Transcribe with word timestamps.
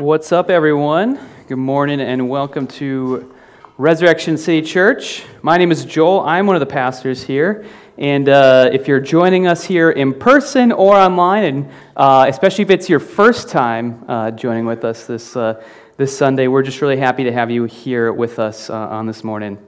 What's 0.00 0.32
up, 0.32 0.48
everyone? 0.48 1.20
Good 1.46 1.58
morning 1.58 2.00
and 2.00 2.30
welcome 2.30 2.66
to 2.68 3.34
Resurrection 3.76 4.38
City 4.38 4.66
Church. 4.66 5.26
My 5.42 5.58
name 5.58 5.70
is 5.70 5.84
Joel. 5.84 6.20
I'm 6.20 6.46
one 6.46 6.56
of 6.56 6.60
the 6.60 6.64
pastors 6.64 7.22
here. 7.22 7.66
And 7.98 8.26
uh, 8.30 8.70
if 8.72 8.88
you're 8.88 9.00
joining 9.00 9.46
us 9.46 9.62
here 9.62 9.90
in 9.90 10.14
person 10.14 10.72
or 10.72 10.96
online, 10.96 11.44
and 11.44 11.70
uh, 11.98 12.24
especially 12.30 12.62
if 12.62 12.70
it's 12.70 12.88
your 12.88 12.98
first 12.98 13.50
time 13.50 14.02
uh, 14.08 14.30
joining 14.30 14.64
with 14.64 14.86
us 14.86 15.06
this, 15.06 15.36
uh, 15.36 15.62
this 15.98 16.16
Sunday, 16.16 16.48
we're 16.48 16.62
just 16.62 16.80
really 16.80 16.96
happy 16.96 17.24
to 17.24 17.32
have 17.32 17.50
you 17.50 17.64
here 17.64 18.10
with 18.10 18.38
us 18.38 18.70
uh, 18.70 18.74
on 18.74 19.04
this 19.04 19.22
morning. 19.22 19.58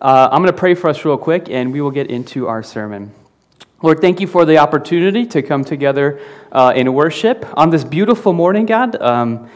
Uh, 0.00 0.28
I'm 0.30 0.42
going 0.42 0.52
to 0.52 0.56
pray 0.56 0.76
for 0.76 0.90
us 0.90 1.04
real 1.04 1.18
quick, 1.18 1.50
and 1.50 1.72
we 1.72 1.80
will 1.80 1.90
get 1.90 2.08
into 2.08 2.46
our 2.46 2.62
sermon. 2.62 3.10
Lord, 3.82 4.00
thank 4.00 4.20
you 4.20 4.28
for 4.28 4.44
the 4.44 4.58
opportunity 4.58 5.26
to 5.26 5.42
come 5.42 5.64
together 5.64 6.20
in 6.76 6.94
worship 6.94 7.44
on 7.54 7.70
this 7.70 7.82
beautiful 7.82 8.32
morning, 8.32 8.64
God. 8.64 8.94
Um, 9.02 9.50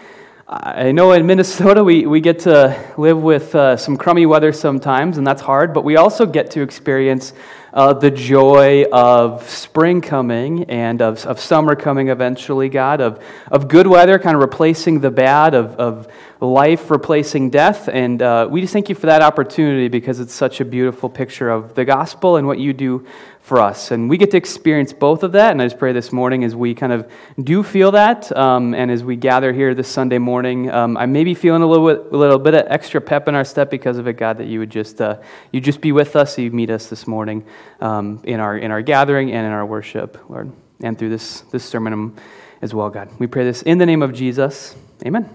I 0.49 0.93
know 0.93 1.11
in 1.11 1.27
Minnesota 1.27 1.83
we, 1.83 2.07
we 2.07 2.21
get 2.21 2.39
to 2.41 2.95
live 2.97 3.21
with 3.21 3.53
uh, 3.57 3.77
some 3.77 3.97
crummy 3.97 4.27
weather 4.27 4.53
sometimes, 4.53 5.19
and 5.19 5.27
that's 5.27 5.43
hard, 5.43 5.75
but 5.75 5.83
we 5.83 5.97
also 5.97 6.25
get 6.25 6.53
to 6.53 6.63
experience 6.63 7.33
uh, 7.75 7.93
the 7.95 8.13
joy 8.13 8.85
of 8.93 9.51
spring 9.51 10.01
coming 10.01 10.63
and 10.71 11.03
of, 11.03 11.27
of 11.27 11.41
summer 11.41 11.75
coming 11.75 12.11
eventually, 12.11 12.69
God, 12.69 13.01
of, 13.01 13.21
of 13.51 13.67
good 13.67 13.89
weather 13.89 14.21
kind 14.21 14.37
of 14.37 14.41
replacing 14.41 15.01
the 15.01 15.11
bad, 15.11 15.55
of, 15.55 15.75
of 15.81 16.07
life 16.41 16.93
replacing 16.93 17.51
death. 17.51 17.89
And 17.89 18.23
uh, 18.23 18.47
we 18.49 18.61
just 18.61 18.73
thank 18.73 18.89
you 18.89 18.95
for 18.95 19.07
that 19.07 19.23
opportunity 19.23 19.89
because 19.89 20.21
it's 20.21 20.33
such 20.33 20.61
a 20.61 20.65
beautiful 20.65 21.09
picture 21.09 21.51
of 21.51 21.75
the 21.75 21.85
gospel 21.85 22.37
and 22.37 22.47
what 22.47 22.61
you 22.61 22.73
do 22.73 23.05
for 23.47 23.61
us. 23.61 23.93
And 23.93 24.11
we 24.11 24.17
get 24.17 24.33
to 24.33 24.37
experience 24.37 24.93
both 24.93 25.23
of 25.23 25.31
that. 25.31 25.53
And 25.53 25.63
I 25.63 25.67
just 25.67 25.79
pray 25.79 25.93
this 25.93 26.13
morning 26.13 26.43
as 26.43 26.57
we 26.57 26.75
kind 26.75 26.93
of 26.93 27.09
do 27.41 27.63
feel 27.63 27.93
that, 27.93 28.37
um, 28.37 28.75
and 28.75 28.91
as 28.91 29.05
we 29.05 29.15
gather 29.15 29.53
here 29.53 29.73
this 29.73 29.87
Sunday 29.87 30.19
morning, 30.19 30.69
um, 30.69 30.97
I 30.97 31.07
may 31.07 31.23
be 31.23 31.33
feeling 31.33 31.63
a 31.63 31.67
little 31.69 31.87
bit, 31.87 32.13
a 32.13 32.17
little 32.17 32.41
bit 32.41 32.55
of 32.55 32.67
extra 32.69 33.01
pep 33.01 33.29
in 33.29 33.37
our 33.37 33.45
step 33.45 33.71
because 33.71 33.99
of 33.99 34.09
it, 34.09 34.15
God, 34.15 34.39
that 34.39 34.49
you 34.49 34.59
would 34.59 34.71
just, 34.71 35.01
uh, 35.01 35.21
you 35.53 35.61
just 35.61 35.81
be 35.81 35.93
with 35.93 36.17
us, 36.17 36.37
you 36.37 36.51
meet 36.51 36.71
us 36.71 36.89
this 36.89 37.07
morning 37.07 37.47
um, 37.81 38.21
in, 38.25 38.41
our, 38.41 38.59
in 38.59 38.73
our 38.73 38.83
gathering 38.83 39.31
and 39.31 39.47
in 39.47 39.53
our 39.53 39.65
worship, 39.65 40.19
Lord, 40.29 40.51
and 40.81 40.99
through 40.99 41.11
this, 41.11 41.43
this 41.53 41.65
sermon 41.65 42.17
as 42.63 42.75
well, 42.75 42.91
God. 42.91 43.11
We 43.21 43.29
pray 43.29 43.45
this 43.45 43.63
in 43.63 43.79
the 43.79 43.87
name 43.87 44.03
of 44.03 44.13
Jesus. 44.13 44.75
Amen. 45.07 45.33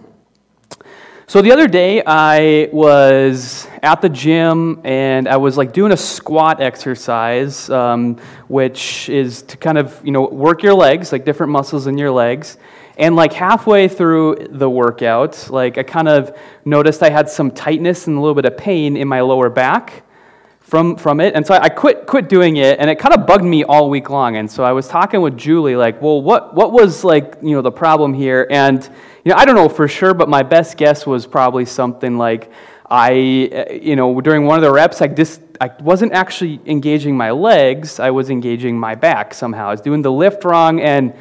So 1.27 1.41
the 1.41 1.53
other 1.53 1.69
day, 1.69 2.03
I 2.05 2.67
was 2.73 3.69
at 3.81 4.01
the 4.01 4.09
gym 4.09 4.79
and 4.83 5.27
I 5.27 5.37
was 5.37 5.57
like 5.57 5.73
doing 5.73 5.91
a 5.91 5.97
squat 5.97 6.61
exercise, 6.61 7.69
um, 7.69 8.17
which 8.47 9.09
is 9.09 9.41
to 9.43 9.57
kind 9.57 9.77
of 9.77 9.99
you 10.05 10.11
know 10.11 10.27
work 10.27 10.63
your 10.63 10.75
legs, 10.75 11.11
like 11.11 11.25
different 11.25 11.51
muscles 11.51 11.87
in 11.87 11.97
your 11.97 12.11
legs. 12.11 12.57
And 12.97 13.15
like 13.15 13.33
halfway 13.33 13.87
through 13.87 14.47
the 14.51 14.69
workout, 14.69 15.49
like 15.49 15.77
I 15.77 15.83
kind 15.83 16.07
of 16.07 16.37
noticed 16.65 17.01
I 17.01 17.09
had 17.09 17.29
some 17.29 17.49
tightness 17.49 18.05
and 18.07 18.17
a 18.17 18.19
little 18.19 18.35
bit 18.35 18.45
of 18.45 18.57
pain 18.57 18.95
in 18.95 19.07
my 19.07 19.21
lower 19.21 19.49
back 19.49 20.03
from, 20.59 20.95
from 20.95 21.19
it. 21.19 21.33
And 21.35 21.45
so 21.45 21.53
I 21.53 21.69
quit, 21.69 22.05
quit 22.05 22.29
doing 22.29 22.57
it, 22.57 22.79
and 22.79 22.89
it 22.89 22.99
kind 22.99 23.13
of 23.13 23.25
bugged 23.25 23.43
me 23.43 23.63
all 23.63 23.89
week 23.89 24.09
long. 24.09 24.37
And 24.37 24.49
so 24.49 24.63
I 24.63 24.71
was 24.71 24.87
talking 24.87 25.21
with 25.21 25.37
Julie, 25.37 25.75
like, 25.75 26.01
well, 26.01 26.21
what, 26.21 26.53
what 26.53 26.71
was 26.71 27.03
like, 27.03 27.35
you 27.41 27.51
know, 27.51 27.61
the 27.61 27.71
problem 27.71 28.13
here? 28.13 28.47
And 28.49 28.81
you 29.25 29.31
know, 29.31 29.35
I 29.35 29.45
don't 29.45 29.55
know 29.55 29.67
for 29.67 29.87
sure, 29.87 30.13
but 30.13 30.29
my 30.29 30.43
best 30.43 30.77
guess 30.77 31.05
was 31.05 31.25
probably 31.27 31.65
something 31.65 32.17
like 32.17 32.51
I, 32.91 33.11
you 33.81 33.95
know, 33.95 34.19
during 34.19 34.45
one 34.45 34.57
of 34.57 34.63
the 34.63 34.71
reps, 34.71 35.01
I 35.01 35.07
just 35.07 35.41
I 35.61 35.71
wasn't 35.79 36.11
actually 36.11 36.59
engaging 36.65 37.15
my 37.15 37.31
legs. 37.31 38.01
I 38.01 38.11
was 38.11 38.29
engaging 38.29 38.77
my 38.77 38.95
back 38.95 39.33
somehow. 39.33 39.69
I 39.69 39.71
was 39.71 39.79
doing 39.79 40.01
the 40.01 40.11
lift 40.11 40.43
wrong, 40.43 40.81
and 40.81 41.13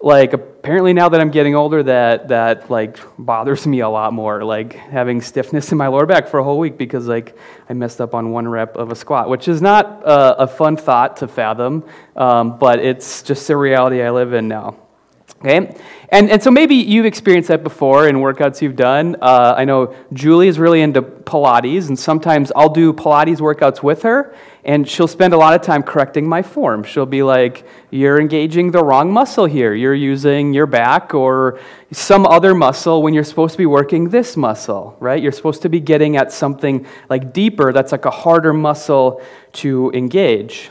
like 0.00 0.34
apparently 0.34 0.92
now 0.92 1.08
that 1.08 1.22
I'm 1.22 1.30
getting 1.30 1.54
older, 1.54 1.82
that 1.84 2.28
that 2.28 2.70
like 2.70 2.98
bothers 3.18 3.66
me 3.66 3.80
a 3.80 3.88
lot 3.88 4.12
more. 4.12 4.44
Like 4.44 4.74
having 4.74 5.22
stiffness 5.22 5.72
in 5.72 5.78
my 5.78 5.86
lower 5.86 6.04
back 6.04 6.28
for 6.28 6.40
a 6.40 6.44
whole 6.44 6.58
week 6.58 6.76
because 6.76 7.06
like 7.06 7.34
I 7.70 7.72
messed 7.72 8.02
up 8.02 8.14
on 8.14 8.30
one 8.30 8.46
rep 8.46 8.76
of 8.76 8.92
a 8.92 8.94
squat, 8.94 9.30
which 9.30 9.48
is 9.48 9.62
not 9.62 10.06
uh, 10.06 10.34
a 10.40 10.46
fun 10.46 10.76
thought 10.76 11.16
to 11.18 11.28
fathom, 11.28 11.84
um, 12.16 12.58
but 12.58 12.80
it's 12.80 13.22
just 13.22 13.48
the 13.48 13.56
reality 13.56 14.02
I 14.02 14.10
live 14.10 14.34
in 14.34 14.46
now. 14.46 14.83
Okay? 15.40 15.76
And, 16.08 16.30
and 16.30 16.42
so 16.42 16.50
maybe 16.50 16.74
you've 16.74 17.04
experienced 17.04 17.48
that 17.48 17.62
before 17.62 18.08
in 18.08 18.16
workouts 18.16 18.62
you've 18.62 18.76
done. 18.76 19.16
Uh, 19.20 19.54
I 19.56 19.64
know 19.64 19.94
Julie 20.12 20.48
is 20.48 20.58
really 20.58 20.80
into 20.80 21.02
Pilates, 21.02 21.88
and 21.88 21.98
sometimes 21.98 22.50
I'll 22.54 22.72
do 22.72 22.92
Pilates 22.92 23.38
workouts 23.38 23.82
with 23.82 24.02
her, 24.02 24.34
and 24.64 24.88
she'll 24.88 25.08
spend 25.08 25.34
a 25.34 25.36
lot 25.36 25.52
of 25.52 25.60
time 25.60 25.82
correcting 25.82 26.26
my 26.26 26.40
form. 26.40 26.82
She'll 26.82 27.04
be 27.04 27.22
like, 27.22 27.66
You're 27.90 28.20
engaging 28.20 28.70
the 28.70 28.82
wrong 28.82 29.12
muscle 29.12 29.44
here. 29.44 29.74
You're 29.74 29.94
using 29.94 30.54
your 30.54 30.66
back 30.66 31.12
or 31.12 31.60
some 31.90 32.26
other 32.26 32.54
muscle 32.54 33.02
when 33.02 33.12
you're 33.12 33.24
supposed 33.24 33.52
to 33.52 33.58
be 33.58 33.66
working 33.66 34.08
this 34.08 34.36
muscle, 34.36 34.96
right? 35.00 35.22
You're 35.22 35.32
supposed 35.32 35.62
to 35.62 35.68
be 35.68 35.80
getting 35.80 36.16
at 36.16 36.32
something 36.32 36.86
like 37.10 37.32
deeper 37.32 37.72
that's 37.72 37.92
like 37.92 38.04
a 38.04 38.10
harder 38.10 38.52
muscle 38.52 39.20
to 39.54 39.90
engage. 39.92 40.70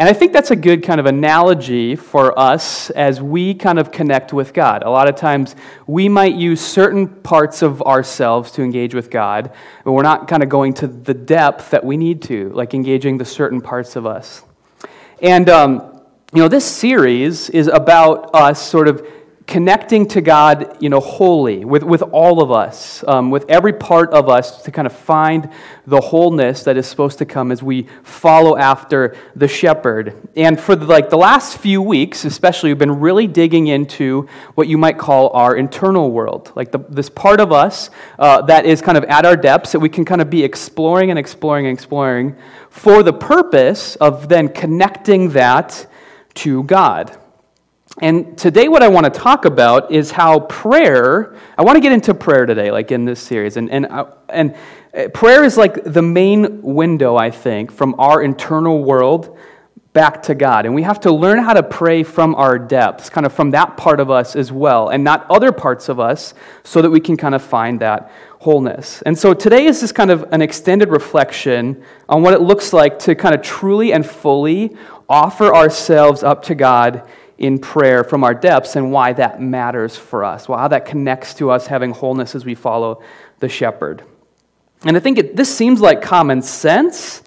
And 0.00 0.08
I 0.08 0.14
think 0.14 0.32
that's 0.32 0.50
a 0.50 0.56
good 0.56 0.82
kind 0.82 0.98
of 0.98 1.04
analogy 1.04 1.94
for 1.94 2.36
us 2.38 2.88
as 2.88 3.20
we 3.20 3.52
kind 3.52 3.78
of 3.78 3.92
connect 3.92 4.32
with 4.32 4.54
God. 4.54 4.82
A 4.82 4.88
lot 4.88 5.10
of 5.10 5.14
times 5.14 5.54
we 5.86 6.08
might 6.08 6.34
use 6.36 6.58
certain 6.62 7.06
parts 7.06 7.60
of 7.60 7.82
ourselves 7.82 8.50
to 8.52 8.62
engage 8.62 8.94
with 8.94 9.10
God, 9.10 9.52
but 9.84 9.92
we're 9.92 10.02
not 10.02 10.26
kind 10.26 10.42
of 10.42 10.48
going 10.48 10.72
to 10.72 10.86
the 10.86 11.12
depth 11.12 11.68
that 11.72 11.84
we 11.84 11.98
need 11.98 12.22
to, 12.22 12.48
like 12.54 12.72
engaging 12.72 13.18
the 13.18 13.26
certain 13.26 13.60
parts 13.60 13.94
of 13.94 14.06
us. 14.06 14.42
And, 15.20 15.50
um, 15.50 16.00
you 16.32 16.40
know, 16.40 16.48
this 16.48 16.64
series 16.64 17.50
is 17.50 17.66
about 17.66 18.34
us 18.34 18.66
sort 18.66 18.88
of 18.88 19.06
connecting 19.50 20.06
to 20.06 20.20
God, 20.20 20.80
you 20.80 20.88
know, 20.88 21.00
wholly, 21.00 21.64
with, 21.64 21.82
with 21.82 22.02
all 22.02 22.40
of 22.40 22.52
us, 22.52 23.02
um, 23.08 23.32
with 23.32 23.44
every 23.50 23.72
part 23.72 24.12
of 24.12 24.28
us 24.28 24.62
to 24.62 24.70
kind 24.70 24.86
of 24.86 24.92
find 24.92 25.50
the 25.88 26.00
wholeness 26.00 26.62
that 26.62 26.76
is 26.76 26.86
supposed 26.86 27.18
to 27.18 27.26
come 27.26 27.50
as 27.50 27.60
we 27.60 27.88
follow 28.04 28.56
after 28.56 29.16
the 29.34 29.48
shepherd. 29.48 30.14
And 30.36 30.58
for 30.58 30.76
the, 30.76 30.86
like 30.86 31.10
the 31.10 31.18
last 31.18 31.58
few 31.58 31.82
weeks, 31.82 32.24
especially, 32.24 32.70
we've 32.70 32.78
been 32.78 33.00
really 33.00 33.26
digging 33.26 33.66
into 33.66 34.28
what 34.54 34.68
you 34.68 34.78
might 34.78 34.98
call 34.98 35.30
our 35.30 35.56
internal 35.56 36.12
world, 36.12 36.52
like 36.54 36.70
the, 36.70 36.78
this 36.88 37.10
part 37.10 37.40
of 37.40 37.50
us 37.50 37.90
uh, 38.20 38.42
that 38.42 38.64
is 38.66 38.80
kind 38.80 38.96
of 38.96 39.02
at 39.04 39.26
our 39.26 39.36
depths 39.36 39.72
that 39.72 39.80
we 39.80 39.88
can 39.88 40.04
kind 40.04 40.20
of 40.20 40.30
be 40.30 40.44
exploring 40.44 41.10
and 41.10 41.18
exploring 41.18 41.66
and 41.66 41.76
exploring 41.76 42.36
for 42.68 43.02
the 43.02 43.12
purpose 43.12 43.96
of 43.96 44.28
then 44.28 44.48
connecting 44.48 45.30
that 45.30 45.88
to 46.34 46.62
God. 46.62 47.19
And 48.02 48.38
today, 48.38 48.66
what 48.68 48.82
I 48.82 48.88
want 48.88 49.12
to 49.12 49.20
talk 49.20 49.44
about 49.44 49.92
is 49.92 50.10
how 50.10 50.40
prayer, 50.40 51.36
I 51.58 51.62
want 51.62 51.76
to 51.76 51.80
get 51.80 51.92
into 51.92 52.14
prayer 52.14 52.46
today, 52.46 52.70
like 52.70 52.90
in 52.90 53.04
this 53.04 53.20
series. 53.20 53.58
And, 53.58 53.70
and, 53.70 53.84
uh, 53.86 54.06
and 54.30 54.56
uh, 54.96 55.08
prayer 55.08 55.44
is 55.44 55.58
like 55.58 55.84
the 55.84 56.00
main 56.00 56.62
window, 56.62 57.16
I 57.16 57.30
think, 57.30 57.70
from 57.70 57.94
our 57.98 58.22
internal 58.22 58.82
world 58.82 59.36
back 59.92 60.22
to 60.22 60.34
God. 60.34 60.64
And 60.64 60.74
we 60.74 60.82
have 60.82 61.00
to 61.00 61.12
learn 61.12 61.40
how 61.40 61.52
to 61.52 61.62
pray 61.62 62.02
from 62.02 62.34
our 62.36 62.58
depths, 62.58 63.10
kind 63.10 63.26
of 63.26 63.34
from 63.34 63.50
that 63.50 63.76
part 63.76 64.00
of 64.00 64.10
us 64.10 64.34
as 64.34 64.50
well, 64.50 64.88
and 64.88 65.04
not 65.04 65.30
other 65.30 65.52
parts 65.52 65.90
of 65.90 66.00
us, 66.00 66.32
so 66.62 66.80
that 66.80 66.88
we 66.88 67.00
can 67.00 67.18
kind 67.18 67.34
of 67.34 67.42
find 67.42 67.80
that 67.80 68.10
wholeness. 68.38 69.02
And 69.02 69.18
so 69.18 69.34
today 69.34 69.66
is 69.66 69.80
just 69.80 69.94
kind 69.94 70.10
of 70.10 70.24
an 70.32 70.40
extended 70.40 70.88
reflection 70.88 71.84
on 72.08 72.22
what 72.22 72.32
it 72.32 72.40
looks 72.40 72.72
like 72.72 72.98
to 73.00 73.14
kind 73.14 73.34
of 73.34 73.42
truly 73.42 73.92
and 73.92 74.06
fully 74.06 74.74
offer 75.06 75.54
ourselves 75.54 76.22
up 76.22 76.44
to 76.44 76.54
God 76.54 77.06
in 77.40 77.58
prayer 77.58 78.04
from 78.04 78.22
our 78.22 78.34
depths 78.34 78.76
and 78.76 78.92
why 78.92 79.14
that 79.14 79.40
matters 79.40 79.96
for 79.96 80.24
us, 80.24 80.46
how 80.46 80.68
that 80.68 80.84
connects 80.84 81.34
to 81.34 81.50
us 81.50 81.66
having 81.66 81.90
wholeness 81.90 82.34
as 82.34 82.44
we 82.44 82.54
follow 82.54 83.02
the 83.40 83.48
shepherd. 83.48 84.04
And 84.84 84.96
I 84.96 85.00
think 85.00 85.18
it, 85.18 85.36
this 85.36 85.52
seems 85.54 85.80
like 85.80 86.02
common 86.02 86.42
sense, 86.42 87.22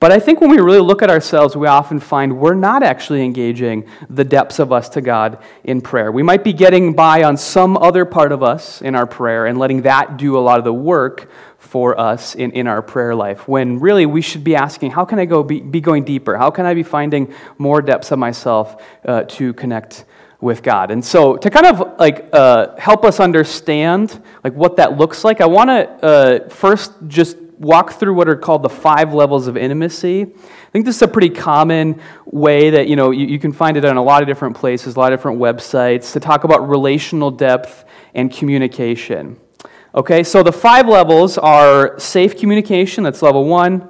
but 0.00 0.12
I 0.12 0.20
think 0.20 0.42
when 0.42 0.50
we 0.50 0.58
really 0.58 0.80
look 0.80 1.02
at 1.02 1.10
ourselves, 1.10 1.56
we 1.56 1.66
often 1.66 1.98
find 1.98 2.38
we're 2.38 2.54
not 2.54 2.82
actually 2.82 3.24
engaging 3.24 3.88
the 4.08 4.22
depths 4.22 4.58
of 4.58 4.70
us 4.70 4.90
to 4.90 5.00
God 5.00 5.38
in 5.64 5.80
prayer. 5.80 6.12
We 6.12 6.22
might 6.22 6.44
be 6.44 6.52
getting 6.52 6.92
by 6.92 7.24
on 7.24 7.38
some 7.38 7.76
other 7.78 8.04
part 8.04 8.32
of 8.32 8.42
us 8.42 8.82
in 8.82 8.94
our 8.94 9.06
prayer 9.06 9.46
and 9.46 9.58
letting 9.58 9.82
that 9.82 10.18
do 10.18 10.38
a 10.38 10.40
lot 10.40 10.58
of 10.58 10.64
the 10.64 10.74
work 10.74 11.30
for 11.68 11.98
us 12.00 12.34
in, 12.34 12.50
in 12.52 12.66
our 12.66 12.80
prayer 12.80 13.14
life 13.14 13.46
when 13.46 13.78
really 13.78 14.06
we 14.06 14.22
should 14.22 14.42
be 14.42 14.56
asking 14.56 14.90
how 14.90 15.04
can 15.04 15.18
i 15.18 15.26
go 15.26 15.42
be, 15.42 15.60
be 15.60 15.80
going 15.80 16.02
deeper? 16.02 16.36
How 16.36 16.50
can 16.50 16.64
i 16.64 16.72
be 16.72 16.82
finding 16.82 17.32
more 17.58 17.82
depths 17.82 18.10
of 18.10 18.18
myself 18.18 18.82
uh, 19.04 19.24
to 19.24 19.52
connect 19.52 20.06
with 20.40 20.62
god? 20.62 20.90
And 20.90 21.04
so 21.04 21.36
to 21.36 21.50
kind 21.50 21.66
of 21.66 21.98
like 21.98 22.30
uh, 22.32 22.74
help 22.76 23.04
us 23.04 23.20
understand 23.20 24.22
like 24.42 24.54
what 24.54 24.76
that 24.76 24.96
looks 24.96 25.24
like 25.24 25.40
i 25.42 25.46
want 25.46 25.68
to 25.68 25.82
uh, 26.04 26.48
first 26.48 26.92
just 27.06 27.36
walk 27.58 27.92
through 27.92 28.14
what 28.14 28.28
are 28.28 28.36
called 28.36 28.62
the 28.62 28.68
five 28.68 29.12
levels 29.12 29.46
of 29.48 29.56
intimacy. 29.56 30.22
I 30.22 30.70
think 30.70 30.84
this 30.84 30.96
is 30.96 31.02
a 31.02 31.08
pretty 31.08 31.30
common 31.30 32.00
way 32.24 32.70
that 32.70 32.88
you 32.88 32.96
know 32.96 33.10
you, 33.10 33.26
you 33.26 33.38
can 33.38 33.52
find 33.52 33.76
it 33.76 33.84
on 33.84 33.96
a 33.96 34.02
lot 34.02 34.22
of 34.22 34.28
different 34.28 34.56
places 34.56 34.96
a 34.96 34.98
lot 34.98 35.12
of 35.12 35.18
different 35.18 35.40
websites 35.40 36.12
to 36.12 36.20
talk 36.20 36.44
about 36.44 36.68
relational 36.68 37.30
depth 37.30 37.84
and 38.14 38.32
communication 38.32 39.38
Okay, 39.94 40.22
so 40.22 40.42
the 40.42 40.52
five 40.52 40.86
levels 40.86 41.38
are 41.38 41.98
safe 41.98 42.38
communication, 42.38 43.04
that's 43.04 43.22
level 43.22 43.46
one. 43.46 43.88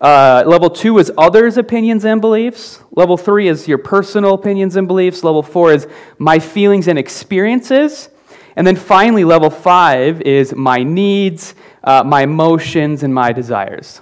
Uh, 0.00 0.42
level 0.46 0.70
two 0.70 0.98
is 0.98 1.12
others' 1.18 1.58
opinions 1.58 2.04
and 2.04 2.20
beliefs. 2.20 2.82
Level 2.92 3.16
three 3.16 3.48
is 3.48 3.68
your 3.68 3.76
personal 3.76 4.34
opinions 4.34 4.76
and 4.76 4.88
beliefs. 4.88 5.22
Level 5.22 5.42
four 5.42 5.72
is 5.72 5.86
my 6.18 6.38
feelings 6.38 6.88
and 6.88 6.98
experiences. 6.98 8.08
And 8.56 8.66
then 8.66 8.76
finally, 8.76 9.24
level 9.24 9.50
five 9.50 10.22
is 10.22 10.54
my 10.54 10.82
needs, 10.82 11.54
uh, 11.84 12.02
my 12.04 12.22
emotions, 12.22 13.02
and 13.02 13.12
my 13.12 13.32
desires. 13.32 14.00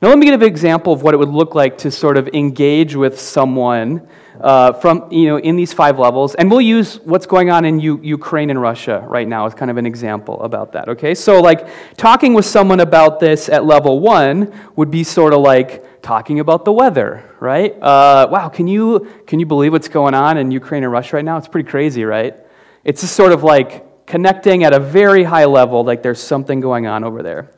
Now, 0.00 0.10
let 0.10 0.18
me 0.18 0.26
give 0.26 0.40
an 0.40 0.46
example 0.46 0.92
of 0.92 1.02
what 1.02 1.12
it 1.12 1.16
would 1.16 1.30
look 1.30 1.56
like 1.56 1.78
to 1.78 1.90
sort 1.90 2.16
of 2.16 2.28
engage 2.28 2.94
with 2.94 3.18
someone 3.18 4.06
uh, 4.40 4.72
from, 4.74 5.10
you 5.10 5.26
know, 5.26 5.38
in 5.38 5.56
these 5.56 5.72
five 5.72 5.98
levels. 5.98 6.36
And 6.36 6.48
we'll 6.48 6.60
use 6.60 7.00
what's 7.00 7.26
going 7.26 7.50
on 7.50 7.64
in 7.64 7.80
U- 7.80 8.00
Ukraine 8.00 8.50
and 8.50 8.62
Russia 8.62 9.04
right 9.08 9.26
now 9.26 9.46
as 9.46 9.54
kind 9.54 9.72
of 9.72 9.76
an 9.76 9.86
example 9.86 10.40
about 10.42 10.70
that, 10.74 10.88
okay? 10.88 11.16
So, 11.16 11.40
like, 11.40 11.66
talking 11.96 12.34
with 12.34 12.44
someone 12.44 12.78
about 12.78 13.18
this 13.18 13.48
at 13.48 13.64
level 13.64 13.98
one 13.98 14.52
would 14.76 14.88
be 14.88 15.02
sort 15.02 15.34
of 15.34 15.40
like 15.40 16.00
talking 16.00 16.38
about 16.38 16.64
the 16.64 16.70
weather, 16.70 17.28
right? 17.40 17.72
Uh, 17.82 18.28
wow, 18.30 18.48
can 18.48 18.68
you, 18.68 19.08
can 19.26 19.40
you 19.40 19.46
believe 19.46 19.72
what's 19.72 19.88
going 19.88 20.14
on 20.14 20.38
in 20.38 20.52
Ukraine 20.52 20.84
and 20.84 20.92
Russia 20.92 21.16
right 21.16 21.24
now? 21.24 21.38
It's 21.38 21.48
pretty 21.48 21.68
crazy, 21.68 22.04
right? 22.04 22.36
It's 22.84 23.00
just 23.00 23.16
sort 23.16 23.32
of 23.32 23.42
like 23.42 24.06
connecting 24.06 24.62
at 24.62 24.72
a 24.72 24.78
very 24.78 25.24
high 25.24 25.46
level, 25.46 25.82
like 25.82 26.04
there's 26.04 26.22
something 26.22 26.60
going 26.60 26.86
on 26.86 27.02
over 27.02 27.20
there. 27.24 27.50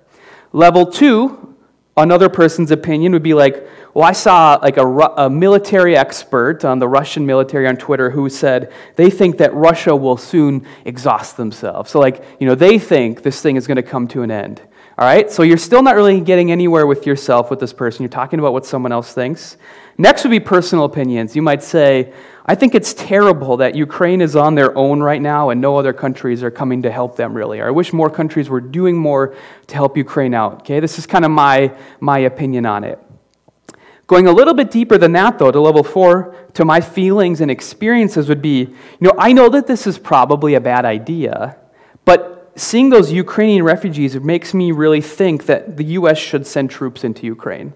Level 0.54 0.86
two 0.86 1.49
another 2.02 2.28
person's 2.28 2.70
opinion 2.70 3.12
would 3.12 3.22
be 3.22 3.34
like, 3.34 3.66
well, 3.94 4.04
I 4.04 4.12
saw 4.12 4.58
like 4.62 4.76
a, 4.76 4.86
a, 4.86 5.28
military 5.28 5.96
expert 5.96 6.64
on 6.64 6.78
the 6.78 6.88
Russian 6.88 7.26
military 7.26 7.66
on 7.66 7.76
Twitter 7.76 8.10
who 8.10 8.28
said 8.28 8.72
they 8.96 9.10
think 9.10 9.38
that 9.38 9.52
Russia 9.52 9.96
will 9.96 10.16
soon 10.16 10.66
exhaust 10.84 11.36
themselves. 11.36 11.90
So, 11.90 11.98
like, 11.98 12.24
you 12.38 12.46
know, 12.46 12.54
they 12.54 12.78
think 12.78 13.22
this 13.22 13.42
thing 13.42 13.56
is 13.56 13.66
going 13.66 13.76
to 13.76 13.82
come 13.82 14.06
to 14.08 14.22
an 14.22 14.30
end. 14.30 14.62
All 14.96 15.06
right? 15.06 15.30
So, 15.30 15.42
you're 15.42 15.58
still 15.58 15.82
not 15.82 15.96
really 15.96 16.20
getting 16.20 16.52
anywhere 16.52 16.86
with 16.86 17.04
yourself 17.04 17.50
with 17.50 17.58
this 17.58 17.72
person. 17.72 18.04
You're 18.04 18.10
talking 18.10 18.38
about 18.38 18.52
what 18.52 18.64
someone 18.64 18.92
else 18.92 19.12
thinks. 19.12 19.56
Next 20.00 20.24
would 20.24 20.30
be 20.30 20.40
personal 20.40 20.86
opinions. 20.86 21.36
You 21.36 21.42
might 21.42 21.62
say, 21.62 22.10
I 22.46 22.54
think 22.54 22.74
it's 22.74 22.94
terrible 22.94 23.58
that 23.58 23.74
Ukraine 23.74 24.22
is 24.22 24.34
on 24.34 24.54
their 24.54 24.74
own 24.74 25.02
right 25.02 25.20
now 25.20 25.50
and 25.50 25.60
no 25.60 25.76
other 25.76 25.92
countries 25.92 26.42
are 26.42 26.50
coming 26.50 26.80
to 26.82 26.90
help 26.90 27.16
them 27.16 27.34
really. 27.34 27.60
Or 27.60 27.66
I 27.66 27.70
wish 27.70 27.92
more 27.92 28.08
countries 28.08 28.48
were 28.48 28.62
doing 28.62 28.96
more 28.96 29.36
to 29.66 29.74
help 29.74 29.98
Ukraine 29.98 30.32
out. 30.32 30.60
Okay, 30.62 30.80
this 30.80 30.98
is 30.98 31.04
kind 31.04 31.22
of 31.26 31.30
my, 31.30 31.74
my 32.00 32.20
opinion 32.20 32.64
on 32.64 32.82
it. 32.82 32.98
Going 34.06 34.26
a 34.26 34.32
little 34.32 34.54
bit 34.54 34.70
deeper 34.70 34.96
than 34.96 35.12
that, 35.12 35.38
though, 35.38 35.50
to 35.50 35.60
level 35.60 35.84
four, 35.84 36.34
to 36.54 36.64
my 36.64 36.80
feelings 36.80 37.42
and 37.42 37.50
experiences 37.50 38.26
would 38.30 38.40
be 38.40 38.60
you 38.60 38.76
know, 39.00 39.12
I 39.18 39.34
know 39.34 39.50
that 39.50 39.66
this 39.66 39.86
is 39.86 39.98
probably 39.98 40.54
a 40.54 40.62
bad 40.62 40.86
idea, 40.86 41.58
but 42.06 42.52
seeing 42.56 42.88
those 42.88 43.12
Ukrainian 43.12 43.64
refugees 43.64 44.18
makes 44.18 44.54
me 44.54 44.72
really 44.72 45.02
think 45.02 45.44
that 45.44 45.76
the 45.76 45.84
U.S. 46.00 46.16
should 46.16 46.46
send 46.46 46.70
troops 46.70 47.04
into 47.04 47.26
Ukraine. 47.26 47.74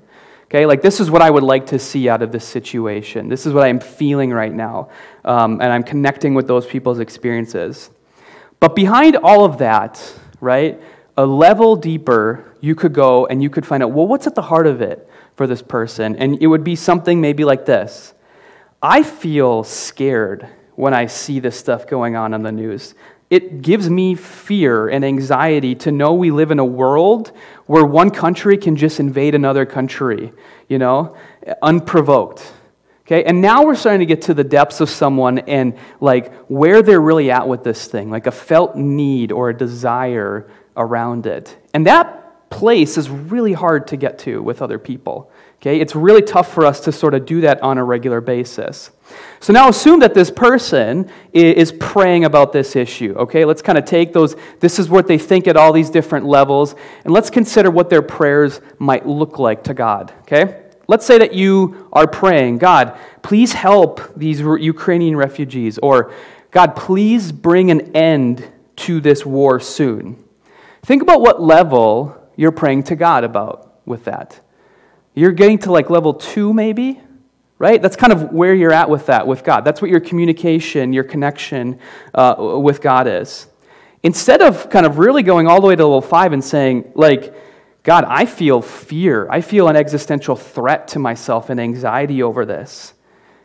Okay, 0.55 0.67
like 0.67 0.83
this 0.83 1.01
is 1.01 1.11
what 1.11 1.21
I 1.21 1.31
would 1.31 1.43
like 1.43 1.67
to 1.67 1.81
see 1.81 2.09
out 2.09 2.23
of 2.23 2.31
this 2.31 2.45
situation. 2.45 3.29
This 3.29 3.45
is 3.45 3.53
what 3.53 3.65
I'm 3.65 3.81
feeling 3.81 4.31
right 4.31 4.53
now. 4.53 4.89
Um, 5.25 5.61
and 5.61 5.73
I'm 5.73 5.83
connecting 5.83 6.33
with 6.33 6.47
those 6.47 6.65
people's 6.65 7.01
experiences. 7.01 7.91
But 8.61 8.77
behind 8.77 9.17
all 9.17 9.45
of 9.45 9.59
that, 9.59 10.01
right, 10.41 10.81
a 11.17 11.27
level 11.27 11.75
deeper, 11.75 12.55
you 12.61 12.77
could 12.77 12.93
go 12.93 13.27
and 13.27 13.43
you 13.43 13.51
could 13.51 13.67
find 13.67 13.83
out, 13.83 13.91
well, 13.91 14.07
what's 14.07 14.29
at 14.29 14.37
the 14.37 14.43
heart 14.43 14.69
of 14.69 14.81
it 14.81 15.11
for 15.35 15.49
this 15.49 15.61
person? 15.61 16.15
And 16.15 16.41
it 16.41 16.47
would 16.47 16.63
be 16.63 16.77
something 16.77 17.21
maybe 17.21 17.45
like 17.45 17.67
this 17.67 18.15
I 18.81 19.03
feel 19.03 19.65
scared 19.65 20.49
when 20.77 20.95
I 20.95 21.07
see 21.07 21.41
this 21.41 21.59
stuff 21.59 21.89
going 21.89 22.15
on 22.15 22.33
in 22.33 22.45
the 22.45 22.53
news 22.53 22.95
it 23.31 23.63
gives 23.63 23.89
me 23.89 24.15
fear 24.15 24.89
and 24.89 25.05
anxiety 25.05 25.75
to 25.77 25.91
know 25.91 26.15
we 26.15 26.31
live 26.31 26.51
in 26.51 26.59
a 26.59 26.65
world 26.65 27.33
where 27.67 27.85
one 27.85 28.11
country 28.11 28.57
can 28.57 28.77
just 28.77 29.01
invade 29.01 29.35
another 29.35 29.67
country, 29.67 30.33
you 30.69 30.79
know, 30.79 31.17
unprovoked. 31.63 32.53
Okay, 33.07 33.25
and 33.25 33.43
now 33.43 33.65
we're 33.65 33.75
starting 33.75 34.01
to 34.01 34.07
get 34.07 34.23
to 34.23 34.35
the 34.35 34.45
depths 34.45 34.81
of 34.81 34.89
someone 34.89 35.41
and 35.41 35.77
like 36.01 36.33
where 36.47 36.81
they're 36.81 37.01
really 37.01 37.31
at 37.31 37.47
with 37.47 37.63
this 37.63 37.87
thing, 37.87 38.11
like 38.11 38.27
a 38.27 38.31
felt 38.31 38.77
need 38.77 39.31
or 39.31 39.51
a 39.51 39.57
desire 39.57 40.51
around 40.77 41.27
it. 41.27 41.57
And 41.75 41.87
that 41.87 42.49
place 42.49 42.97
is 42.97 43.11
really 43.11 43.53
hard 43.53 43.89
to 43.89 43.97
get 43.97 44.19
to 44.21 44.43
with 44.43 44.63
other 44.63 44.79
people. 44.79 45.31
Okay, 45.67 45.81
it's 45.81 45.95
really 45.95 46.21
tough 46.21 46.53
for 46.53 46.67
us 46.67 46.81
to 46.81 46.93
sort 46.93 47.15
of 47.15 47.25
do 47.25 47.41
that 47.41 47.63
on 47.63 47.79
a 47.79 47.85
regular 47.85 48.21
basis. 48.21 48.91
So 49.41 49.55
now 49.55 49.71
assume 49.71 50.01
that 50.01 50.13
this 50.13 50.31
person 50.31 51.11
is 51.33 51.73
praying 51.73 52.27
about 52.27 52.53
this 52.53 52.77
issue. 52.77 53.15
Okay, 53.17 53.47
let's 53.47 53.63
kind 53.63 53.79
of 53.79 53.87
take 53.87 54.13
those, 54.13 54.37
this 54.61 54.79
is 54.79 54.91
what 54.91 55.07
they 55.07 55.17
think 55.17 55.49
at 55.49 55.57
all 55.57 55.73
these 55.73 55.89
different 55.89 56.27
levels, 56.27 56.75
and 57.05 57.15
let's 57.15 57.31
consider 57.31 57.71
what 57.71 57.89
their 57.89 58.03
prayers 58.03 58.61
might 58.79 59.07
look 59.07 59.39
like 59.39 59.65
to 59.65 59.73
God. 59.73 60.13
Okay, 60.21 60.65
let's 60.87 61.07
say 61.07 61.17
that 61.17 61.33
you 61.33 61.89
are 61.95 62.07
praying, 62.07 62.59
God, 62.59 62.99
please 63.23 63.55
help 63.55 64.15
these 64.15 64.41
Ukrainian 64.41 65.17
refugees, 65.17 65.79
or 65.79 66.13
God, 66.51 66.77
please 66.77 67.33
bring 67.33 67.71
an 67.71 67.97
end 67.97 68.53
to 68.77 69.01
this 69.01 69.25
war 69.25 69.61
soon. 69.61 70.23
Think 70.83 71.01
about 71.01 71.23
what 71.23 71.41
level 71.41 72.21
you're 72.37 72.53
praying 72.53 72.83
to 72.83 72.97
God 72.97 73.25
about 73.25 73.81
with 73.87 74.05
that. 74.05 74.41
You're 75.15 75.33
getting 75.33 75.59
to 75.61 75.73
like 75.73 75.91
level 75.91 76.15
two, 76.15 76.53
maybe, 76.53 77.01
right? 77.59 77.81
That's 77.81 77.97
kind 77.97 78.13
of 78.13 78.33
where 78.33 78.53
you're 78.55 78.73
at 78.73 78.91
with 78.91 79.07
that, 79.07 79.27
with 79.27 79.45
God. 79.45 79.65
That's 79.65 79.81
what 79.81 79.91
your 79.91 80.01
communication, 80.01 80.93
your 80.93 81.05
connection 81.05 81.79
uh, 82.13 82.35
with 82.39 82.81
God 82.81 83.07
is. 83.07 83.47
Instead 84.03 84.43
of 84.43 84.69
kind 84.69 84.85
of 84.85 84.99
really 84.99 85.23
going 85.23 85.47
all 85.47 85.61
the 85.61 85.67
way 85.67 85.77
to 85.77 85.83
level 85.85 86.03
five 86.03 86.33
and 86.33 86.45
saying, 86.45 86.93
like, 86.95 87.35
God, 87.85 88.05
I 88.09 88.27
feel 88.27 88.61
fear. 88.61 89.29
I 89.31 89.41
feel 89.41 89.69
an 89.69 89.77
existential 89.77 90.37
threat 90.37 90.89
to 90.89 90.99
myself 90.99 91.49
and 91.49 91.61
anxiety 91.61 92.23
over 92.23 92.45
this. 92.45 92.95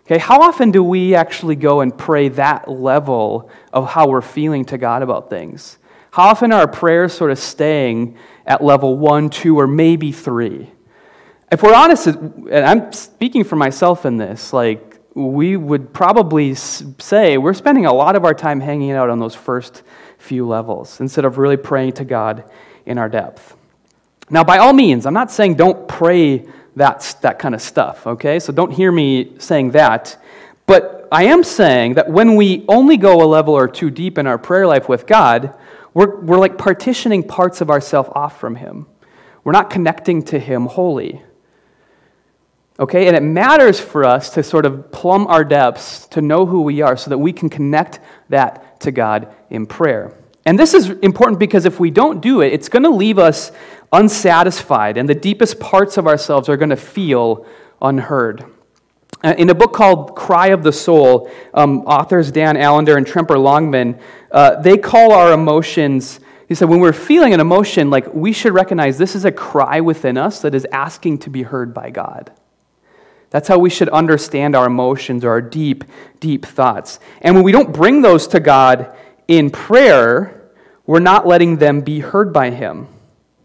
Okay, 0.05 0.17
how 0.17 0.41
often 0.41 0.71
do 0.71 0.83
we 0.83 1.13
actually 1.13 1.55
go 1.55 1.81
and 1.81 1.95
pray 1.95 2.29
that 2.29 2.67
level 2.67 3.51
of 3.71 3.89
how 3.89 4.07
we're 4.07 4.21
feeling 4.21 4.65
to 4.65 4.77
God 4.77 5.03
about 5.03 5.29
things? 5.29 5.77
How 6.11 6.23
often 6.29 6.51
are 6.51 6.61
our 6.61 6.67
prayers 6.67 7.13
sort 7.13 7.29
of 7.29 7.37
staying 7.37 8.17
at 8.45 8.63
level 8.63 8.97
one, 8.97 9.29
two, 9.29 9.59
or 9.59 9.67
maybe 9.67 10.11
three? 10.11 10.71
If 11.51 11.63
we're 11.63 11.73
honest, 11.73 12.07
and 12.07 12.53
I'm 12.53 12.91
speaking 12.93 13.43
for 13.43 13.55
myself 13.55 14.05
in 14.05 14.17
this, 14.17 14.53
like, 14.53 14.89
we 15.15 15.57
would 15.57 15.93
probably 15.93 16.53
say 16.53 17.37
we're 17.37 17.53
spending 17.53 17.85
a 17.85 17.93
lot 17.93 18.15
of 18.15 18.23
our 18.23 18.33
time 18.33 18.59
hanging 18.59 18.91
out 18.91 19.09
on 19.09 19.19
those 19.19 19.35
first 19.35 19.81
few 20.17 20.47
levels 20.47 20.99
instead 20.99 21.25
of 21.25 21.37
really 21.37 21.57
praying 21.57 21.93
to 21.93 22.05
God 22.05 22.43
in 22.85 22.97
our 22.97 23.09
depth. 23.09 23.55
Now, 24.29 24.43
by 24.43 24.59
all 24.59 24.73
means, 24.73 25.05
I'm 25.05 25.13
not 25.13 25.31
saying 25.31 25.55
don't 25.55 25.87
pray 25.87 26.45
that, 26.75 27.15
that 27.21 27.39
kind 27.39 27.55
of 27.55 27.61
stuff, 27.61 28.05
okay? 28.05 28.39
So 28.39 28.53
don't 28.53 28.71
hear 28.71 28.91
me 28.91 29.33
saying 29.39 29.71
that. 29.71 30.21
But 30.67 31.07
I 31.11 31.23
am 31.23 31.43
saying 31.43 31.95
that 31.95 32.11
when 32.11 32.35
we 32.35 32.63
only 32.67 32.95
go 32.95 33.23
a 33.23 33.25
level 33.25 33.55
or 33.55 33.67
two 33.67 33.89
deep 33.89 34.19
in 34.19 34.27
our 34.27 34.37
prayer 34.37 34.67
life 34.67 34.87
with 34.87 35.07
God, 35.07 35.57
we're, 35.95 36.19
we're 36.19 36.37
like 36.37 36.59
partitioning 36.59 37.23
parts 37.23 37.59
of 37.59 37.71
ourselves 37.71 38.09
off 38.13 38.39
from 38.39 38.55
Him. 38.55 38.85
We're 39.43 39.51
not 39.51 39.71
connecting 39.71 40.21
to 40.25 40.37
Him 40.37 40.67
wholly. 40.67 41.23
Okay? 42.79 43.07
And 43.07 43.15
it 43.15 43.23
matters 43.23 43.79
for 43.79 44.05
us 44.05 44.29
to 44.31 44.43
sort 44.43 44.65
of 44.65 44.91
plumb 44.91 45.27
our 45.27 45.43
depths, 45.43 46.07
to 46.07 46.21
know 46.21 46.45
who 46.45 46.61
we 46.61 46.81
are, 46.81 46.95
so 46.95 47.09
that 47.09 47.17
we 47.17 47.33
can 47.33 47.49
connect 47.49 47.99
that 48.29 48.79
to 48.81 48.91
God 48.91 49.33
in 49.49 49.65
prayer. 49.65 50.15
And 50.45 50.57
this 50.57 50.73
is 50.73 50.89
important 50.89 51.39
because 51.39 51.65
if 51.65 51.79
we 51.79 51.91
don't 51.91 52.21
do 52.21 52.41
it, 52.41 52.53
it's 52.53 52.69
going 52.69 52.83
to 52.83 52.89
leave 52.89 53.19
us 53.19 53.51
unsatisfied, 53.91 54.97
and 54.97 55.09
the 55.09 55.15
deepest 55.15 55.59
parts 55.59 55.97
of 55.97 56.07
ourselves 56.07 56.49
are 56.49 56.57
going 56.57 56.69
to 56.69 56.75
feel 56.75 57.45
unheard. 57.81 58.45
Uh, 59.23 59.35
in 59.37 59.49
a 59.49 59.55
book 59.55 59.73
called 59.73 60.15
Cry 60.15 60.47
of 60.47 60.63
the 60.63 60.71
Soul, 60.71 61.29
um, 61.53 61.81
authors 61.81 62.31
Dan 62.31 62.55
Allender 62.55 62.97
and 62.97 63.05
Tremper 63.05 63.37
Longman, 63.37 63.99
uh, 64.31 64.61
they 64.61 64.77
call 64.77 65.11
our 65.11 65.33
emotions, 65.33 66.19
he 66.47 66.55
said, 66.55 66.69
when 66.69 66.79
we're 66.79 66.93
feeling 66.93 67.33
an 67.33 67.39
emotion, 67.39 67.89
like 67.89 68.13
we 68.13 68.31
should 68.31 68.53
recognize 68.53 68.97
this 68.97 69.15
is 69.15 69.25
a 69.25 69.31
cry 69.31 69.81
within 69.81 70.17
us 70.17 70.41
that 70.41 70.55
is 70.55 70.65
asking 70.71 71.17
to 71.19 71.29
be 71.29 71.43
heard 71.43 71.73
by 71.73 71.89
God. 71.89 72.31
That's 73.29 73.47
how 73.47 73.59
we 73.59 73.69
should 73.69 73.89
understand 73.89 74.55
our 74.55 74.65
emotions 74.65 75.23
or 75.23 75.29
our 75.29 75.41
deep, 75.41 75.83
deep 76.19 76.45
thoughts. 76.45 76.99
And 77.21 77.35
when 77.35 77.43
we 77.43 77.51
don't 77.51 77.71
bring 77.71 78.01
those 78.01 78.27
to 78.27 78.39
God 78.39 78.95
in 79.27 79.49
prayer, 79.51 80.49
we're 80.85 80.99
not 80.99 81.27
letting 81.27 81.57
them 81.57 81.81
be 81.81 81.99
heard 81.99 82.33
by 82.33 82.49
Him. 82.49 82.87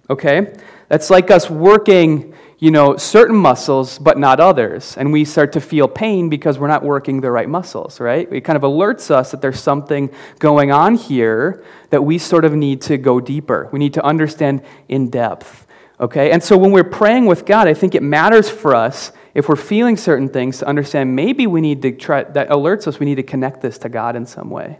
Okay? 0.08 0.54
That's 0.88 1.10
like 1.10 1.30
us 1.30 1.50
working, 1.50 2.34
you 2.58 2.70
know, 2.70 2.96
certain 2.96 3.36
muscles 3.36 3.98
but 3.98 4.18
not 4.18 4.40
others. 4.40 4.96
And 4.96 5.12
we 5.12 5.26
start 5.26 5.52
to 5.52 5.60
feel 5.60 5.86
pain 5.86 6.30
because 6.30 6.58
we're 6.58 6.68
not 6.68 6.82
working 6.82 7.20
the 7.20 7.30
right 7.30 7.48
muscles, 7.48 8.00
right? 8.00 8.30
It 8.32 8.40
kind 8.42 8.56
of 8.56 8.62
alerts 8.62 9.10
us 9.10 9.32
that 9.32 9.42
there's 9.42 9.60
something 9.60 10.10
going 10.38 10.72
on 10.72 10.94
here 10.94 11.62
that 11.90 12.02
we 12.02 12.16
sort 12.16 12.46
of 12.46 12.54
need 12.54 12.80
to 12.82 12.96
go 12.96 13.20
deeper. 13.20 13.68
We 13.72 13.78
need 13.78 13.94
to 13.94 14.04
understand 14.04 14.62
in 14.88 15.10
depth. 15.10 15.66
Okay? 16.00 16.30
And 16.30 16.42
so 16.42 16.56
when 16.56 16.72
we're 16.72 16.84
praying 16.84 17.26
with 17.26 17.44
God, 17.44 17.68
I 17.68 17.74
think 17.74 17.94
it 17.94 18.02
matters 18.02 18.48
for 18.48 18.74
us 18.74 19.12
if 19.34 19.48
we're 19.48 19.56
feeling 19.56 19.96
certain 19.96 20.28
things, 20.28 20.58
to 20.58 20.66
understand 20.66 21.14
maybe 21.14 21.46
we 21.46 21.60
need 21.60 21.82
to 21.82 21.92
try, 21.92 22.22
that 22.22 22.48
alerts 22.48 22.86
us 22.86 23.00
we 23.00 23.06
need 23.06 23.16
to 23.16 23.22
connect 23.22 23.60
this 23.60 23.78
to 23.78 23.88
God 23.88 24.14
in 24.16 24.26
some 24.26 24.48
way. 24.48 24.78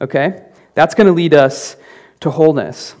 Okay? 0.00 0.44
That's 0.74 0.94
going 0.94 1.08
to 1.08 1.12
lead 1.12 1.34
us 1.34 1.76
to 2.20 2.30
wholeness. 2.30 2.94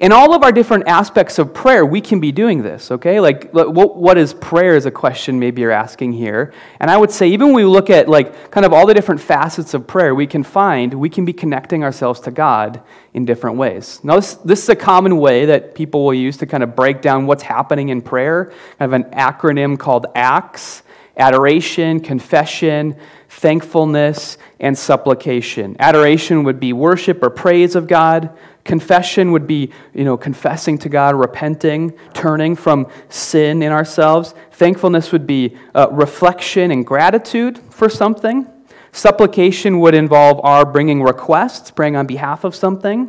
In 0.00 0.10
all 0.10 0.34
of 0.34 0.42
our 0.42 0.50
different 0.50 0.88
aspects 0.88 1.38
of 1.38 1.54
prayer, 1.54 1.86
we 1.86 2.00
can 2.00 2.18
be 2.18 2.32
doing 2.32 2.62
this, 2.62 2.90
okay? 2.90 3.20
Like, 3.20 3.50
what 3.52 4.18
is 4.18 4.34
prayer 4.34 4.74
is 4.74 4.86
a 4.86 4.90
question 4.90 5.38
maybe 5.38 5.62
you're 5.62 5.70
asking 5.70 6.14
here. 6.14 6.52
And 6.80 6.90
I 6.90 6.96
would 6.96 7.10
say, 7.10 7.28
even 7.28 7.48
when 7.48 7.56
we 7.56 7.64
look 7.64 7.90
at, 7.90 8.08
like, 8.08 8.50
kind 8.50 8.66
of 8.66 8.72
all 8.72 8.86
the 8.86 8.94
different 8.94 9.20
facets 9.20 9.72
of 9.72 9.86
prayer, 9.86 10.14
we 10.14 10.26
can 10.26 10.42
find 10.42 10.94
we 10.94 11.08
can 11.08 11.24
be 11.24 11.32
connecting 11.32 11.84
ourselves 11.84 12.20
to 12.20 12.30
God 12.30 12.82
in 13.12 13.24
different 13.24 13.56
ways. 13.56 14.00
Now, 14.02 14.16
this, 14.16 14.34
this 14.34 14.62
is 14.62 14.68
a 14.68 14.76
common 14.76 15.18
way 15.18 15.46
that 15.46 15.74
people 15.74 16.04
will 16.04 16.14
use 16.14 16.36
to 16.38 16.46
kind 16.46 16.62
of 16.62 16.74
break 16.74 17.00
down 17.00 17.26
what's 17.26 17.44
happening 17.44 17.90
in 17.90 18.02
prayer. 18.02 18.52
I 18.80 18.84
have 18.84 18.92
an 18.92 19.04
acronym 19.04 19.78
called 19.78 20.06
ACTS 20.14 20.82
adoration, 21.16 22.00
confession, 22.00 22.96
thankfulness, 23.28 24.38
and 24.60 24.76
supplication. 24.76 25.76
Adoration 25.78 26.44
would 26.44 26.60
be 26.60 26.72
worship 26.72 27.22
or 27.22 27.30
praise 27.30 27.74
of 27.74 27.86
God. 27.86 28.30
Confession 28.64 29.32
would 29.32 29.46
be, 29.46 29.70
you 29.92 30.04
know, 30.04 30.16
confessing 30.16 30.78
to 30.78 30.88
God, 30.88 31.14
repenting, 31.14 31.92
turning 32.14 32.56
from 32.56 32.86
sin 33.08 33.62
in 33.62 33.72
ourselves. 33.72 34.34
Thankfulness 34.52 35.12
would 35.12 35.26
be 35.26 35.56
uh, 35.74 35.88
reflection 35.90 36.70
and 36.70 36.86
gratitude 36.86 37.58
for 37.70 37.88
something. 37.88 38.46
Supplication 38.92 39.80
would 39.80 39.94
involve 39.94 40.40
our 40.44 40.64
bringing 40.64 41.02
requests, 41.02 41.70
praying 41.70 41.96
on 41.96 42.06
behalf 42.06 42.44
of 42.44 42.54
something 42.54 43.08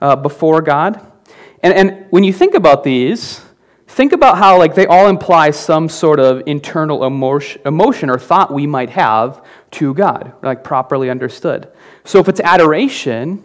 uh, 0.00 0.16
before 0.16 0.62
God. 0.62 1.00
And, 1.62 1.74
and 1.74 2.06
when 2.10 2.24
you 2.24 2.32
think 2.32 2.54
about 2.54 2.84
these, 2.84 3.42
think 3.86 4.12
about 4.12 4.38
how 4.38 4.58
like 4.58 4.74
they 4.74 4.86
all 4.86 5.08
imply 5.08 5.50
some 5.50 5.88
sort 5.88 6.20
of 6.20 6.42
internal 6.46 7.04
emotion, 7.04 8.10
or 8.10 8.18
thought 8.18 8.52
we 8.52 8.66
might 8.66 8.90
have 8.90 9.44
to 9.72 9.94
God, 9.94 10.32
like 10.42 10.64
properly 10.64 11.10
understood. 11.10 11.70
So 12.04 12.18
if 12.18 12.28
it's 12.28 12.40
adoration, 12.40 13.44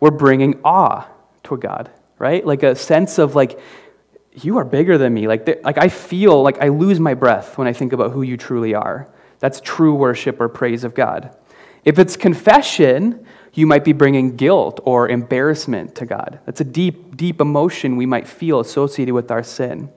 we're 0.00 0.10
bringing 0.10 0.60
awe 0.64 1.08
to 1.44 1.56
God, 1.56 1.90
right? 2.18 2.44
Like 2.44 2.62
a 2.62 2.74
sense 2.74 3.18
of 3.18 3.34
like, 3.34 3.58
you 4.32 4.58
are 4.58 4.64
bigger 4.64 4.96
than 4.96 5.12
me. 5.12 5.26
Like, 5.26 5.64
like 5.64 5.78
I 5.78 5.88
feel 5.88 6.42
like 6.42 6.62
I 6.62 6.68
lose 6.68 7.00
my 7.00 7.14
breath 7.14 7.58
when 7.58 7.66
I 7.66 7.72
think 7.72 7.92
about 7.92 8.12
who 8.12 8.22
you 8.22 8.36
truly 8.36 8.74
are. 8.74 9.12
That's 9.40 9.60
true 9.60 9.94
worship 9.94 10.40
or 10.40 10.48
praise 10.48 10.84
of 10.84 10.94
God. 10.94 11.36
If 11.84 11.98
it's 11.98 12.16
confession, 12.16 13.26
you 13.52 13.66
might 13.66 13.84
be 13.84 13.92
bringing 13.92 14.36
guilt 14.36 14.80
or 14.84 15.08
embarrassment 15.08 15.94
to 15.96 16.06
God. 16.06 16.40
That's 16.46 16.60
a 16.60 16.64
deep, 16.64 17.16
deep 17.16 17.40
emotion 17.40 17.96
we 17.96 18.06
might 18.06 18.28
feel 18.28 18.60
associated 18.60 19.14
with 19.14 19.30
our 19.30 19.42
sin. 19.42 19.90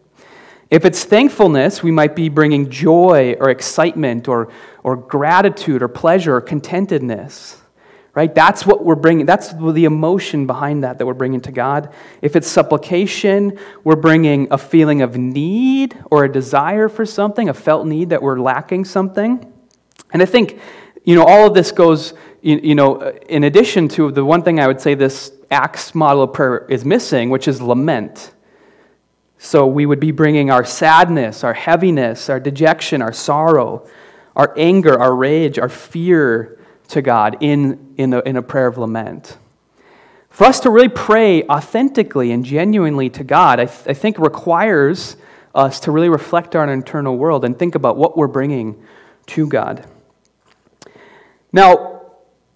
If 0.70 0.86
it's 0.86 1.04
thankfulness, 1.04 1.84
we 1.84 1.92
might 1.92 2.16
be 2.16 2.30
bringing 2.30 2.70
joy 2.70 3.36
or 3.40 3.50
excitement 3.50 4.28
or, 4.28 4.52
or 4.84 4.96
gratitude 4.96 5.84
or 5.84 5.88
pleasure 5.88 6.36
or 6.36 6.42
contentedness 6.42 7.58
right? 8.16 8.34
That's 8.34 8.66
what 8.66 8.86
we're 8.86 8.96
bringing. 8.96 9.26
That's 9.26 9.54
the 9.54 9.86
emotion 9.86 10.46
behind 10.46 10.84
that 10.84 11.00
that 11.00 11.06
we're 11.06 11.14
bringing 11.14 11.42
to 11.42 11.52
God. 11.52 11.94
If 12.22 12.36
it's 12.36 12.48
supplication, 12.48 13.58
we're 13.84 13.96
bringing 13.96 14.48
a 14.52 14.58
feeling 14.58 15.02
of 15.02 15.18
need 15.18 15.98
or 16.12 16.24
a 16.24 16.32
desire 16.32 16.90
for 16.90 17.06
something, 17.06 17.50
a 17.50 17.54
felt 17.54 17.88
need 17.88 18.10
that 18.10 18.22
we're 18.22 18.40
lacking 18.40 18.86
something. 18.86 19.52
And 20.12 20.22
I 20.22 20.26
think, 20.26 20.60
you 21.04 21.16
know, 21.16 21.24
all 21.24 21.48
of 21.48 21.56
this 21.56 21.72
goes, 21.72 22.14
you 22.44 22.76
know, 22.76 22.98
uh, 22.98 23.14
in 23.30 23.46
addition 23.46 23.88
to 23.90 24.12
the 24.12 24.24
one 24.24 24.44
thing 24.44 24.60
I 24.60 24.68
would 24.68 24.82
say 24.82 24.96
this 24.96 25.32
Acts 25.50 25.96
model 25.96 26.24
of 26.24 26.34
prayer 26.34 26.66
is 26.68 26.84
missing, 26.84 27.30
which 27.30 27.48
is 27.48 27.62
lament. 27.62 28.34
So 29.38 29.66
we 29.66 29.86
would 29.86 30.00
be 30.00 30.12
bringing 30.12 30.52
our 30.52 30.66
sadness, 30.66 31.44
our 31.44 31.54
heaviness, 31.54 32.30
our 32.30 32.40
dejection, 32.40 33.02
our 33.02 33.14
sorrow, 33.14 33.88
our 34.36 34.54
anger, 34.58 35.00
our 35.00 35.16
rage, 35.16 35.58
our 35.60 35.70
fear, 35.70 36.60
to 36.90 37.02
God 37.02 37.38
in, 37.42 37.94
in, 37.98 38.14
a, 38.14 38.20
in 38.22 38.36
a 38.38 38.42
prayer 38.42 38.68
of 38.68 38.78
lament. 38.78 39.38
For 40.30 40.46
us 40.46 40.60
to 40.62 40.70
really 40.70 40.90
pray 40.90 41.44
authentically 41.44 42.32
and 42.32 42.44
genuinely 42.44 43.10
to 43.12 43.24
God, 43.24 43.60
I, 43.60 43.66
th- 43.66 43.88
I 43.88 43.94
think 43.94 44.18
requires 44.18 45.16
us 45.54 45.80
to 45.82 45.92
really 45.92 46.10
reflect 46.10 46.56
on 46.56 46.70
our 46.70 46.74
internal 46.74 47.18
world 47.18 47.46
and 47.46 47.58
think 47.58 47.76
about 47.76 47.98
what 47.98 48.18
we're 48.18 48.28
bringing 48.28 48.82
to 49.28 49.48
God. 49.48 49.86
Now, 51.52 52.03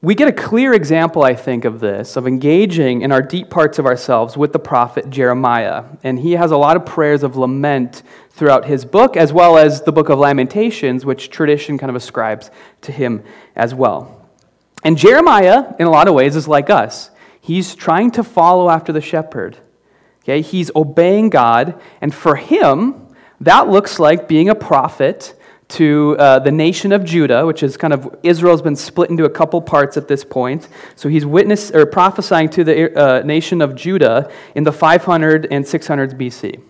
we 0.01 0.13
get 0.13 0.27
a 0.27 0.31
clear 0.31 0.73
example, 0.73 1.23
I 1.23 1.33
think, 1.33 1.65
of 1.65 1.79
this, 1.79 2.15
of 2.15 2.27
engaging 2.27 3.01
in 3.01 3.11
our 3.11 3.21
deep 3.21 3.49
parts 3.49 3.79
of 3.79 3.87
ourselves 3.87 4.37
with 4.37 4.53
the 4.53 4.59
prophet 4.59 5.09
Jeremiah. 5.09 5.85
And 6.03 6.19
he 6.19 6.33
has 6.33 6.51
a 6.51 6.57
lot 6.57 6.77
of 6.77 6.85
prayers 6.85 7.23
of 7.23 7.35
lament 7.35 8.03
throughout 8.29 8.65
his 8.65 8.85
book, 8.85 9.17
as 9.17 9.33
well 9.33 9.57
as 9.57 9.81
the 9.81 9.91
book 9.91 10.09
of 10.09 10.19
Lamentations, 10.19 11.03
which 11.03 11.31
tradition 11.31 11.79
kind 11.79 11.89
of 11.89 11.95
ascribes 11.95 12.51
to 12.81 12.91
him 12.91 13.23
as 13.55 13.73
well. 13.73 14.29
And 14.83 14.97
Jeremiah, 14.97 15.73
in 15.79 15.87
a 15.87 15.91
lot 15.91 16.07
of 16.07 16.13
ways, 16.13 16.35
is 16.35 16.47
like 16.47 16.69
us. 16.69 17.09
He's 17.41 17.73
trying 17.73 18.11
to 18.11 18.23
follow 18.23 18.69
after 18.69 18.93
the 18.93 19.01
shepherd. 19.01 19.57
Okay? 20.23 20.41
He's 20.41 20.69
obeying 20.75 21.31
God, 21.31 21.81
and 22.01 22.13
for 22.13 22.35
him, 22.35 23.07
that 23.41 23.67
looks 23.67 23.97
like 23.97 24.27
being 24.27 24.49
a 24.49 24.55
prophet 24.55 25.33
to 25.69 26.15
uh, 26.17 26.39
the 26.39 26.51
nation 26.51 26.91
of 26.91 27.03
Judah, 27.03 27.45
which 27.45 27.61
is 27.61 27.75
kind 27.75 27.93
of 27.93 28.15
Israel's 28.23 28.61
been 28.61 28.75
split 28.75 29.09
into 29.09 29.25
a 29.25 29.29
couple 29.29 29.61
parts 29.61 29.97
at 29.97 30.07
this 30.07 30.23
point. 30.23 30.69
So 30.95 31.09
he's 31.09 31.25
witness 31.25 31.71
or 31.71 31.85
prophesying 31.85 32.49
to 32.49 32.63
the 32.63 32.97
uh, 32.97 33.21
nation 33.23 33.61
of 33.61 33.75
Judah 33.75 34.31
in 34.55 34.63
the 34.63 34.71
500 34.71 35.47
and 35.51 35.65
600s 35.65 36.13
BC. 36.13 36.61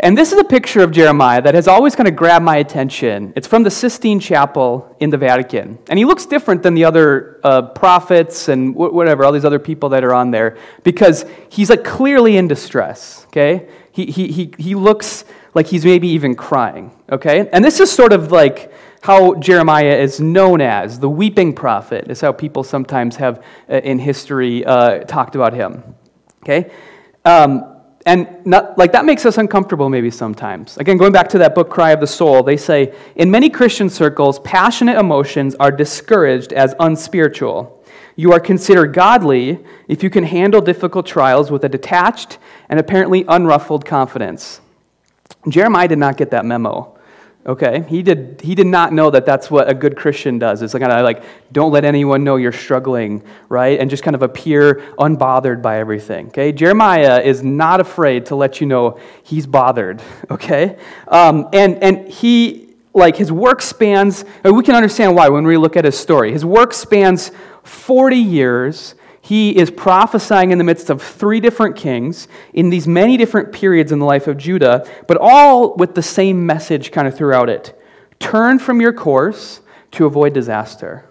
And 0.00 0.16
this 0.16 0.32
is 0.32 0.38
a 0.38 0.44
picture 0.44 0.80
of 0.80 0.92
Jeremiah 0.92 1.42
that 1.42 1.54
has 1.54 1.66
always 1.66 1.96
kind 1.96 2.08
of 2.08 2.14
grabbed 2.14 2.44
my 2.44 2.58
attention. 2.58 3.32
It's 3.34 3.48
from 3.48 3.64
the 3.64 3.70
Sistine 3.70 4.20
Chapel 4.20 4.96
in 5.00 5.10
the 5.10 5.18
Vatican. 5.18 5.76
And 5.88 5.98
he 5.98 6.04
looks 6.04 6.24
different 6.24 6.62
than 6.62 6.74
the 6.74 6.84
other 6.84 7.40
uh, 7.42 7.62
prophets 7.62 8.48
and 8.48 8.76
whatever, 8.76 9.24
all 9.24 9.32
these 9.32 9.44
other 9.44 9.58
people 9.58 9.88
that 9.88 10.04
are 10.04 10.14
on 10.14 10.30
there, 10.30 10.56
because 10.84 11.24
he's 11.48 11.68
like 11.68 11.82
clearly 11.82 12.36
in 12.36 12.46
distress, 12.46 13.24
okay? 13.26 13.68
He, 13.90 14.06
he, 14.06 14.28
he, 14.30 14.54
he 14.56 14.74
looks 14.76 15.24
like 15.54 15.66
he's 15.66 15.84
maybe 15.84 16.08
even 16.08 16.34
crying, 16.34 16.90
okay? 17.10 17.48
And 17.52 17.64
this 17.64 17.80
is 17.80 17.90
sort 17.90 18.12
of 18.12 18.32
like 18.32 18.72
how 19.02 19.34
Jeremiah 19.36 19.96
is 19.96 20.20
known 20.20 20.60
as 20.60 20.98
the 20.98 21.08
weeping 21.08 21.52
prophet, 21.52 22.10
is 22.10 22.20
how 22.20 22.32
people 22.32 22.64
sometimes 22.64 23.16
have 23.16 23.44
uh, 23.70 23.76
in 23.76 23.98
history 23.98 24.64
uh, 24.64 25.00
talked 25.00 25.34
about 25.34 25.52
him, 25.52 25.82
okay? 26.42 26.70
Um, 27.24 27.76
and 28.06 28.46
not, 28.46 28.78
like 28.78 28.92
that 28.92 29.04
makes 29.04 29.26
us 29.26 29.36
uncomfortable 29.36 29.90
maybe 29.90 30.10
sometimes. 30.10 30.78
Again, 30.78 30.96
going 30.96 31.12
back 31.12 31.28
to 31.30 31.38
that 31.38 31.54
book, 31.54 31.68
Cry 31.68 31.90
of 31.90 32.00
the 32.00 32.06
Soul, 32.06 32.42
they 32.42 32.56
say 32.56 32.94
in 33.16 33.30
many 33.30 33.50
Christian 33.50 33.90
circles, 33.90 34.38
passionate 34.40 34.98
emotions 34.98 35.54
are 35.56 35.70
discouraged 35.70 36.52
as 36.52 36.74
unspiritual. 36.80 37.84
You 38.16 38.32
are 38.32 38.40
considered 38.40 38.94
godly 38.94 39.58
if 39.88 40.02
you 40.02 40.10
can 40.10 40.24
handle 40.24 40.60
difficult 40.60 41.06
trials 41.06 41.50
with 41.50 41.64
a 41.64 41.68
detached 41.68 42.38
and 42.68 42.80
apparently 42.80 43.24
unruffled 43.24 43.84
confidence. 43.84 44.60
Jeremiah 45.48 45.88
did 45.88 45.98
not 45.98 46.16
get 46.16 46.30
that 46.30 46.44
memo. 46.44 46.98
Okay, 47.46 47.82
he 47.88 48.02
did. 48.02 48.42
He 48.44 48.54
did 48.54 48.66
not 48.66 48.92
know 48.92 49.08
that 49.10 49.24
that's 49.24 49.50
what 49.50 49.70
a 49.70 49.74
good 49.74 49.96
Christian 49.96 50.38
does. 50.38 50.60
It's 50.60 50.74
like 50.74 50.82
kind 50.82 50.92
of 50.92 51.02
like 51.02 51.22
don't 51.50 51.72
let 51.72 51.84
anyone 51.84 52.22
know 52.22 52.36
you're 52.36 52.52
struggling, 52.52 53.22
right? 53.48 53.80
And 53.80 53.88
just 53.88 54.02
kind 54.02 54.14
of 54.14 54.22
appear 54.22 54.82
unbothered 54.98 55.62
by 55.62 55.78
everything. 55.78 56.26
Okay, 56.28 56.52
Jeremiah 56.52 57.22
is 57.22 57.42
not 57.42 57.80
afraid 57.80 58.26
to 58.26 58.36
let 58.36 58.60
you 58.60 58.66
know 58.66 59.00
he's 59.22 59.46
bothered. 59.46 60.02
Okay, 60.30 60.76
um, 61.08 61.48
and 61.54 61.82
and 61.82 62.06
he 62.06 62.74
like 62.92 63.16
his 63.16 63.32
work 63.32 63.62
spans. 63.62 64.26
We 64.44 64.62
can 64.62 64.74
understand 64.74 65.16
why 65.16 65.30
when 65.30 65.46
we 65.46 65.56
look 65.56 65.76
at 65.76 65.86
his 65.86 65.98
story. 65.98 66.32
His 66.32 66.44
work 66.44 66.74
spans 66.74 67.30
40 67.62 68.16
years 68.16 68.94
he 69.28 69.54
is 69.54 69.70
prophesying 69.70 70.52
in 70.52 70.56
the 70.56 70.64
midst 70.64 70.88
of 70.88 71.02
three 71.02 71.38
different 71.38 71.76
kings 71.76 72.28
in 72.54 72.70
these 72.70 72.88
many 72.88 73.18
different 73.18 73.52
periods 73.52 73.92
in 73.92 73.98
the 73.98 74.06
life 74.06 74.26
of 74.26 74.38
Judah, 74.38 74.88
but 75.06 75.18
all 75.20 75.76
with 75.76 75.94
the 75.94 76.02
same 76.02 76.46
message 76.46 76.92
kind 76.92 77.06
of 77.06 77.14
throughout 77.14 77.50
it 77.50 77.78
turn 78.18 78.58
from 78.58 78.80
your 78.80 78.94
course 78.94 79.60
to 79.90 80.06
avoid 80.06 80.32
disaster. 80.32 81.04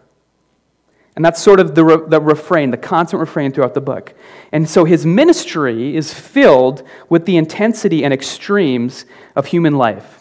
And 1.15 1.23
that's 1.23 1.39
sort 1.39 1.59
of 1.59 1.75
the, 1.75 1.85
re- 1.85 2.07
the 2.07 2.19
refrain, 2.19 2.71
the 2.71 2.77
constant 2.77 3.19
refrain 3.19 3.51
throughout 3.51 3.75
the 3.75 3.81
book. 3.81 4.15
And 4.51 4.67
so 4.67 4.83
his 4.83 5.05
ministry 5.05 5.95
is 5.95 6.11
filled 6.11 6.81
with 7.09 7.27
the 7.27 7.37
intensity 7.37 8.03
and 8.03 8.11
extremes 8.11 9.05
of 9.35 9.45
human 9.45 9.75
life. 9.75 10.16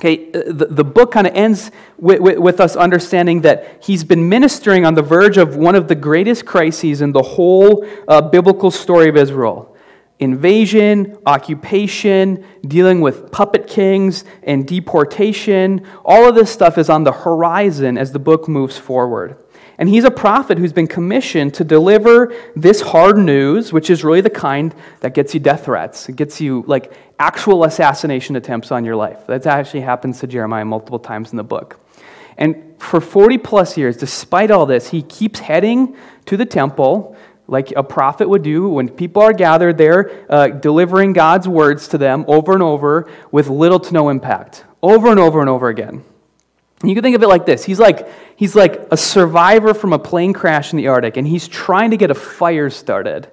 Okay, 0.00 0.30
uh, 0.32 0.52
the, 0.52 0.66
the 0.70 0.84
book 0.84 1.12
kind 1.12 1.26
of 1.26 1.34
ends 1.34 1.70
with, 1.98 2.20
with, 2.20 2.38
with, 2.38 2.60
us 2.60 2.74
understanding 2.74 3.42
that 3.42 3.82
he's 3.84 4.02
been 4.02 4.28
ministering 4.28 4.84
on 4.84 4.94
the 4.94 5.02
verge 5.02 5.36
of 5.36 5.56
one 5.56 5.76
of 5.76 5.86
the 5.86 5.94
greatest 5.94 6.44
crises 6.44 7.00
in 7.00 7.12
the 7.12 7.22
whole 7.22 7.86
uh, 8.08 8.20
biblical 8.20 8.70
story 8.70 9.08
of 9.08 9.16
Israel 9.16 9.70
invasion, 10.20 11.18
occupation, 11.26 12.44
dealing 12.66 13.00
with 13.00 13.30
puppet 13.32 13.66
kings, 13.66 14.24
and 14.44 14.66
deportation. 14.66 15.84
All 16.04 16.28
of 16.28 16.34
this 16.34 16.50
stuff 16.50 16.78
is 16.78 16.88
on 16.88 17.04
the 17.04 17.12
horizon 17.12 17.98
as 17.98 18.12
the 18.12 18.18
book 18.18 18.48
moves 18.48 18.78
forward. 18.78 19.36
And 19.78 19.88
he's 19.88 20.04
a 20.04 20.10
prophet 20.10 20.58
who's 20.58 20.72
been 20.72 20.86
commissioned 20.86 21.54
to 21.54 21.64
deliver 21.64 22.34
this 22.54 22.80
hard 22.80 23.18
news, 23.18 23.72
which 23.72 23.90
is 23.90 24.04
really 24.04 24.20
the 24.20 24.30
kind 24.30 24.74
that 25.00 25.14
gets 25.14 25.34
you 25.34 25.40
death 25.40 25.64
threats. 25.64 26.08
It 26.08 26.16
gets 26.16 26.40
you 26.40 26.64
like 26.66 26.92
actual 27.18 27.64
assassination 27.64 28.36
attempts 28.36 28.70
on 28.70 28.84
your 28.84 28.96
life. 28.96 29.26
That 29.26 29.46
actually 29.46 29.80
happens 29.80 30.20
to 30.20 30.26
Jeremiah 30.26 30.64
multiple 30.64 30.98
times 30.98 31.32
in 31.32 31.36
the 31.36 31.44
book. 31.44 31.80
And 32.36 32.74
for 32.78 33.00
40 33.00 33.38
plus 33.38 33.76
years, 33.76 33.96
despite 33.96 34.50
all 34.50 34.66
this, 34.66 34.90
he 34.90 35.02
keeps 35.02 35.40
heading 35.40 35.96
to 36.26 36.36
the 36.36 36.46
temple, 36.46 37.16
like 37.46 37.72
a 37.72 37.82
prophet 37.82 38.28
would 38.28 38.42
do 38.42 38.68
when 38.68 38.88
people 38.88 39.22
are 39.22 39.32
gathered 39.32 39.78
there, 39.78 40.24
uh, 40.28 40.48
delivering 40.48 41.12
God's 41.12 41.46
words 41.46 41.88
to 41.88 41.98
them 41.98 42.24
over 42.26 42.52
and 42.52 42.62
over 42.62 43.08
with 43.30 43.48
little 43.48 43.78
to 43.80 43.92
no 43.92 44.08
impact, 44.08 44.64
over 44.82 45.08
and 45.08 45.20
over 45.20 45.40
and 45.40 45.48
over 45.48 45.68
again. 45.68 46.04
You 46.86 46.94
can 46.94 47.02
think 47.02 47.16
of 47.16 47.22
it 47.22 47.28
like 47.28 47.46
this. 47.46 47.64
He's 47.64 47.80
like, 47.80 48.08
he's 48.36 48.54
like 48.54 48.86
a 48.90 48.96
survivor 48.96 49.74
from 49.74 49.92
a 49.92 49.98
plane 49.98 50.32
crash 50.32 50.72
in 50.72 50.76
the 50.76 50.88
Arctic, 50.88 51.16
and 51.16 51.26
he's 51.26 51.48
trying 51.48 51.90
to 51.90 51.96
get 51.96 52.10
a 52.10 52.14
fire 52.14 52.70
started. 52.70 53.30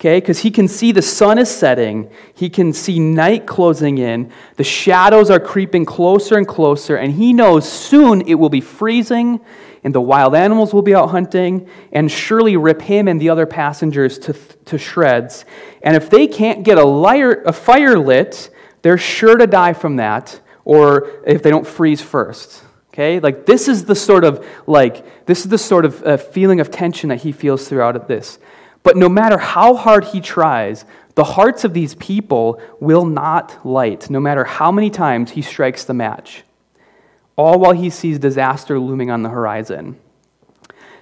Okay? 0.00 0.18
Because 0.18 0.38
he 0.38 0.50
can 0.50 0.66
see 0.66 0.92
the 0.92 1.02
sun 1.02 1.38
is 1.38 1.50
setting, 1.50 2.10
he 2.34 2.48
can 2.48 2.72
see 2.72 2.98
night 2.98 3.46
closing 3.46 3.98
in, 3.98 4.32
the 4.56 4.64
shadows 4.64 5.28
are 5.28 5.38
creeping 5.38 5.84
closer 5.84 6.38
and 6.38 6.48
closer, 6.48 6.96
and 6.96 7.12
he 7.12 7.34
knows 7.34 7.70
soon 7.70 8.22
it 8.22 8.34
will 8.34 8.48
be 8.48 8.62
freezing, 8.62 9.40
and 9.84 9.94
the 9.94 10.00
wild 10.00 10.34
animals 10.34 10.72
will 10.72 10.80
be 10.80 10.94
out 10.94 11.10
hunting, 11.10 11.68
and 11.92 12.10
surely 12.10 12.56
rip 12.56 12.80
him 12.80 13.08
and 13.08 13.20
the 13.20 13.28
other 13.28 13.44
passengers 13.44 14.18
to, 14.20 14.32
to 14.64 14.78
shreds. 14.78 15.44
And 15.82 15.94
if 15.96 16.08
they 16.08 16.26
can't 16.26 16.64
get 16.64 16.78
a, 16.78 16.84
liar, 16.84 17.42
a 17.44 17.52
fire 17.52 17.98
lit, 17.98 18.50
they're 18.80 18.98
sure 18.98 19.36
to 19.36 19.46
die 19.46 19.74
from 19.74 19.96
that, 19.96 20.40
or 20.64 21.10
if 21.26 21.42
they 21.42 21.50
don't 21.50 21.66
freeze 21.66 22.00
first. 22.00 22.64
Okay? 23.00 23.18
Like, 23.18 23.46
this 23.46 23.66
is 23.66 23.86
the 23.86 23.94
sort 23.94 24.24
of, 24.24 24.46
like, 24.66 25.24
this 25.24 25.40
is 25.40 25.48
the 25.48 25.56
sort 25.56 25.86
of 25.86 26.04
uh, 26.04 26.18
feeling 26.18 26.60
of 26.60 26.70
tension 26.70 27.08
that 27.08 27.22
he 27.22 27.32
feels 27.32 27.66
throughout 27.66 28.08
this. 28.08 28.38
But 28.82 28.94
no 28.94 29.08
matter 29.08 29.38
how 29.38 29.74
hard 29.74 30.04
he 30.04 30.20
tries, 30.20 30.84
the 31.14 31.24
hearts 31.24 31.64
of 31.64 31.72
these 31.72 31.94
people 31.94 32.60
will 32.78 33.06
not 33.06 33.64
light, 33.64 34.10
no 34.10 34.20
matter 34.20 34.44
how 34.44 34.70
many 34.70 34.90
times 34.90 35.30
he 35.30 35.40
strikes 35.40 35.82
the 35.82 35.94
match. 35.94 36.44
All 37.36 37.58
while 37.58 37.72
he 37.72 37.88
sees 37.88 38.18
disaster 38.18 38.78
looming 38.78 39.10
on 39.10 39.22
the 39.22 39.30
horizon. 39.30 39.98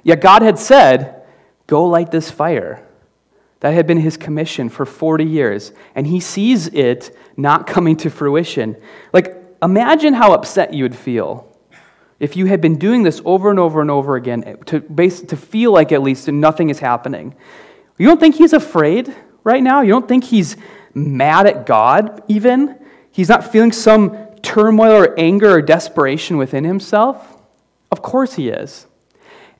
Yet 0.04 0.20
God 0.20 0.42
had 0.42 0.58
said, 0.60 1.24
Go 1.66 1.84
light 1.84 2.12
this 2.12 2.30
fire. 2.30 2.80
That 3.58 3.74
had 3.74 3.88
been 3.88 3.98
his 3.98 4.16
commission 4.16 4.68
for 4.68 4.86
40 4.86 5.24
years, 5.24 5.72
and 5.96 6.06
he 6.06 6.20
sees 6.20 6.68
it 6.68 7.16
not 7.36 7.66
coming 7.66 7.96
to 7.96 8.08
fruition. 8.08 8.76
Like, 9.12 9.36
imagine 9.60 10.14
how 10.14 10.32
upset 10.32 10.72
you 10.72 10.84
would 10.84 10.94
feel 10.94 11.47
if 12.20 12.36
you 12.36 12.46
had 12.46 12.60
been 12.60 12.78
doing 12.78 13.02
this 13.02 13.20
over 13.24 13.50
and 13.50 13.58
over 13.58 13.80
and 13.80 13.90
over 13.90 14.16
again 14.16 14.44
eh, 14.44 14.56
to, 14.66 14.80
base, 14.80 15.20
to 15.22 15.36
feel 15.36 15.72
like 15.72 15.92
at 15.92 16.02
least 16.02 16.28
nothing 16.28 16.70
is 16.70 16.78
happening. 16.78 17.34
You 17.98 18.06
don't 18.06 18.20
think 18.20 18.36
he's 18.36 18.52
afraid 18.52 19.14
right 19.44 19.62
now? 19.62 19.82
You 19.82 19.92
don't 19.92 20.08
think 20.08 20.24
he's 20.24 20.56
mad 20.94 21.46
at 21.46 21.66
God, 21.66 22.22
even? 22.28 22.78
He's 23.10 23.28
not 23.28 23.50
feeling 23.50 23.72
some 23.72 24.28
turmoil 24.42 24.92
or 24.92 25.18
anger 25.18 25.50
or 25.50 25.62
desperation 25.62 26.36
within 26.36 26.64
himself? 26.64 27.36
Of 27.90 28.02
course 28.02 28.34
he 28.34 28.48
is. 28.48 28.86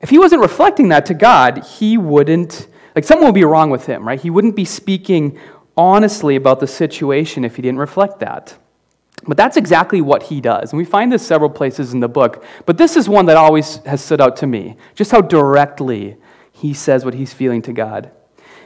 If 0.01 0.09
he 0.09 0.17
wasn't 0.17 0.41
reflecting 0.41 0.89
that 0.89 1.05
to 1.07 1.13
God, 1.13 1.65
he 1.65 1.97
wouldn't, 1.97 2.67
like, 2.95 3.03
something 3.03 3.25
would 3.25 3.35
be 3.35 3.43
wrong 3.43 3.69
with 3.69 3.85
him, 3.85 4.07
right? 4.07 4.19
He 4.19 4.29
wouldn't 4.29 4.55
be 4.55 4.65
speaking 4.65 5.37
honestly 5.75 6.35
about 6.35 6.59
the 6.59 6.67
situation 6.67 7.43
if 7.43 7.55
he 7.55 7.61
didn't 7.61 7.79
reflect 7.79 8.19
that. 8.19 8.57
But 9.27 9.37
that's 9.37 9.57
exactly 9.57 10.01
what 10.01 10.23
he 10.23 10.41
does. 10.41 10.71
And 10.71 10.77
we 10.77 10.85
find 10.85 11.11
this 11.11 11.25
several 11.25 11.49
places 11.49 11.93
in 11.93 11.99
the 11.99 12.07
book. 12.07 12.43
But 12.65 12.77
this 12.77 12.95
is 12.95 13.09
one 13.09 13.25
that 13.25 13.37
always 13.37 13.77
has 13.85 14.03
stood 14.03 14.21
out 14.21 14.37
to 14.37 14.47
me 14.47 14.77
just 14.95 15.11
how 15.11 15.21
directly 15.21 16.17
he 16.51 16.73
says 16.73 17.05
what 17.05 17.13
he's 17.13 17.33
feeling 17.33 17.61
to 17.63 17.73
God. 17.73 18.11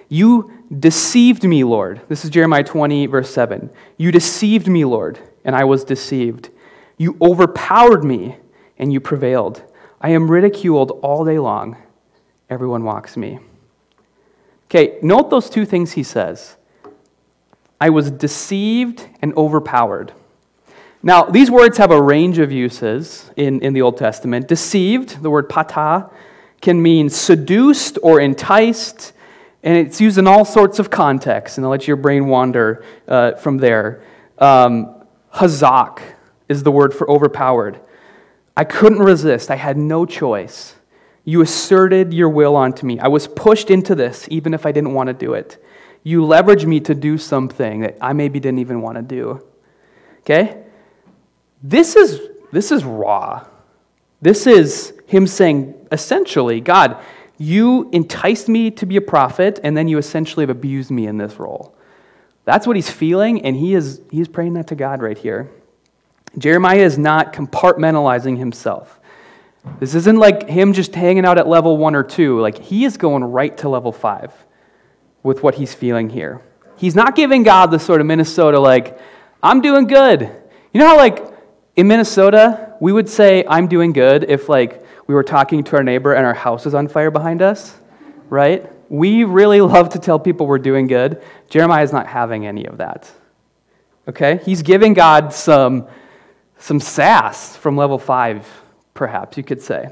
You 0.10 0.52
deceived 0.80 1.44
me, 1.44 1.64
Lord. 1.64 2.02
This 2.08 2.24
is 2.24 2.30
Jeremiah 2.30 2.64
20, 2.64 3.08
verse 3.08 3.34
7. 3.34 3.70
You 3.98 4.12
deceived 4.12 4.68
me, 4.68 4.86
Lord, 4.86 5.20
and 5.44 5.56
I 5.56 5.64
was 5.64 5.84
deceived. 5.84 6.50
You 6.98 7.18
overpowered 7.22 8.04
me, 8.04 8.38
and 8.78 8.94
you 8.94 9.00
prevailed. 9.00 9.64
I 10.02 10.10
am 10.10 10.30
ridiculed 10.30 10.92
all 11.02 11.26
day 11.26 11.40
long. 11.40 11.78
Everyone 12.50 12.84
mocks 12.84 13.18
me. 13.18 13.40
Okay, 14.66 14.98
note 15.02 15.30
those 15.30 15.50
two 15.50 15.66
things 15.66 15.94
he 15.94 16.04
says 16.04 16.58
I 17.80 17.90
was 17.90 18.12
deceived 18.12 19.08
and 19.22 19.34
overpowered. 19.36 20.14
Now, 21.06 21.24
these 21.24 21.52
words 21.52 21.78
have 21.80 21.92
a 21.92 22.02
range 22.02 22.40
of 22.40 22.50
uses 22.50 23.30
in, 23.36 23.60
in 23.62 23.74
the 23.74 23.82
Old 23.82 23.98
Testament. 23.98 24.48
Deceived, 24.48 25.22
the 25.22 25.30
word 25.30 25.50
pata, 25.50 26.10
can 26.62 26.82
mean 26.82 27.10
seduced 27.10 28.00
or 28.02 28.22
enticed, 28.22 29.12
and 29.64 29.76
it's 29.76 30.00
used 30.00 30.18
in 30.18 30.28
all 30.28 30.46
sorts 30.46 30.80
of 30.80 30.90
contexts, 30.90 31.58
and 31.58 31.66
I'll 31.66 31.72
let 31.72 31.90
your 31.90 31.98
brain 31.98 32.28
wander 32.28 32.86
uh, 33.06 33.34
from 33.34 33.58
there. 33.58 34.02
Um, 34.38 35.04
hazak 35.34 36.02
is 36.48 36.64
the 36.64 36.72
word 36.72 36.94
for 36.94 37.10
overpowered. 37.12 37.82
I 38.56 38.64
couldn't 38.64 39.00
resist, 39.00 39.52
I 39.52 39.58
had 39.58 39.76
no 39.76 40.06
choice. 40.06 40.76
You 41.26 41.42
asserted 41.42 42.14
your 42.14 42.30
will 42.30 42.56
onto 42.56 42.86
me. 42.86 42.98
I 43.00 43.10
was 43.10 43.28
pushed 43.28 43.70
into 43.70 43.94
this, 43.94 44.26
even 44.32 44.54
if 44.54 44.66
I 44.66 44.72
didn't 44.72 44.94
want 44.94 45.08
to 45.08 45.14
do 45.14 45.34
it. 45.34 45.62
You 46.04 46.22
leveraged 46.22 46.66
me 46.66 46.80
to 46.82 46.96
do 46.96 47.18
something 47.18 47.82
that 47.82 47.98
I 48.00 48.14
maybe 48.14 48.40
didn't 48.40 48.60
even 48.60 48.82
want 48.82 48.96
to 48.96 49.02
do. 49.02 49.46
Okay? 50.22 50.63
This 51.64 51.96
is, 51.96 52.20
this 52.52 52.72
is 52.72 52.84
raw. 52.84 53.48
This 54.22 54.46
is 54.46 54.94
him 55.08 55.26
saying, 55.26 55.88
essentially, 55.92 56.60
God, 56.60 56.98
you 57.38 57.90
enticed 57.92 58.50
me 58.50 58.70
to 58.72 58.86
be 58.86 58.98
a 58.98 59.02
prophet, 59.02 59.60
and 59.64 59.76
then 59.76 59.88
you 59.88 59.98
essentially 59.98 60.44
have 60.44 60.50
abused 60.50 60.92
me 60.92 61.08
in 61.08 61.18
this 61.18 61.40
role. 61.40 61.76
That's 62.46 62.68
what 62.68 62.76
he's 62.76 62.92
feeling, 62.92 63.44
and 63.44 63.56
he 63.56 63.74
is, 63.74 64.02
he 64.12 64.20
is 64.20 64.28
praying 64.28 64.54
that 64.54 64.68
to 64.68 64.76
God 64.76 65.02
right 65.02 65.18
here. 65.18 65.50
Jeremiah 66.38 66.80
is 66.80 66.98
not 66.98 67.32
compartmentalizing 67.32 68.38
himself. 68.38 69.00
This 69.80 69.96
isn't 69.96 70.18
like 70.18 70.50
him 70.50 70.74
just 70.74 70.94
hanging 70.94 71.26
out 71.26 71.38
at 71.38 71.48
level 71.48 71.78
one 71.78 71.96
or 71.96 72.04
two. 72.04 72.42
Like, 72.42 72.58
he 72.58 72.84
is 72.84 72.98
going 72.98 73.24
right 73.24 73.56
to 73.60 73.70
level 73.70 73.94
five 73.94 74.34
with 75.22 75.42
what 75.42 75.56
he's 75.56 75.74
feeling 75.74 76.10
here. 76.10 76.42
He's 76.76 76.96
not 76.96 77.16
giving 77.16 77.44
God 77.44 77.72
the 77.72 77.80
sort 77.80 78.02
of 78.02 78.08
Minnesota, 78.08 78.60
like, 78.60 79.00
I'm 79.42 79.62
doing 79.62 79.88
good. 79.88 80.22
You 80.74 80.80
know 80.80 80.88
how, 80.88 80.98
like, 80.98 81.33
in 81.76 81.88
Minnesota, 81.88 82.76
we 82.80 82.92
would 82.92 83.10
say, 83.10 83.44
I'm 83.48 83.68
doing 83.68 83.94
good 83.94 84.26
if, 84.30 84.48
like, 84.48 84.86
we 85.08 85.16
were 85.16 85.24
talking 85.24 85.64
to 85.64 85.76
our 85.78 85.84
neighbor 85.84 86.14
and 86.14 86.26
our 86.26 86.34
house 86.34 86.66
is 86.66 86.74
on 86.74 86.88
fire 86.88 87.12
behind 87.12 87.42
us, 87.42 87.76
right? 88.30 88.70
We 88.90 89.24
really 89.24 89.62
love 89.76 89.90
to 89.90 90.00
tell 90.00 90.20
people 90.20 90.46
we're 90.46 90.60
doing 90.60 90.88
good. 90.88 91.22
Jeremiah 91.50 91.84
is 91.84 91.92
not 91.92 92.08
having 92.08 92.46
any 92.46 92.66
of 92.66 92.78
that. 92.78 93.12
Okay? 94.08 94.40
He's 94.44 94.62
giving 94.62 94.94
God 94.94 95.34
some, 95.34 95.88
some 96.60 96.80
sass 96.80 97.56
from 97.56 97.76
level 97.76 97.98
five, 97.98 98.48
perhaps 98.94 99.38
you 99.38 99.44
could 99.44 99.62
say. 99.62 99.90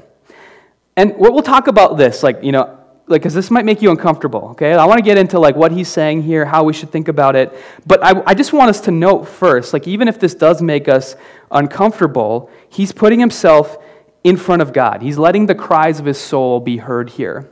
And 0.96 1.16
what 1.16 1.32
we'll 1.32 1.42
talk 1.42 1.66
about 1.66 1.96
this, 1.96 2.22
like, 2.22 2.44
you 2.44 2.52
know, 2.52 2.78
because 3.20 3.34
this 3.34 3.50
might 3.50 3.64
make 3.64 3.82
you 3.82 3.90
uncomfortable 3.90 4.48
okay? 4.50 4.72
I 4.72 4.84
want 4.84 4.98
to 4.98 5.04
get 5.04 5.18
into 5.18 5.38
like 5.38 5.56
what 5.56 5.72
he's 5.72 5.88
saying 5.88 6.22
here 6.22 6.44
how 6.44 6.64
we 6.64 6.72
should 6.72 6.90
think 6.90 7.08
about 7.08 7.36
it. 7.36 7.52
But 7.86 8.04
I, 8.04 8.22
I 8.26 8.34
just 8.34 8.52
want 8.52 8.70
us 8.70 8.80
to 8.82 8.90
note 8.90 9.24
first 9.24 9.72
like 9.72 9.86
even 9.88 10.08
if 10.08 10.18
this 10.18 10.34
does 10.34 10.62
make 10.62 10.88
us 10.88 11.16
uncomfortable 11.50 12.50
he's 12.68 12.92
putting 12.92 13.20
himself 13.20 13.76
in 14.24 14.36
front 14.36 14.62
of 14.62 14.72
god. 14.72 15.02
He's 15.02 15.18
letting 15.18 15.46
the 15.46 15.54
cries 15.54 15.98
of 15.98 16.06
his 16.06 16.18
soul 16.18 16.60
be 16.60 16.78
heard 16.78 17.10
here. 17.10 17.50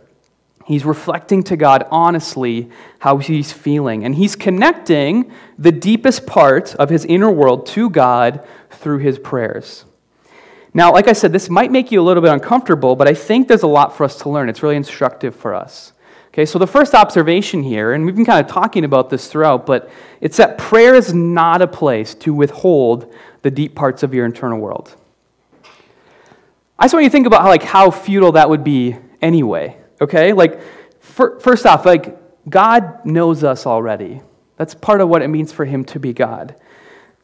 He's 0.67 0.85
reflecting 0.85 1.43
to 1.45 1.57
god 1.57 1.87
honestly 1.91 2.71
how 3.01 3.19
he's 3.19 3.53
feeling 3.53 4.05
and 4.05 4.15
he's 4.15 4.37
connecting 4.37 5.33
the 5.59 5.73
deepest 5.73 6.27
part 6.27 6.75
of 6.77 6.91
his 6.91 7.05
inner 7.05 7.31
world 7.31 7.67
to 7.67 7.91
god 7.91 8.47
through 8.71 8.99
his 8.99 9.19
prayers 9.19 9.85
now, 10.73 10.93
like 10.93 11.09
I 11.09 11.13
said, 11.13 11.33
this 11.33 11.51
might 11.51 11.73
make 11.73 11.91
you 11.91 12.01
a 12.01 12.05
little 12.05 12.23
bit 12.23 12.33
uncomfortable, 12.33 12.95
but 12.95 13.09
I 13.09 13.15
think 13.15 13.49
there's 13.49 13.63
a 13.63 13.69
lot 13.69 13.97
for 13.97 14.05
us 14.05 14.17
to 14.19 14.29
learn. 14.29 14.49
It's 14.49 14.63
really 14.63 14.77
instructive 14.77 15.35
for 15.35 15.55
us. 15.55 15.93
Okay, 16.29 16.47
so 16.47 16.61
the 16.61 16.67
first 16.67 16.95
observation 16.95 17.65
here, 17.65 17.93
and 17.93 18.07
we've 18.07 18.15
been 18.15 18.25
kind 18.25 18.45
of 18.45 18.51
talking 18.51 18.85
about 18.85 19.11
this 19.11 19.27
throughout, 19.27 19.67
but 19.67 19.91
it's 20.21 20.37
that 20.37 20.59
prayer 20.59 20.95
is 20.95 21.13
not 21.13 21.61
a 21.61 21.67
place 21.67 22.15
to 22.17 22.33
withhold 22.33 23.13
the 23.43 23.51
deep 23.51 23.75
parts 23.75 24.05
of 24.05 24.15
your 24.15 24.25
internal 24.25 24.61
world. 24.61 24.95
I 26.79 26.85
just 26.85 26.95
want 26.95 27.03
you 27.03 27.11
to 27.11 27.13
think 27.13 27.27
about 27.27 27.43
how, 27.43 27.49
like, 27.49 27.65
how 27.65 27.91
futile 27.91 28.33
that 28.33 28.49
would 28.49 28.63
be 28.63 28.97
anyway. 29.21 29.77
Okay? 30.01 30.33
Like, 30.33 30.61
for, 31.01 31.41
first 31.41 31.67
off, 31.67 31.85
like, 31.85 32.17
God 32.49 33.05
knows 33.05 33.43
us 33.43 33.67
already. 33.67 34.23
That's 34.57 34.75
part 34.75 35.01
of 35.01 35.09
what 35.09 35.23
it 35.23 35.29
means 35.29 35.53
for 35.53 35.65
Him 35.65 35.85
to 35.87 35.99
be 35.99 36.13
God. 36.13 36.55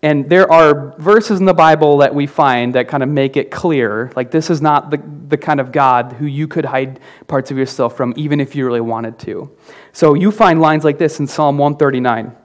And 0.02 0.28
there 0.28 0.50
are 0.50 0.94
verses 0.98 1.40
in 1.40 1.46
the 1.46 1.54
Bible 1.54 1.98
that 1.98 2.14
we 2.14 2.26
find 2.26 2.74
that 2.74 2.86
kind 2.86 3.02
of 3.02 3.08
make 3.08 3.36
it 3.36 3.50
clear 3.50 4.12
like, 4.14 4.30
this 4.30 4.50
is 4.50 4.60
not 4.60 4.90
the, 4.90 5.02
the 5.28 5.38
kind 5.38 5.58
of 5.58 5.72
God 5.72 6.12
who 6.12 6.26
you 6.26 6.46
could 6.46 6.66
hide 6.66 7.00
parts 7.26 7.50
of 7.50 7.56
yourself 7.56 7.96
from, 7.96 8.12
even 8.16 8.40
if 8.40 8.54
you 8.54 8.66
really 8.66 8.80
wanted 8.80 9.18
to. 9.20 9.50
So 9.92 10.14
you 10.14 10.30
find 10.30 10.60
lines 10.60 10.84
like 10.84 10.98
this 10.98 11.18
in 11.18 11.26
Psalm 11.26 11.58
139 11.58 12.36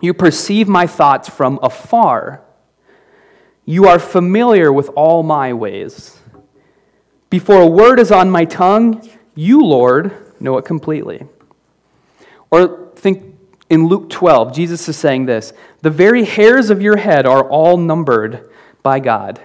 You 0.00 0.14
perceive 0.14 0.68
my 0.68 0.86
thoughts 0.86 1.28
from 1.28 1.58
afar, 1.62 2.42
you 3.64 3.86
are 3.86 3.98
familiar 3.98 4.72
with 4.72 4.90
all 4.90 5.22
my 5.22 5.52
ways. 5.52 6.18
Before 7.30 7.60
a 7.60 7.66
word 7.66 8.00
is 8.00 8.10
on 8.10 8.30
my 8.30 8.44
tongue, 8.44 9.08
you, 9.34 9.64
Lord, 9.64 10.12
know 10.40 10.58
it 10.58 10.64
completely. 10.64 11.26
Or 12.50 12.89
in 13.70 13.86
Luke 13.86 14.10
12, 14.10 14.52
Jesus 14.52 14.88
is 14.88 14.96
saying 14.96 15.26
this 15.26 15.54
The 15.80 15.90
very 15.90 16.24
hairs 16.24 16.68
of 16.68 16.82
your 16.82 16.96
head 16.96 17.24
are 17.24 17.48
all 17.48 17.76
numbered 17.76 18.50
by 18.82 19.00
God. 19.00 19.40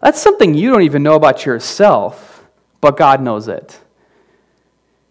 That's 0.00 0.20
something 0.20 0.54
you 0.54 0.70
don't 0.70 0.82
even 0.82 1.02
know 1.02 1.14
about 1.14 1.44
yourself, 1.44 2.44
but 2.80 2.96
God 2.96 3.20
knows 3.20 3.48
it. 3.48 3.80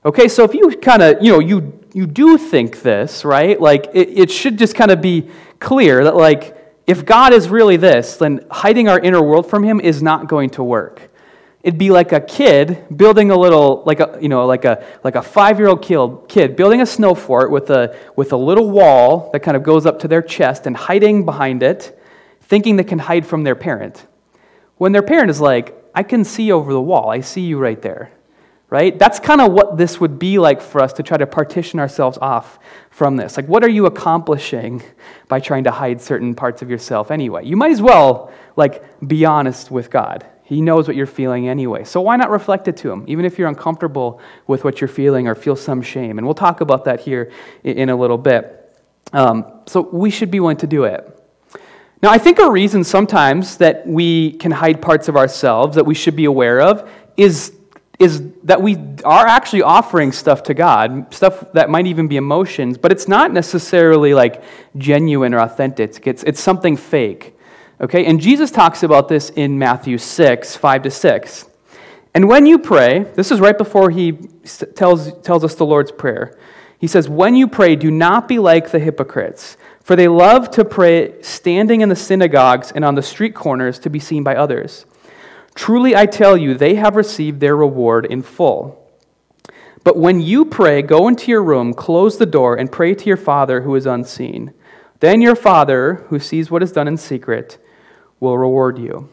Okay, 0.05 0.27
so 0.27 0.43
if 0.43 0.53
you 0.53 0.69
kind 0.77 1.01
of, 1.01 1.23
you 1.23 1.31
know, 1.31 1.39
you, 1.39 1.79
you 1.93 2.05
do 2.05 2.37
think 2.37 2.81
this, 2.81 3.23
right? 3.23 3.59
Like, 3.59 3.87
it, 3.93 4.09
it 4.09 4.31
should 4.31 4.57
just 4.57 4.75
kind 4.75 4.91
of 4.91 5.01
be 5.01 5.29
clear 5.59 6.03
that, 6.03 6.15
like, 6.15 6.57
if 6.85 7.05
God 7.05 7.33
is 7.33 7.49
really 7.49 7.77
this, 7.77 8.17
then 8.17 8.45
hiding 8.51 8.89
our 8.89 8.99
inner 8.99 9.21
world 9.21 9.49
from 9.49 9.63
Him 9.63 9.79
is 9.79 10.03
not 10.03 10.27
going 10.27 10.49
to 10.51 10.63
work. 10.63 11.09
It'd 11.63 11.79
be 11.79 11.91
like 11.91 12.11
a 12.11 12.19
kid 12.19 12.85
building 12.95 13.31
a 13.31 13.37
little, 13.37 13.83
like 13.85 14.01
a, 14.01 14.17
you 14.21 14.29
know, 14.29 14.45
like 14.45 14.65
a, 14.65 14.85
like 15.03 15.15
a 15.15 15.21
five-year-old 15.21 16.27
kid 16.27 16.55
building 16.55 16.81
a 16.81 16.85
snow 16.85 17.15
fort 17.15 17.51
with 17.51 17.69
a, 17.69 17.97
with 18.15 18.33
a 18.33 18.37
little 18.37 18.69
wall 18.69 19.29
that 19.31 19.39
kind 19.39 19.55
of 19.55 19.63
goes 19.63 19.85
up 19.85 19.99
to 19.99 20.07
their 20.09 20.21
chest 20.21 20.67
and 20.67 20.75
hiding 20.75 21.23
behind 21.23 21.63
it, 21.63 21.97
thinking 22.41 22.75
they 22.75 22.83
can 22.83 22.99
hide 22.99 23.25
from 23.25 23.43
their 23.43 23.55
parent. 23.55 24.05
When 24.77 24.91
their 24.91 25.01
parent 25.01 25.29
is 25.29 25.39
like, 25.39 25.73
I 25.95 26.03
can 26.03 26.25
see 26.25 26.51
over 26.51 26.73
the 26.73 26.81
wall. 26.81 27.09
I 27.09 27.21
see 27.21 27.41
you 27.41 27.57
right 27.57 27.81
there 27.81 28.11
right? 28.73 28.97
That's 28.97 29.19
kind 29.19 29.39
of 29.39 29.51
what 29.51 29.77
this 29.77 29.99
would 29.99 30.17
be 30.17 30.39
like 30.39 30.59
for 30.59 30.81
us 30.81 30.93
to 30.93 31.03
try 31.03 31.15
to 31.15 31.27
partition 31.27 31.79
ourselves 31.79 32.17
off 32.19 32.57
from 32.89 33.17
this. 33.17 33.37
Like, 33.37 33.45
what 33.45 33.63
are 33.63 33.69
you 33.69 33.85
accomplishing 33.85 34.81
by 35.27 35.41
trying 35.41 35.65
to 35.65 35.71
hide 35.71 36.01
certain 36.01 36.33
parts 36.33 36.63
of 36.63 36.71
yourself 36.71 37.11
anyway? 37.11 37.45
You 37.45 37.55
might 37.55 37.71
as 37.71 37.83
well, 37.83 38.33
like, 38.55 38.83
be 39.07 39.25
honest 39.25 39.69
with 39.69 39.91
God. 39.91 40.25
He 40.43 40.61
knows 40.61 40.87
what 40.87 40.97
you're 40.97 41.05
feeling 41.05 41.47
anyway. 41.47 41.85
So 41.85 42.01
why 42.01 42.17
not 42.17 42.29
reflect 42.29 42.67
it 42.67 42.77
to 42.77 42.91
Him, 42.91 43.05
even 43.07 43.25
if 43.25 43.39
you're 43.39 43.47
uncomfortable 43.47 44.19
with 44.45 44.63
what 44.63 44.81
you're 44.81 44.87
feeling 44.89 45.27
or 45.27 45.35
feel 45.35 45.55
some 45.55 45.81
shame? 45.81 46.17
And 46.17 46.27
we'll 46.27 46.35
talk 46.35 46.61
about 46.61 46.85
that 46.85 46.99
here 46.99 47.31
in 47.63 47.89
a 47.89 47.95
little 47.95 48.17
bit. 48.17 48.59
Um, 49.13 49.45
so 49.67 49.81
we 49.81 50.09
should 50.09 50.31
be 50.31 50.39
willing 50.39 50.57
to 50.57 50.67
do 50.67 50.83
it. 50.83 51.09
Now, 52.01 52.11
I 52.11 52.17
think 52.17 52.39
a 52.39 52.51
reason 52.51 52.83
sometimes 52.83 53.57
that 53.57 53.87
we 53.87 54.33
can 54.33 54.51
hide 54.51 54.81
parts 54.81 55.07
of 55.07 55.15
ourselves 55.15 55.75
that 55.75 55.85
we 55.85 55.93
should 55.93 56.17
be 56.17 56.25
aware 56.25 56.59
of 56.59 56.89
is 57.15 57.53
is 57.99 58.23
that 58.43 58.61
we 58.61 58.75
are 59.05 59.27
actually 59.27 59.61
offering 59.61 60.11
stuff 60.11 60.43
to 60.43 60.53
God, 60.53 61.13
stuff 61.13 61.53
that 61.53 61.69
might 61.69 61.87
even 61.87 62.07
be 62.07 62.17
emotions, 62.17 62.77
but 62.77 62.91
it's 62.91 63.07
not 63.07 63.31
necessarily 63.31 64.13
like 64.13 64.43
genuine 64.77 65.33
or 65.33 65.39
authentic. 65.39 66.05
It's, 66.05 66.23
it's 66.23 66.41
something 66.41 66.75
fake. 66.75 67.32
Okay? 67.83 68.05
And 68.05 68.19
Jesus 68.19 68.49
talks 68.49 68.81
about 68.81 69.09
this 69.09 69.29
in 69.29 69.59
Matthew 69.59 69.97
6, 69.97 70.55
5 70.55 70.83
to 70.83 70.89
6. 70.89 71.45
And 72.15 72.29
when 72.29 72.45
you 72.45 72.57
pray, 72.57 72.99
this 73.15 73.29
is 73.29 73.41
right 73.41 73.57
before 73.57 73.89
he 73.89 74.13
tells, 74.75 75.19
tells 75.21 75.43
us 75.43 75.55
the 75.55 75.65
Lord's 75.65 75.91
Prayer. 75.91 76.39
He 76.79 76.87
says, 76.87 77.09
When 77.09 77.35
you 77.35 77.47
pray, 77.47 77.75
do 77.75 77.91
not 77.91 78.27
be 78.27 78.39
like 78.39 78.71
the 78.71 78.79
hypocrites, 78.79 79.57
for 79.81 79.97
they 79.97 80.07
love 80.07 80.49
to 80.51 80.63
pray 80.63 81.21
standing 81.21 81.81
in 81.81 81.89
the 81.89 81.95
synagogues 81.95 82.71
and 82.71 82.85
on 82.85 82.95
the 82.95 83.01
street 83.01 83.35
corners 83.35 83.79
to 83.79 83.89
be 83.89 83.99
seen 83.99 84.23
by 84.23 84.35
others. 84.35 84.85
Truly 85.53 85.95
I 85.95 86.05
tell 86.05 86.37
you, 86.37 86.53
they 86.53 86.75
have 86.75 86.95
received 86.95 87.41
their 87.41 87.55
reward 87.55 88.05
in 88.05 88.21
full. 88.21 88.79
But 89.83 89.97
when 89.97 90.21
you 90.21 90.45
pray, 90.45 90.81
go 90.81 91.09
into 91.09 91.29
your 91.29 91.43
room, 91.43 91.73
close 91.73 92.17
the 92.17 92.25
door, 92.25 92.55
and 92.55 92.71
pray 92.71 92.95
to 92.95 93.05
your 93.05 93.17
Father 93.17 93.61
who 93.61 93.75
is 93.75 93.85
unseen. 93.85 94.53
Then 95.01 95.21
your 95.21 95.35
Father, 95.35 96.05
who 96.07 96.19
sees 96.19 96.49
what 96.49 96.63
is 96.63 96.71
done 96.71 96.87
in 96.87 96.95
secret, 96.95 97.57
will 98.23 98.37
reward 98.37 98.79
you. 98.79 99.09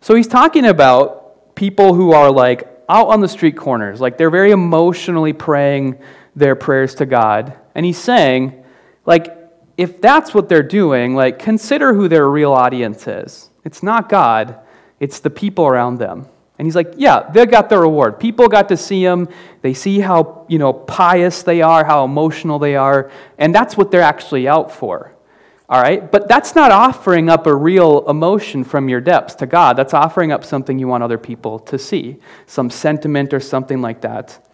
So 0.00 0.14
he's 0.14 0.28
talking 0.28 0.66
about 0.66 1.56
people 1.56 1.94
who 1.94 2.12
are 2.12 2.30
like 2.30 2.68
out 2.88 3.08
on 3.08 3.20
the 3.20 3.28
street 3.28 3.56
corners, 3.56 4.00
like 4.00 4.18
they're 4.18 4.30
very 4.30 4.50
emotionally 4.50 5.32
praying 5.32 5.98
their 6.36 6.54
prayers 6.54 6.94
to 6.96 7.06
God. 7.06 7.56
And 7.74 7.86
he's 7.86 7.98
saying, 7.98 8.62
like, 9.06 9.36
if 9.76 10.00
that's 10.00 10.34
what 10.34 10.48
they're 10.48 10.62
doing, 10.62 11.14
like, 11.16 11.38
consider 11.38 11.94
who 11.94 12.06
their 12.06 12.28
real 12.28 12.52
audience 12.52 13.08
is. 13.08 13.50
It's 13.64 13.82
not 13.82 14.08
God, 14.08 14.60
it's 15.00 15.20
the 15.20 15.30
people 15.30 15.66
around 15.66 15.98
them. 15.98 16.28
And 16.58 16.66
he's 16.66 16.76
like, 16.76 16.94
yeah, 16.96 17.30
they 17.30 17.46
got 17.46 17.68
their 17.68 17.80
reward. 17.80 18.20
People 18.20 18.46
got 18.46 18.68
to 18.68 18.76
see 18.76 19.02
him. 19.02 19.28
They 19.62 19.74
see 19.74 19.98
how, 19.98 20.46
you 20.48 20.58
know, 20.58 20.72
pious 20.72 21.42
they 21.42 21.62
are, 21.62 21.84
how 21.84 22.04
emotional 22.04 22.60
they 22.60 22.76
are, 22.76 23.10
and 23.38 23.54
that's 23.54 23.76
what 23.76 23.90
they're 23.90 24.02
actually 24.02 24.46
out 24.46 24.70
for. 24.70 25.13
All 25.68 25.80
right? 25.80 26.10
But 26.10 26.28
that's 26.28 26.54
not 26.54 26.70
offering 26.70 27.30
up 27.30 27.46
a 27.46 27.54
real 27.54 28.08
emotion 28.08 28.64
from 28.64 28.88
your 28.88 29.00
depths 29.00 29.34
to 29.36 29.46
God. 29.46 29.76
That's 29.76 29.94
offering 29.94 30.30
up 30.30 30.44
something 30.44 30.78
you 30.78 30.88
want 30.88 31.02
other 31.02 31.18
people 31.18 31.58
to 31.60 31.78
see, 31.78 32.18
some 32.46 32.68
sentiment 32.68 33.32
or 33.32 33.40
something 33.40 33.80
like 33.80 34.02
that. 34.02 34.46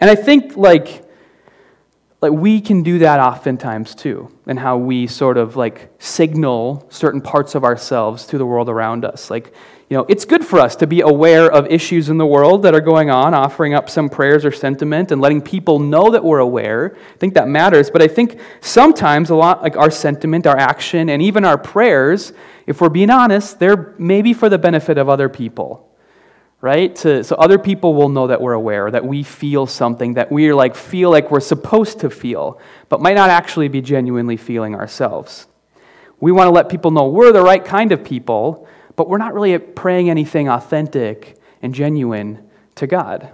And 0.00 0.10
I 0.10 0.14
think 0.14 0.56
like 0.56 1.06
like 2.20 2.32
we 2.32 2.60
can 2.60 2.82
do 2.82 2.98
that 3.00 3.20
oftentimes 3.20 3.94
too 3.94 4.32
and 4.46 4.58
how 4.58 4.78
we 4.78 5.06
sort 5.06 5.36
of 5.36 5.54
like 5.54 5.90
signal 5.98 6.86
certain 6.90 7.20
parts 7.20 7.54
of 7.54 7.62
ourselves 7.62 8.26
to 8.26 8.38
the 8.38 8.46
world 8.46 8.68
around 8.68 9.04
us 9.04 9.30
like 9.30 9.52
you 9.88 9.96
know, 9.96 10.04
it's 10.08 10.24
good 10.24 10.44
for 10.44 10.58
us 10.58 10.74
to 10.76 10.86
be 10.86 11.00
aware 11.00 11.48
of 11.48 11.70
issues 11.70 12.08
in 12.08 12.18
the 12.18 12.26
world 12.26 12.64
that 12.64 12.74
are 12.74 12.80
going 12.80 13.08
on, 13.08 13.34
offering 13.34 13.72
up 13.72 13.88
some 13.88 14.08
prayers 14.08 14.44
or 14.44 14.50
sentiment 14.50 15.12
and 15.12 15.20
letting 15.20 15.40
people 15.40 15.78
know 15.78 16.10
that 16.10 16.24
we're 16.24 16.40
aware. 16.40 16.96
I 17.14 17.18
think 17.18 17.34
that 17.34 17.46
matters. 17.46 17.88
But 17.88 18.02
I 18.02 18.08
think 18.08 18.40
sometimes 18.60 19.30
a 19.30 19.36
lot, 19.36 19.62
like 19.62 19.76
our 19.76 19.92
sentiment, 19.92 20.44
our 20.44 20.56
action, 20.56 21.08
and 21.08 21.22
even 21.22 21.44
our 21.44 21.56
prayers, 21.56 22.32
if 22.66 22.80
we're 22.80 22.88
being 22.88 23.10
honest, 23.10 23.60
they're 23.60 23.94
maybe 23.96 24.32
for 24.32 24.48
the 24.48 24.58
benefit 24.58 24.98
of 24.98 25.08
other 25.08 25.28
people, 25.28 25.88
right? 26.60 26.94
To, 26.96 27.22
so 27.22 27.36
other 27.36 27.58
people 27.58 27.94
will 27.94 28.08
know 28.08 28.26
that 28.26 28.40
we're 28.40 28.54
aware, 28.54 28.90
that 28.90 29.04
we 29.04 29.22
feel 29.22 29.68
something, 29.68 30.14
that 30.14 30.32
we 30.32 30.52
like 30.52 30.74
feel 30.74 31.10
like 31.10 31.30
we're 31.30 31.38
supposed 31.38 32.00
to 32.00 32.10
feel, 32.10 32.60
but 32.88 33.00
might 33.00 33.14
not 33.14 33.30
actually 33.30 33.68
be 33.68 33.82
genuinely 33.82 34.36
feeling 34.36 34.74
ourselves. 34.74 35.46
We 36.18 36.32
want 36.32 36.48
to 36.48 36.52
let 36.52 36.68
people 36.68 36.90
know 36.90 37.06
we're 37.06 37.30
the 37.30 37.42
right 37.42 37.64
kind 37.64 37.92
of 37.92 38.02
people 38.02 38.66
but 38.96 39.08
we're 39.08 39.18
not 39.18 39.34
really 39.34 39.56
praying 39.58 40.10
anything 40.10 40.48
authentic 40.48 41.38
and 41.62 41.74
genuine 41.74 42.48
to 42.76 42.86
God. 42.86 43.30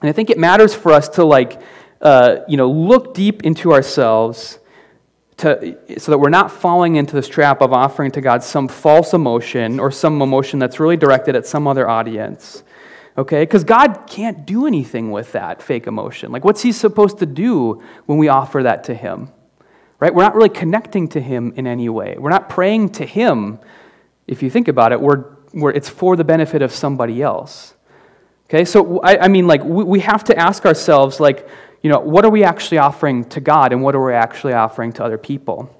And 0.00 0.08
I 0.08 0.12
think 0.12 0.30
it 0.30 0.38
matters 0.38 0.74
for 0.74 0.92
us 0.92 1.08
to 1.10 1.24
like, 1.24 1.60
uh, 2.00 2.38
you 2.48 2.56
know, 2.56 2.70
look 2.70 3.14
deep 3.14 3.44
into 3.44 3.72
ourselves 3.72 4.58
to, 5.38 5.78
so 5.98 6.12
that 6.12 6.18
we're 6.18 6.30
not 6.30 6.50
falling 6.50 6.96
into 6.96 7.14
this 7.14 7.28
trap 7.28 7.60
of 7.60 7.72
offering 7.72 8.10
to 8.12 8.20
God 8.20 8.42
some 8.42 8.68
false 8.68 9.12
emotion 9.12 9.78
or 9.78 9.90
some 9.90 10.22
emotion 10.22 10.58
that's 10.58 10.80
really 10.80 10.96
directed 10.96 11.36
at 11.36 11.46
some 11.46 11.66
other 11.66 11.88
audience. 11.88 12.62
Okay? 13.18 13.42
Because 13.42 13.64
God 13.64 14.06
can't 14.06 14.46
do 14.46 14.66
anything 14.66 15.10
with 15.10 15.32
that 15.32 15.62
fake 15.62 15.86
emotion. 15.86 16.32
Like, 16.32 16.44
what's 16.44 16.62
He 16.62 16.72
supposed 16.72 17.18
to 17.18 17.26
do 17.26 17.82
when 18.06 18.18
we 18.18 18.28
offer 18.28 18.62
that 18.62 18.84
to 18.84 18.94
Him? 18.94 19.30
Right? 19.98 20.14
We're 20.14 20.22
not 20.22 20.34
really 20.34 20.48
connecting 20.48 21.08
to 21.08 21.20
Him 21.20 21.52
in 21.56 21.66
any 21.66 21.88
way. 21.88 22.16
We're 22.18 22.30
not 22.30 22.48
praying 22.48 22.90
to 22.90 23.04
Him 23.04 23.58
if 24.30 24.44
you 24.44 24.48
think 24.48 24.68
about 24.68 24.92
it, 24.92 25.00
we're, 25.00 25.24
we're, 25.52 25.72
it's 25.72 25.88
for 25.88 26.14
the 26.14 26.22
benefit 26.22 26.62
of 26.62 26.72
somebody 26.72 27.20
else. 27.20 27.74
Okay, 28.44 28.64
so 28.64 29.00
I, 29.00 29.24
I 29.24 29.28
mean, 29.28 29.48
like, 29.48 29.62
we, 29.64 29.82
we 29.82 30.00
have 30.00 30.24
to 30.24 30.38
ask 30.38 30.64
ourselves, 30.64 31.18
like, 31.18 31.48
you 31.82 31.90
know, 31.90 31.98
what 31.98 32.24
are 32.24 32.30
we 32.30 32.44
actually 32.44 32.78
offering 32.78 33.24
to 33.30 33.40
God 33.40 33.72
and 33.72 33.82
what 33.82 33.94
are 33.96 34.04
we 34.04 34.12
actually 34.12 34.52
offering 34.52 34.92
to 34.94 35.04
other 35.04 35.18
people? 35.18 35.76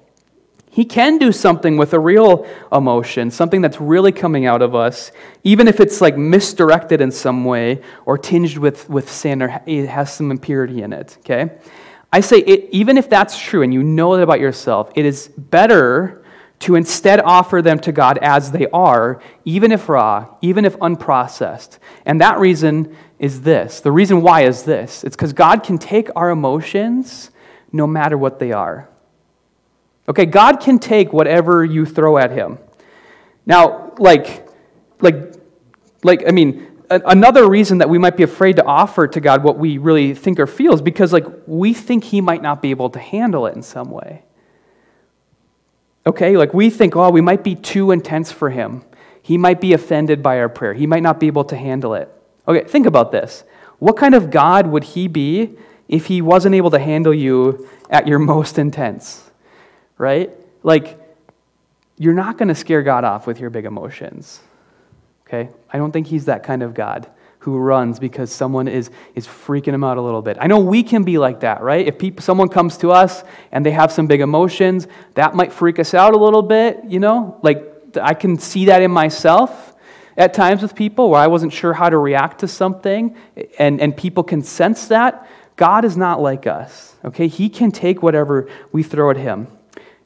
He 0.69 0.83
can 0.83 1.17
do 1.17 1.31
something 1.31 1.77
with 1.77 1.93
a 1.93 1.99
real 1.99 2.45
emotion, 2.71 3.31
something 3.31 3.61
that's 3.61 3.79
really 3.79 4.11
coming 4.11 4.45
out 4.45 4.61
of 4.61 4.75
us, 4.75 5.11
even 5.43 5.67
if 5.67 5.79
it's 5.79 6.01
like 6.01 6.17
misdirected 6.17 7.01
in 7.01 7.11
some 7.11 7.45
way 7.45 7.81
or 8.05 8.17
tinged 8.17 8.57
with, 8.57 8.89
with 8.89 9.09
sin 9.09 9.41
or 9.41 9.61
it 9.65 9.87
has 9.87 10.13
some 10.13 10.29
impurity 10.29 10.81
in 10.81 10.91
it, 10.91 11.17
okay? 11.19 11.57
I 12.11 12.19
say, 12.19 12.39
it, 12.39 12.69
even 12.71 12.97
if 12.97 13.09
that's 13.09 13.37
true 13.37 13.61
and 13.63 13.73
you 13.73 13.83
know 13.83 14.15
that 14.17 14.23
about 14.23 14.41
yourself, 14.41 14.91
it 14.95 15.05
is 15.05 15.29
better 15.37 16.20
to 16.61 16.75
instead 16.75 17.19
offer 17.19 17.61
them 17.61 17.79
to 17.79 17.91
God 17.91 18.19
as 18.21 18.51
they 18.51 18.67
are, 18.67 19.21
even 19.45 19.71
if 19.71 19.89
raw, 19.89 20.35
even 20.41 20.63
if 20.63 20.77
unprocessed. 20.77 21.79
And 22.05 22.21
that 22.21 22.39
reason 22.39 22.95
is 23.17 23.41
this. 23.41 23.81
The 23.81 23.91
reason 23.91 24.21
why 24.21 24.41
is 24.41 24.63
this 24.63 25.03
it's 25.03 25.15
because 25.15 25.33
God 25.33 25.63
can 25.63 25.77
take 25.77 26.09
our 26.15 26.29
emotions 26.29 27.31
no 27.71 27.87
matter 27.87 28.17
what 28.17 28.39
they 28.39 28.51
are. 28.51 28.89
Okay, 30.07 30.25
God 30.25 30.59
can 30.59 30.77
take 30.77 31.13
whatever 31.13 31.63
you 31.65 31.85
throw 31.85 32.17
at 32.17 32.31
Him. 32.31 32.59
Now, 33.45 33.93
like, 33.97 34.47
like, 34.99 35.33
like, 36.03 36.23
I 36.27 36.31
mean, 36.31 36.67
another 36.89 37.49
reason 37.49 37.79
that 37.79 37.89
we 37.89 37.97
might 37.97 38.17
be 38.17 38.23
afraid 38.23 38.57
to 38.57 38.65
offer 38.65 39.07
to 39.07 39.19
God 39.19 39.43
what 39.43 39.57
we 39.57 39.77
really 39.77 40.13
think 40.13 40.39
or 40.39 40.47
feel 40.47 40.73
is 40.73 40.81
because, 40.81 41.13
like, 41.13 41.25
we 41.47 41.73
think 41.73 42.03
He 42.03 42.21
might 42.21 42.41
not 42.41 42.61
be 42.61 42.69
able 42.69 42.89
to 42.91 42.99
handle 42.99 43.47
it 43.47 43.55
in 43.55 43.63
some 43.63 43.89
way. 43.89 44.23
Okay, 46.05 46.35
like 46.35 46.53
we 46.53 46.69
think, 46.69 46.95
oh, 46.95 47.09
we 47.09 47.21
might 47.21 47.43
be 47.43 47.55
too 47.55 47.91
intense 47.91 48.31
for 48.31 48.49
him. 48.49 48.83
He 49.21 49.37
might 49.37 49.61
be 49.61 49.73
offended 49.73 50.23
by 50.23 50.39
our 50.39 50.49
prayer. 50.49 50.73
He 50.73 50.87
might 50.87 51.03
not 51.03 51.19
be 51.19 51.27
able 51.27 51.43
to 51.45 51.55
handle 51.55 51.93
it. 51.93 52.09
Okay, 52.47 52.67
think 52.67 52.87
about 52.87 53.11
this. 53.11 53.43
What 53.79 53.97
kind 53.97 54.15
of 54.15 54.31
God 54.31 54.67
would 54.67 54.83
he 54.83 55.07
be 55.07 55.57
if 55.87 56.07
he 56.07 56.21
wasn't 56.21 56.55
able 56.55 56.71
to 56.71 56.79
handle 56.79 57.13
you 57.13 57.67
at 57.89 58.07
your 58.07 58.19
most 58.19 58.57
intense? 58.57 59.29
Right? 59.97 60.31
Like, 60.63 60.99
you're 61.97 62.13
not 62.13 62.37
going 62.37 62.49
to 62.49 62.55
scare 62.55 62.81
God 62.81 63.03
off 63.03 63.27
with 63.27 63.39
your 63.39 63.51
big 63.51 63.65
emotions. 63.65 64.39
Okay? 65.27 65.49
I 65.71 65.77
don't 65.77 65.91
think 65.91 66.07
he's 66.07 66.25
that 66.25 66.43
kind 66.43 66.63
of 66.63 66.73
God 66.73 67.07
who 67.41 67.57
runs 67.57 67.97
because 67.97 68.31
someone 68.31 68.67
is, 68.67 68.91
is 69.15 69.25
freaking 69.25 69.73
him 69.73 69.83
out 69.83 69.97
a 69.97 70.01
little 70.01 70.21
bit. 70.21 70.37
I 70.39 70.45
know 70.45 70.59
we 70.59 70.83
can 70.83 71.03
be 71.03 71.17
like 71.17 71.39
that, 71.39 71.61
right? 71.61 71.87
If 71.87 71.97
people, 71.97 72.21
someone 72.21 72.49
comes 72.49 72.77
to 72.77 72.91
us 72.91 73.23
and 73.51 73.65
they 73.65 73.71
have 73.71 73.91
some 73.91 74.05
big 74.05 74.21
emotions, 74.21 74.87
that 75.15 75.33
might 75.33 75.51
freak 75.51 75.79
us 75.79 75.95
out 75.95 76.13
a 76.13 76.17
little 76.17 76.43
bit, 76.43 76.83
you 76.87 76.99
know? 76.99 77.39
Like, 77.41 77.97
I 77.99 78.13
can 78.13 78.37
see 78.37 78.65
that 78.65 78.83
in 78.83 78.91
myself. 78.91 79.73
at 80.17 80.35
times 80.35 80.61
with 80.61 80.75
people 80.75 81.09
where 81.09 81.19
I 81.19 81.27
wasn't 81.27 81.51
sure 81.51 81.73
how 81.73 81.89
to 81.89 81.97
react 81.97 82.41
to 82.41 82.47
something, 82.47 83.15
and, 83.57 83.81
and 83.81 83.97
people 83.97 84.23
can 84.23 84.43
sense 84.43 84.87
that. 84.89 85.27
God 85.55 85.83
is 85.83 85.97
not 85.97 86.21
like 86.21 86.45
us, 86.45 86.95
okay? 87.03 87.27
He 87.27 87.49
can 87.49 87.71
take 87.71 88.03
whatever 88.03 88.47
we 88.71 88.83
throw 88.83 89.09
at 89.09 89.17
Him. 89.17 89.47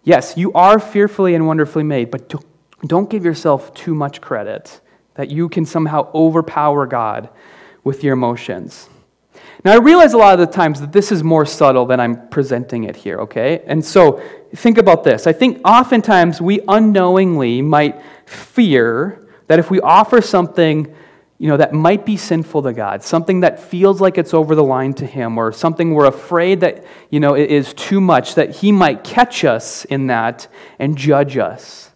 Yes, 0.04 0.38
you 0.38 0.54
are 0.54 0.80
fearfully 0.80 1.36
and 1.36 1.48
wonderfully 1.48 1.84
made, 1.84 2.12
but 2.12 2.34
don't 2.86 3.10
give 3.10 3.26
yourself 3.26 3.74
too 3.74 3.94
much 3.94 4.22
credit 4.22 4.80
that 5.16 5.30
you 5.30 5.50
can 5.50 5.66
somehow 5.66 6.10
overpower 6.14 6.86
God 6.86 7.30
with 7.84 8.04
your 8.04 8.14
emotions. 8.14 8.90
Now, 9.64 9.74
I 9.74 9.78
realize 9.78 10.14
a 10.14 10.18
lot 10.18 10.40
of 10.40 10.48
the 10.48 10.54
times 10.54 10.80
that 10.82 10.92
this 10.92 11.12
is 11.12 11.24
more 11.24 11.46
subtle 11.46 11.86
than 11.86 12.00
I'm 12.00 12.30
presenting 12.30 12.84
it 12.84 12.96
here, 12.96 13.20
okay? 13.22 13.64
And 13.66 13.84
so 13.84 14.22
think 14.54 14.78
about 14.78 15.04
this. 15.04 15.26
I 15.26 15.34
think 15.34 15.60
oftentimes 15.66 16.40
we 16.40 16.62
unknowingly 16.68 17.62
might 17.62 18.00
fear 18.26 19.28
that 19.48 19.60
if 19.60 19.72
we 19.72 19.82
offer 19.82 20.22
something, 20.22 20.94
you 21.38 21.48
know, 21.48 21.58
that 21.58 21.74
might 21.74 22.06
be 22.06 22.16
sinful 22.16 22.64
to 22.64 22.74
God, 22.74 23.04
something 23.04 23.42
that 23.42 23.60
feels 23.60 24.00
like 24.00 24.18
it's 24.18 24.34
over 24.34 24.56
the 24.56 24.64
line 24.64 24.94
to 24.96 25.06
Him, 25.06 25.38
or 25.38 25.52
something 25.52 25.94
we're 25.94 26.06
afraid 26.06 26.62
that, 26.62 26.86
you 27.10 27.20
know, 27.20 27.34
it 27.36 27.50
is 27.50 27.74
too 27.74 28.00
much, 28.00 28.36
that 28.36 28.52
He 28.58 28.72
might 28.72 29.04
catch 29.04 29.44
us 29.44 29.86
in 29.86 30.08
that 30.08 30.48
and 30.80 30.98
judge 30.98 31.38
us, 31.38 31.92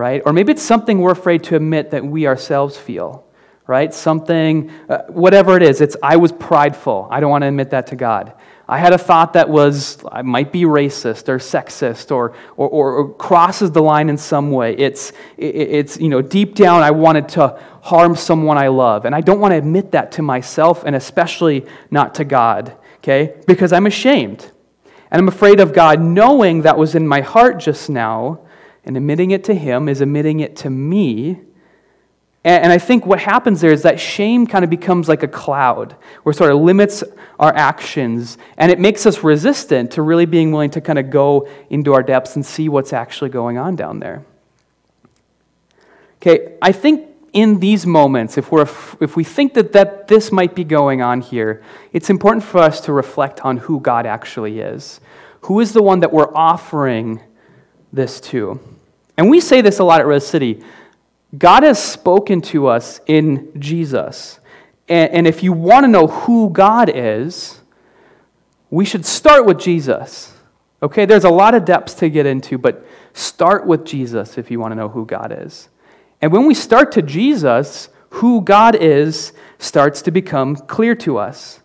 right? 0.00 0.22
Or 0.24 0.32
maybe 0.32 0.52
it's 0.52 0.62
something 0.62 1.00
we're 1.00 1.12
afraid 1.12 1.44
to 1.44 1.56
admit 1.56 1.90
that 1.90 2.02
we 2.02 2.26
ourselves 2.26 2.78
feel 2.78 3.26
right? 3.66 3.94
Something, 3.94 4.68
uh, 4.88 5.02
whatever 5.06 5.56
it 5.56 5.62
is, 5.62 5.80
it's 5.80 5.96
I 6.02 6.16
was 6.16 6.32
prideful. 6.32 7.06
I 7.08 7.20
don't 7.20 7.30
want 7.30 7.42
to 7.42 7.46
admit 7.46 7.70
that 7.70 7.86
to 7.88 7.96
God. 7.96 8.32
I 8.68 8.78
had 8.78 8.92
a 8.92 8.98
thought 8.98 9.34
that 9.34 9.48
was, 9.48 10.02
I 10.10 10.22
might 10.22 10.50
be 10.50 10.62
racist 10.62 11.28
or 11.28 11.38
sexist 11.38 12.10
or, 12.10 12.34
or, 12.56 12.68
or, 12.68 13.14
crosses 13.14 13.70
the 13.70 13.80
line 13.80 14.08
in 14.08 14.18
some 14.18 14.50
way. 14.50 14.76
It's, 14.76 15.12
it's, 15.36 16.00
you 16.00 16.08
know, 16.08 16.20
deep 16.20 16.56
down, 16.56 16.82
I 16.82 16.90
wanted 16.90 17.28
to 17.30 17.60
harm 17.80 18.16
someone 18.16 18.58
I 18.58 18.68
love. 18.68 19.04
And 19.04 19.14
I 19.14 19.20
don't 19.20 19.38
want 19.38 19.52
to 19.52 19.58
admit 19.58 19.92
that 19.92 20.10
to 20.12 20.22
myself 20.22 20.82
and 20.84 20.96
especially 20.96 21.64
not 21.92 22.16
to 22.16 22.24
God, 22.24 22.76
okay? 22.96 23.36
Because 23.46 23.72
I'm 23.72 23.86
ashamed. 23.86 24.50
And 25.12 25.20
I'm 25.20 25.28
afraid 25.28 25.60
of 25.60 25.72
God 25.72 26.00
knowing 26.00 26.62
that 26.62 26.76
was 26.76 26.96
in 26.96 27.06
my 27.06 27.20
heart 27.20 27.60
just 27.60 27.88
now 27.88 28.40
and 28.84 28.96
admitting 28.96 29.30
it 29.30 29.44
to 29.44 29.54
Him 29.54 29.88
is 29.88 30.00
admitting 30.00 30.40
it 30.40 30.56
to 30.56 30.70
me 30.70 31.40
and 32.42 32.72
I 32.72 32.78
think 32.78 33.04
what 33.04 33.20
happens 33.20 33.60
there 33.60 33.72
is 33.72 33.82
that 33.82 34.00
shame 34.00 34.46
kind 34.46 34.64
of 34.64 34.70
becomes 34.70 35.08
like 35.08 35.22
a 35.22 35.28
cloud 35.28 35.94
where 36.22 36.32
sort 36.32 36.50
of 36.50 36.60
limits 36.60 37.04
our 37.38 37.54
actions 37.54 38.38
and 38.56 38.72
it 38.72 38.78
makes 38.78 39.04
us 39.04 39.22
resistant 39.22 39.90
to 39.92 40.02
really 40.02 40.24
being 40.24 40.50
willing 40.50 40.70
to 40.70 40.80
kind 40.80 40.98
of 40.98 41.10
go 41.10 41.46
into 41.68 41.92
our 41.92 42.02
depths 42.02 42.36
and 42.36 42.46
see 42.46 42.68
what's 42.70 42.94
actually 42.94 43.28
going 43.28 43.58
on 43.58 43.76
down 43.76 44.00
there. 44.00 44.24
Okay, 46.16 46.56
I 46.62 46.72
think 46.72 47.08
in 47.34 47.60
these 47.60 47.86
moments, 47.86 48.38
if, 48.38 48.50
we're, 48.50 48.62
if 49.00 49.16
we 49.16 49.24
think 49.24 49.52
that, 49.54 49.72
that 49.72 50.08
this 50.08 50.32
might 50.32 50.54
be 50.54 50.64
going 50.64 51.02
on 51.02 51.20
here, 51.20 51.62
it's 51.92 52.08
important 52.08 52.42
for 52.42 52.58
us 52.58 52.80
to 52.82 52.92
reflect 52.92 53.42
on 53.42 53.58
who 53.58 53.80
God 53.80 54.06
actually 54.06 54.60
is. 54.60 55.00
Who 55.42 55.60
is 55.60 55.72
the 55.74 55.82
one 55.82 56.00
that 56.00 56.12
we're 56.12 56.34
offering 56.34 57.20
this 57.92 58.20
too. 58.20 58.60
And 59.16 59.28
we 59.30 59.40
say 59.40 59.60
this 59.60 59.78
a 59.78 59.84
lot 59.84 60.00
at 60.00 60.06
Res 60.06 60.26
City. 60.26 60.62
God 61.36 61.62
has 61.62 61.82
spoken 61.82 62.40
to 62.42 62.66
us 62.66 63.00
in 63.06 63.52
Jesus. 63.60 64.40
And, 64.88 65.10
and 65.12 65.26
if 65.26 65.42
you 65.42 65.52
want 65.52 65.84
to 65.84 65.88
know 65.88 66.06
who 66.06 66.50
God 66.50 66.90
is, 66.92 67.60
we 68.70 68.84
should 68.84 69.04
start 69.04 69.46
with 69.46 69.58
Jesus. 69.58 70.34
Okay, 70.82 71.04
there's 71.04 71.24
a 71.24 71.30
lot 71.30 71.54
of 71.54 71.64
depths 71.64 71.94
to 71.94 72.08
get 72.08 72.26
into, 72.26 72.56
but 72.56 72.84
start 73.12 73.66
with 73.66 73.84
Jesus 73.84 74.38
if 74.38 74.50
you 74.50 74.58
want 74.58 74.72
to 74.72 74.76
know 74.76 74.88
who 74.88 75.04
God 75.04 75.36
is. 75.36 75.68
And 76.22 76.32
when 76.32 76.46
we 76.46 76.54
start 76.54 76.92
to 76.92 77.02
Jesus, 77.02 77.88
who 78.10 78.40
God 78.40 78.74
is 78.74 79.32
starts 79.58 80.02
to 80.02 80.10
become 80.10 80.56
clear 80.56 80.94
to 80.96 81.18
us. 81.18 81.60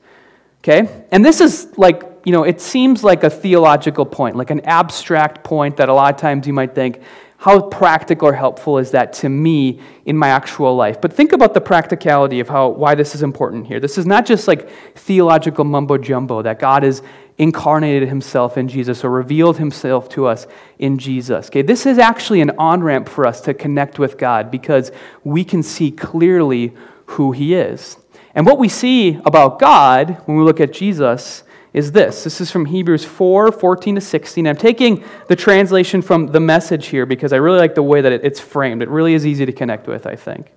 Okay? 0.60 1.06
And 1.12 1.24
this 1.24 1.42
is 1.42 1.78
like, 1.78 2.04
you 2.26 2.32
know, 2.32 2.44
it 2.44 2.60
seems 2.60 3.04
like 3.04 3.24
a 3.24 3.30
theological 3.30 4.06
point, 4.06 4.36
like 4.36 4.50
an 4.50 4.62
abstract 4.62 5.44
point 5.44 5.78
that 5.78 5.90
a 5.90 5.94
lot 5.94 6.14
of 6.14 6.20
times 6.20 6.48
you 6.48 6.54
might 6.54 6.76
think, 6.76 7.02
how 7.38 7.62
practical 7.62 8.30
or 8.30 8.34
helpful 8.34 8.80
is 8.80 8.92
that 8.92 9.14
to 9.14 9.30
me 9.30 9.80
in 10.06 10.18
my 10.18 10.30
actual 10.30 10.76
life? 10.76 11.00
But 11.00 11.14
think 11.14 11.32
about 11.32 11.54
the 11.54 11.62
practicality 11.62 12.40
of 12.40 12.50
how, 12.50 12.70
why 12.70 12.96
this 12.96 13.14
is 13.14 13.22
important 13.22 13.68
here. 13.68 13.80
This 13.80 14.00
is 14.00 14.08
not 14.08 14.26
just 14.26 14.48
like 14.48 14.68
theological 14.96 15.64
mumbo 15.64 16.00
jumbo 16.00 16.42
that 16.42 16.58
God 16.58 16.82
has 16.82 17.04
incarnated 17.38 18.10
himself 18.10 18.58
in 18.58 18.68
Jesus 18.68 19.04
or 19.04 19.12
revealed 19.12 19.58
himself 19.58 20.10
to 20.10 20.26
us 20.26 20.48
in 20.80 20.98
Jesus. 20.98 21.48
Okay, 21.48 21.62
this 21.62 21.86
is 21.86 22.00
actually 22.00 22.42
an 22.42 22.52
on 22.58 22.82
ramp 22.82 23.08
for 23.08 23.28
us 23.28 23.42
to 23.42 23.54
connect 23.54 24.00
with 24.00 24.18
God 24.18 24.50
because 24.50 24.92
we 25.24 25.44
can 25.44 25.62
see 25.62 25.92
clearly 25.92 26.74
who 27.08 27.32
he 27.34 27.54
is. 27.54 27.98
And 28.34 28.46
what 28.46 28.58
we 28.58 28.70
see 28.70 29.20
about 29.26 29.60
God 29.60 30.22
when 30.26 30.38
we 30.38 30.44
look 30.44 30.60
at 30.60 30.74
Jesus 30.74 31.44
is 31.76 31.92
this. 31.92 32.24
This 32.24 32.40
is 32.40 32.50
from 32.50 32.68
Hebrews 32.68 33.04
4 33.04 33.52
14 33.52 33.96
to 33.96 34.02
16. 34.02 34.48
I'm 34.48 34.56
taking 34.56 35.04
the 35.28 35.36
translation 35.36 36.02
from 36.02 36.28
the 36.28 36.40
message 36.40 36.88
here 36.88 37.06
because 37.06 37.34
I 37.34 37.36
really 37.36 37.60
like 37.60 37.76
the 37.76 37.84
way 37.84 38.00
that 38.00 38.14
it's 38.14 38.40
framed. 38.40 38.82
It 38.82 38.88
really 38.88 39.14
is 39.14 39.28
easy 39.28 39.46
to 39.46 39.52
connect 39.52 39.86
with, 39.86 40.08
I 40.08 40.16
think. 40.16 40.54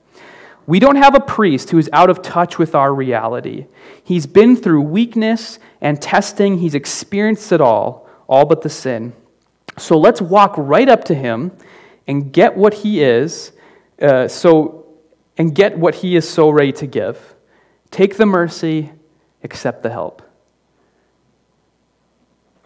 We 0.68 0.78
don't 0.78 0.94
have 0.94 1.16
a 1.16 1.20
priest 1.20 1.70
who 1.70 1.78
is 1.78 1.90
out 1.92 2.08
of 2.08 2.22
touch 2.22 2.56
with 2.56 2.76
our 2.76 2.94
reality. 2.94 3.66
He's 4.04 4.26
been 4.26 4.54
through 4.54 4.82
weakness 4.82 5.58
and 5.80 6.00
testing, 6.00 6.58
he's 6.58 6.76
experienced 6.76 7.50
it 7.50 7.60
all, 7.60 8.08
all 8.28 8.44
but 8.44 8.62
the 8.62 8.70
sin. 8.70 9.12
So 9.76 9.98
let's 9.98 10.20
walk 10.20 10.54
right 10.56 10.88
up 10.88 11.02
to 11.04 11.16
him 11.16 11.50
and 12.06 12.32
get 12.32 12.56
what 12.56 12.74
he 12.74 13.02
is, 13.02 13.50
uh, 14.00 14.28
so 14.28 14.86
and 15.36 15.52
get 15.52 15.76
what 15.76 15.96
he 15.96 16.14
is 16.14 16.28
so 16.28 16.48
ready 16.48 16.72
to 16.74 16.86
give. 16.86 17.34
Take 17.90 18.18
the 18.18 18.26
mercy, 18.26 18.92
accept 19.42 19.82
the 19.82 19.90
help. 19.90 20.22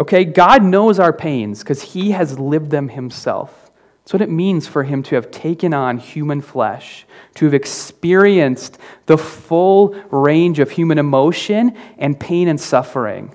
Okay, 0.02 0.24
God 0.24 0.64
knows 0.64 0.98
our 0.98 1.12
pains 1.12 1.60
because 1.60 1.92
He 1.92 2.10
has 2.10 2.36
lived 2.36 2.72
them 2.72 2.88
Himself. 2.88 3.70
That's 4.00 4.12
what 4.12 4.20
it 4.20 4.30
means 4.30 4.66
for 4.66 4.82
Him 4.82 5.04
to 5.04 5.14
have 5.14 5.30
taken 5.30 5.72
on 5.72 5.98
human 5.98 6.40
flesh, 6.40 7.06
to 7.36 7.44
have 7.44 7.54
experienced 7.54 8.78
the 9.06 9.16
full 9.16 9.94
range 10.10 10.58
of 10.58 10.72
human 10.72 10.98
emotion 10.98 11.76
and 11.98 12.18
pain 12.18 12.48
and 12.48 12.60
suffering. 12.60 13.32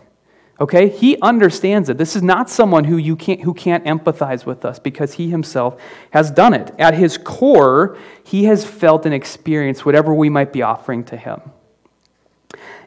Okay? 0.59 0.89
He 0.89 1.17
understands 1.21 1.87
it. 1.87 1.97
This 1.97 2.17
is 2.17 2.21
not 2.21 2.49
someone 2.49 2.83
who, 2.83 2.97
you 2.97 3.15
can't, 3.15 3.43
who 3.43 3.53
can't 3.53 3.85
empathize 3.85 4.45
with 4.45 4.65
us 4.65 4.77
because 4.77 5.13
he 5.13 5.29
himself 5.29 5.79
has 6.11 6.29
done 6.31 6.53
it. 6.53 6.75
At 6.77 6.95
his 6.95 7.17
core, 7.17 7.97
he 8.25 8.43
has 8.43 8.65
felt 8.65 9.05
and 9.05 9.15
experienced 9.15 9.85
whatever 9.85 10.13
we 10.13 10.27
might 10.27 10.51
be 10.51 10.63
offering 10.63 11.05
to 11.05 11.15
him. 11.15 11.39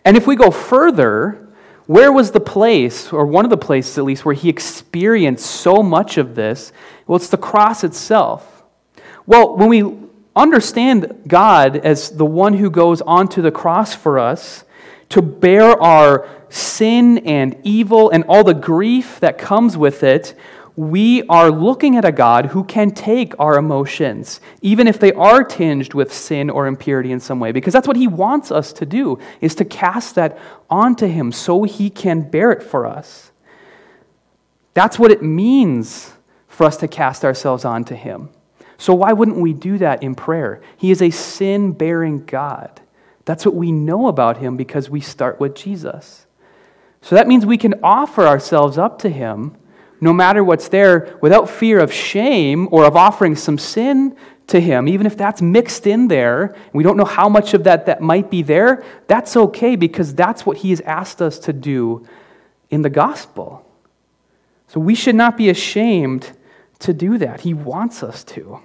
And 0.05 0.19
if 0.19 0.27
we 0.27 0.37
go 0.37 0.51
further, 0.51 1.40
where 1.91 2.13
was 2.13 2.31
the 2.31 2.39
place, 2.39 3.13
or 3.13 3.27
one 3.27 3.45
of 3.45 3.51
the 3.51 3.57
places 3.57 3.99
at 3.99 4.05
least, 4.05 4.25
where 4.25 4.33
he 4.33 4.49
experienced 4.49 5.45
so 5.45 5.83
much 5.83 6.19
of 6.19 6.37
this? 6.37 6.73
Well, 7.05 7.17
it's 7.17 7.31
the 7.31 7.37
cross 7.37 7.83
itself. 7.83 8.63
Well, 9.27 9.57
when 9.57 9.69
we 9.69 9.99
understand 10.37 11.25
God 11.27 11.77
as 11.79 12.11
the 12.11 12.25
one 12.25 12.55
who 12.55 12.71
goes 12.71 13.01
onto 13.01 13.43
the 13.43 13.51
cross 13.51 13.93
for 13.93 14.21
us 14.21 14.63
to 15.09 15.21
bear 15.21 15.65
our 15.83 16.29
sin 16.49 17.27
and 17.27 17.57
evil 17.65 18.09
and 18.09 18.23
all 18.29 18.45
the 18.45 18.55
grief 18.55 19.19
that 19.19 19.37
comes 19.37 19.77
with 19.77 20.05
it, 20.05 20.37
we 20.77 21.23
are 21.25 21.51
looking 21.51 21.97
at 21.97 22.05
a 22.05 22.13
God 22.13 22.47
who 22.47 22.65
can 22.65 22.91
take 22.91 23.39
our 23.39 23.59
emotions, 23.59 24.41
even 24.63 24.87
if 24.87 24.99
they 24.99 25.13
are 25.13 25.45
tinged 25.45 25.95
with 25.95 26.13
sin 26.13 26.49
or 26.49 26.67
impurity 26.67 27.13
in 27.13 27.21
some 27.21 27.41
way, 27.41 27.53
because 27.53 27.73
that's 27.73 27.89
what 27.89 27.97
he 27.97 28.07
wants 28.07 28.51
us 28.51 28.73
to 28.75 28.87
do, 28.87 29.19
is 29.41 29.55
to 29.57 29.65
cast 29.65 30.15
that 30.15 30.39
onto 30.69 31.07
him 31.07 31.33
so 31.33 31.65
he 31.65 31.91
can 31.91 32.23
bear 32.23 32.51
it 32.53 32.63
for 32.63 32.87
us. 32.87 33.33
That's 34.75 34.99
what 34.99 35.11
it 35.11 35.23
means 35.23 36.13
for 36.49 36.65
us 36.65 36.77
to 36.79 36.89
cast 36.89 37.25
ourselves 37.25 37.65
onto 37.65 37.95
him. 37.95 38.31
So 38.79 38.95
why 38.95 39.13
wouldn't 39.13 39.39
we 39.39 39.53
do 39.53 39.77
that 39.79 40.03
in 40.03 40.15
prayer? 40.15 40.63
He 40.77 40.91
is 40.91 41.03
a 41.03 41.11
sin-bearing 41.11 42.25
God. 42.25 42.81
That's 43.27 43.45
what 43.45 43.55
we 43.55 43.73
know 43.73 44.07
about 44.07 44.39
him 44.39 44.57
because 44.57 44.89
we 44.89 45.01
start 45.01 45.39
with 45.39 45.55
Jesus. 45.55 46.27
So 47.03 47.15
that 47.15 47.29
means 47.29 47.45
we 47.45 47.59
can 47.59 47.75
offer 47.83 48.27
ourselves 48.27 48.79
up 48.79 48.99
to 49.01 49.11
him 49.11 49.57
no 50.01 50.13
matter 50.13 50.43
what's 50.43 50.69
there, 50.69 51.19
without 51.21 51.51
fear 51.51 51.79
of 51.79 51.93
shame 51.93 52.69
or 52.71 52.85
of 52.85 52.97
offering 52.97 53.37
some 53.37 53.59
sin 53.59 54.17
to 54.47 54.61
Him, 54.61 54.89
even 54.89 55.07
if 55.07 55.17
that's 55.17 55.43
mixed 55.43 55.87
in 55.87 56.09
there, 56.09 56.57
we 56.73 56.83
don't 56.83 56.97
know 56.97 57.05
how 57.05 57.29
much 57.29 57.55
of 57.55 57.65
that 57.65 57.87
that 57.87 58.01
might 58.01 58.31
be 58.31 58.43
there, 58.43 58.85
that's 59.07 59.37
okay 59.37 59.77
because 59.77 60.15
that's 60.15 60.45
what 60.45 60.59
He 60.59 60.71
has 60.71 60.81
asked 60.83 61.21
us 61.21 61.39
to 61.41 61.53
do 61.53 62.07
in 62.71 62.83
the 62.83 62.91
gospel. 62.91 63.65
So 64.69 64.81
we 64.81 64.95
should 64.95 65.17
not 65.17 65.37
be 65.37 65.49
ashamed 65.49 66.31
to 66.81 66.93
do 66.93 67.19
that. 67.19 67.41
He 67.41 67.55
wants 67.55 68.03
us 68.03 68.25
to. 68.25 68.61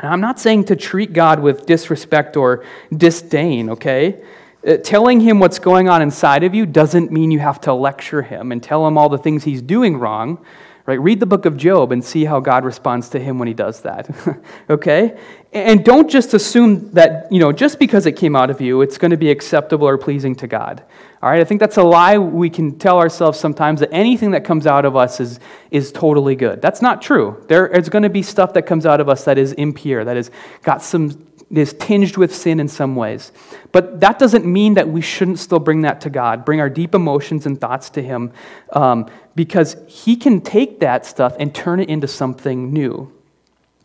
And 0.00 0.12
I'm 0.12 0.20
not 0.20 0.40
saying 0.40 0.64
to 0.64 0.76
treat 0.76 1.12
God 1.12 1.40
with 1.40 1.66
disrespect 1.66 2.36
or 2.36 2.64
disdain, 2.94 3.70
okay? 3.70 4.22
Uh, 4.66 4.76
telling 4.76 5.20
him 5.20 5.38
what's 5.38 5.58
going 5.58 5.88
on 5.88 6.02
inside 6.02 6.44
of 6.44 6.54
you 6.54 6.66
doesn't 6.66 7.10
mean 7.10 7.30
you 7.30 7.38
have 7.38 7.60
to 7.60 7.72
lecture 7.72 8.22
him 8.22 8.52
and 8.52 8.62
tell 8.62 8.86
him 8.86 8.98
all 8.98 9.08
the 9.08 9.18
things 9.18 9.44
he's 9.44 9.62
doing 9.62 9.96
wrong, 9.96 10.44
Right? 10.90 11.00
Read 11.00 11.20
the 11.20 11.26
book 11.26 11.44
of 11.44 11.56
Job 11.56 11.92
and 11.92 12.02
see 12.04 12.24
how 12.24 12.40
God 12.40 12.64
responds 12.64 13.10
to 13.10 13.20
him 13.20 13.38
when 13.38 13.46
he 13.46 13.54
does 13.54 13.82
that. 13.82 14.10
okay? 14.70 15.16
And 15.52 15.84
don't 15.84 16.10
just 16.10 16.34
assume 16.34 16.90
that, 16.94 17.30
you 17.30 17.38
know, 17.38 17.52
just 17.52 17.78
because 17.78 18.06
it 18.06 18.16
came 18.16 18.34
out 18.34 18.50
of 18.50 18.60
you, 18.60 18.80
it's 18.82 18.98
going 18.98 19.12
to 19.12 19.16
be 19.16 19.30
acceptable 19.30 19.86
or 19.86 19.98
pleasing 19.98 20.34
to 20.34 20.48
God. 20.48 20.82
All 21.22 21.30
right? 21.30 21.40
I 21.40 21.44
think 21.44 21.60
that's 21.60 21.76
a 21.76 21.84
lie 21.84 22.18
we 22.18 22.50
can 22.50 22.78
tell 22.78 22.98
ourselves 22.98 23.38
sometimes 23.38 23.78
that 23.78 23.90
anything 23.92 24.32
that 24.32 24.42
comes 24.42 24.66
out 24.66 24.84
of 24.84 24.96
us 24.96 25.20
is, 25.20 25.38
is 25.70 25.92
totally 25.92 26.34
good. 26.34 26.60
That's 26.60 26.82
not 26.82 27.02
true. 27.02 27.44
There 27.46 27.68
is 27.68 27.88
going 27.88 28.02
to 28.02 28.10
be 28.10 28.22
stuff 28.22 28.54
that 28.54 28.62
comes 28.62 28.84
out 28.84 29.00
of 29.00 29.08
us 29.08 29.24
that 29.26 29.38
is 29.38 29.52
impure, 29.52 30.04
that 30.04 30.16
has 30.16 30.32
got 30.62 30.82
some 30.82 31.10
is 31.58 31.72
tinged 31.72 32.16
with 32.16 32.34
sin 32.34 32.60
in 32.60 32.68
some 32.68 32.94
ways. 32.94 33.32
But 33.72 34.00
that 34.00 34.18
doesn't 34.18 34.46
mean 34.46 34.74
that 34.74 34.88
we 34.88 35.00
shouldn't 35.00 35.38
still 35.38 35.58
bring 35.58 35.80
that 35.82 36.00
to 36.02 36.10
God, 36.10 36.44
bring 36.44 36.60
our 36.60 36.70
deep 36.70 36.94
emotions 36.94 37.46
and 37.46 37.60
thoughts 37.60 37.90
to 37.90 38.02
Him, 38.02 38.32
um, 38.72 39.10
because 39.34 39.76
He 39.86 40.16
can 40.16 40.40
take 40.40 40.80
that 40.80 41.04
stuff 41.04 41.34
and 41.38 41.54
turn 41.54 41.80
it 41.80 41.88
into 41.88 42.06
something 42.06 42.72
new. 42.72 43.12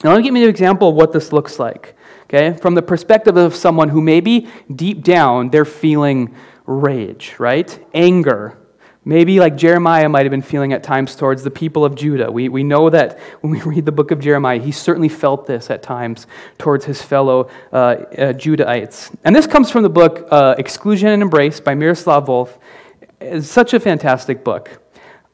Now, 0.03 0.11
let 0.11 0.17
me 0.17 0.23
give 0.23 0.35
you 0.35 0.43
an 0.43 0.49
example 0.49 0.89
of 0.89 0.95
what 0.95 1.13
this 1.13 1.33
looks 1.33 1.57
like. 1.57 1.95
Okay, 2.25 2.57
from 2.59 2.73
the 2.75 2.81
perspective 2.81 3.37
of 3.37 3.55
someone 3.55 3.89
who 3.89 4.01
maybe 4.01 4.47
deep 4.73 5.03
down 5.03 5.49
they're 5.49 5.63
feeling 5.63 6.33
rage, 6.65 7.35
right? 7.37 7.79
Anger, 7.93 8.57
Maybe 9.07 9.39
like 9.39 9.55
Jeremiah 9.55 10.09
might 10.09 10.25
have 10.25 10.31
been 10.31 10.41
feeling 10.41 10.73
at 10.73 10.81
times 10.81 11.15
towards 11.15 11.43
the 11.43 11.51
people 11.51 11.85
of 11.85 11.93
Judah. 11.93 12.31
We, 12.31 12.49
we 12.49 12.63
know 12.63 12.89
that 12.89 13.19
when 13.41 13.53
we 13.53 13.61
read 13.61 13.85
the 13.85 13.91
book 13.91 14.09
of 14.09 14.19
Jeremiah, 14.19 14.59
he 14.59 14.71
certainly 14.71 15.09
felt 15.09 15.45
this 15.45 15.69
at 15.69 15.83
times 15.83 16.25
towards 16.57 16.85
his 16.85 17.03
fellow 17.03 17.49
uh, 17.71 17.75
uh, 17.75 18.33
Judahites. 18.33 19.15
And 19.23 19.35
this 19.35 19.45
comes 19.45 19.69
from 19.69 19.83
the 19.83 19.89
book 19.89 20.27
uh, 20.31 20.55
Exclusion 20.57 21.09
and 21.09 21.21
Embrace 21.21 21.59
by 21.59 21.75
Miroslav 21.75 22.25
Volf. 22.25 22.57
It's 23.21 23.47
such 23.47 23.75
a 23.75 23.79
fantastic 23.79 24.43
book. 24.43 24.81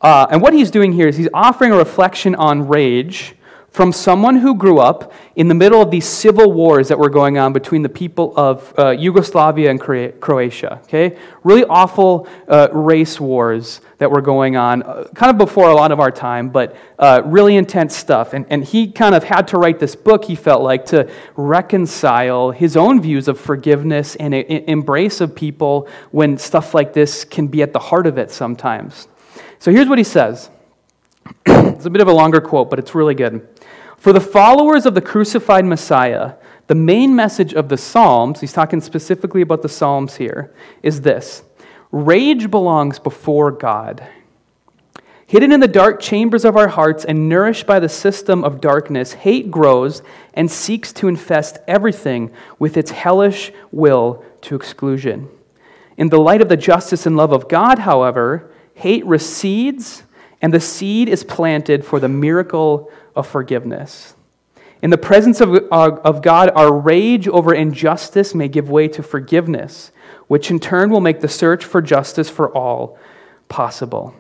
Uh, 0.02 0.28
and 0.30 0.42
what 0.42 0.54
he's 0.54 0.70
doing 0.70 0.92
here 0.92 1.08
is 1.08 1.16
he's 1.16 1.30
offering 1.34 1.72
a 1.72 1.78
reflection 1.78 2.36
on 2.36 2.68
rage 2.68 3.36
from 3.72 3.94
someone 3.94 4.36
who 4.36 4.54
grew 4.54 4.80
up 4.80 5.14
in 5.38 5.48
the 5.48 5.54
middle 5.54 5.82
of 5.82 5.90
these 5.90 6.06
civil 6.06 6.52
wars 6.52 6.90
that 6.90 7.00
were 7.00 7.10
going 7.10 7.38
on 7.38 7.54
between 7.54 7.82
the 7.82 7.90
people 7.90 8.34
of 8.36 8.74
uh, 8.78 8.90
Yugoslavia 8.90 9.72
and 9.72 9.80
Croatia. 9.80 10.82
Okay, 10.84 11.18
really 11.44 11.64
awful 11.66 12.28
uh, 12.50 12.68
race 12.74 13.18
wars 13.18 13.80
that 13.98 14.12
were 14.12 14.22
going 14.22 14.58
on, 14.58 14.84
uh, 14.84 15.08
kind 15.16 15.30
of 15.30 15.38
before 15.38 15.70
a 15.70 15.74
lot 15.74 15.92
of 15.92 16.02
our 16.02 16.12
time, 16.12 16.50
but 16.50 16.76
uh, 17.00 17.22
really 17.24 17.56
intense 17.56 17.96
stuff. 17.96 18.34
And, 18.34 18.46
and 18.50 18.62
he 18.64 18.92
kind 18.92 19.16
of 19.16 19.24
had 19.24 19.48
to 19.50 19.58
write 19.58 19.80
this 19.80 19.96
book. 19.96 20.26
He 20.26 20.36
felt 20.36 20.64
like 20.64 20.86
to 20.88 21.10
reconcile 21.38 22.52
his 22.52 22.76
own 22.76 23.02
views 23.02 23.30
of 23.30 23.40
forgiveness 23.40 24.18
and 24.18 24.34
a, 24.34 24.70
embrace 24.70 25.22
of 25.22 25.34
people 25.34 25.88
when 26.12 26.38
stuff 26.38 26.74
like 26.74 26.92
this 26.92 27.24
can 27.24 27.48
be 27.48 27.62
at 27.62 27.72
the 27.72 27.80
heart 27.80 28.06
of 28.06 28.18
it 28.18 28.32
sometimes. 28.32 29.08
So 29.60 29.72
here's 29.72 29.88
what 29.88 29.98
he 29.98 30.04
says. 30.04 30.50
it's 31.46 31.86
a 31.86 31.90
bit 31.90 32.02
of 32.02 32.08
a 32.08 32.14
longer 32.14 32.42
quote, 32.42 32.70
but 32.70 32.80
it's 32.80 32.94
really 32.96 33.16
good. 33.16 33.48
For 34.02 34.14
the 34.14 34.20
followers 34.20 34.88
of 34.88 34.96
the 34.96 35.02
crucified 35.02 35.64
Messiah, 35.64 36.34
the 36.66 36.74
main 36.74 37.16
message 37.16 37.54
of 37.54 37.70
the 37.70 37.78
Psalms, 37.78 38.42
he's 38.42 38.52
talking 38.52 38.82
specifically 38.82 39.44
about 39.44 39.62
the 39.62 39.70
Psalms 39.70 40.16
here, 40.16 40.52
is 40.82 41.02
this 41.02 41.44
Rage 41.92 42.50
belongs 42.50 42.98
before 42.98 43.52
God. 43.52 44.04
Hidden 45.28 45.52
in 45.52 45.60
the 45.60 45.68
dark 45.68 46.00
chambers 46.00 46.46
of 46.46 46.58
our 46.58 46.70
hearts 46.70 47.06
and 47.06 47.30
nourished 47.30 47.68
by 47.68 47.80
the 47.80 47.88
system 47.88 48.44
of 48.44 48.60
darkness, 48.60 49.14
hate 49.14 49.52
grows 49.52 50.02
and 50.34 50.50
seeks 50.50 50.92
to 50.94 51.08
infest 51.08 51.60
everything 51.68 52.32
with 52.58 52.78
its 52.78 52.90
hellish 52.90 53.52
will 53.72 54.26
to 54.42 54.56
exclusion. 54.56 55.30
In 55.96 56.10
the 56.10 56.20
light 56.20 56.42
of 56.42 56.50
the 56.50 56.58
justice 56.58 57.06
and 57.06 57.16
love 57.16 57.32
of 57.32 57.48
God, 57.48 57.78
however, 57.78 58.52
hate 58.74 59.06
recedes 59.06 60.02
and 60.42 60.52
the 60.52 60.60
seed 60.60 61.08
is 61.08 61.24
planted 61.24 61.86
for 61.86 62.00
the 62.00 62.10
miracle 62.10 62.92
of 63.16 63.28
forgiveness. 63.28 64.16
In 64.82 64.90
the 64.90 64.98
presence 64.98 65.42
of, 65.42 65.54
of 65.72 66.22
God, 66.22 66.52
our 66.56 66.74
rage 66.74 67.28
over 67.28 67.54
injustice 67.54 68.34
may 68.34 68.48
give 68.48 68.70
way 68.70 68.88
to 68.88 69.04
forgiveness, 69.04 69.92
which 70.28 70.50
in 70.50 70.60
turn 70.60 70.90
will 70.90 71.02
make 71.02 71.22
the 71.22 71.28
search 71.28 71.64
for 71.64 71.82
justice 71.82 72.30
for 72.30 72.50
all 72.56 72.98
possible. 73.48 74.16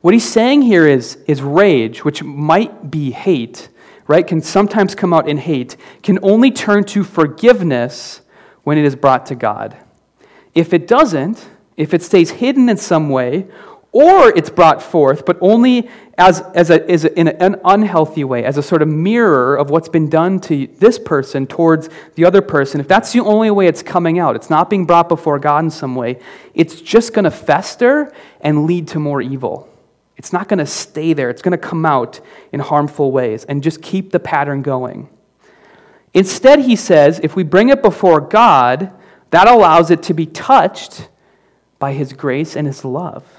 What 0.00 0.14
he's 0.14 0.28
saying 0.28 0.62
here 0.62 0.86
is, 0.86 1.16
is 1.26 1.42
rage, 1.42 2.04
which 2.04 2.22
might 2.22 2.90
be 2.90 3.10
hate, 3.10 3.68
right, 4.06 4.26
can 4.26 4.42
sometimes 4.42 4.94
come 4.94 5.12
out 5.12 5.28
in 5.28 5.38
hate, 5.38 5.76
can 6.02 6.18
only 6.22 6.50
turn 6.50 6.84
to 6.84 7.02
forgiveness 7.02 8.20
when 8.64 8.78
it 8.78 8.84
is 8.84 8.94
brought 8.94 9.26
to 9.26 9.34
God. 9.34 9.76
If 10.54 10.72
it 10.72 10.86
doesn't, 10.86 11.48
if 11.76 11.94
it 11.94 12.02
stays 12.02 12.30
hidden 12.30 12.68
in 12.68 12.76
some 12.76 13.08
way, 13.08 13.46
or 13.92 14.28
it's 14.36 14.50
brought 14.50 14.82
forth, 14.82 15.24
but 15.24 15.38
only 15.40 15.88
as, 16.18 16.40
as, 16.52 16.68
a, 16.68 16.90
as 16.90 17.04
a, 17.04 17.18
in 17.18 17.28
an 17.28 17.60
unhealthy 17.64 18.24
way, 18.24 18.44
as 18.44 18.58
a 18.58 18.62
sort 18.62 18.82
of 18.82 18.88
mirror 18.88 19.54
of 19.54 19.70
what's 19.70 19.88
been 19.88 20.10
done 20.10 20.40
to 20.40 20.66
this 20.66 20.98
person 20.98 21.46
towards 21.46 21.88
the 22.16 22.24
other 22.24 22.42
person, 22.42 22.80
if 22.80 22.88
that's 22.88 23.12
the 23.12 23.20
only 23.20 23.52
way 23.52 23.68
it's 23.68 23.84
coming 23.84 24.18
out, 24.18 24.34
it's 24.34 24.50
not 24.50 24.68
being 24.68 24.84
brought 24.84 25.08
before 25.08 25.38
God 25.38 25.64
in 25.64 25.70
some 25.70 25.94
way, 25.94 26.18
it's 26.54 26.80
just 26.80 27.12
going 27.12 27.24
to 27.24 27.30
fester 27.30 28.12
and 28.40 28.66
lead 28.66 28.88
to 28.88 28.98
more 28.98 29.22
evil. 29.22 29.72
It's 30.16 30.32
not 30.32 30.48
going 30.48 30.58
to 30.58 30.66
stay 30.66 31.12
there. 31.12 31.30
It's 31.30 31.42
going 31.42 31.52
to 31.52 31.58
come 31.58 31.86
out 31.86 32.20
in 32.50 32.58
harmful 32.58 33.12
ways 33.12 33.44
and 33.44 33.62
just 33.62 33.80
keep 33.80 34.10
the 34.10 34.18
pattern 34.18 34.62
going. 34.62 35.08
Instead, 36.12 36.60
he 36.60 36.74
says, 36.74 37.20
if 37.22 37.36
we 37.36 37.44
bring 37.44 37.68
it 37.68 37.80
before 37.80 38.20
God, 38.20 38.90
that 39.30 39.46
allows 39.46 39.92
it 39.92 40.02
to 40.04 40.14
be 40.14 40.26
touched 40.26 41.08
by 41.78 41.92
his 41.92 42.12
grace 42.12 42.56
and 42.56 42.66
his 42.66 42.84
love 42.84 43.37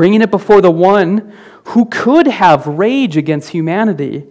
bringing 0.00 0.22
it 0.22 0.30
before 0.30 0.62
the 0.62 0.70
one 0.70 1.30
who 1.64 1.84
could 1.84 2.26
have 2.26 2.66
rage 2.66 3.18
against 3.18 3.50
humanity. 3.50 4.24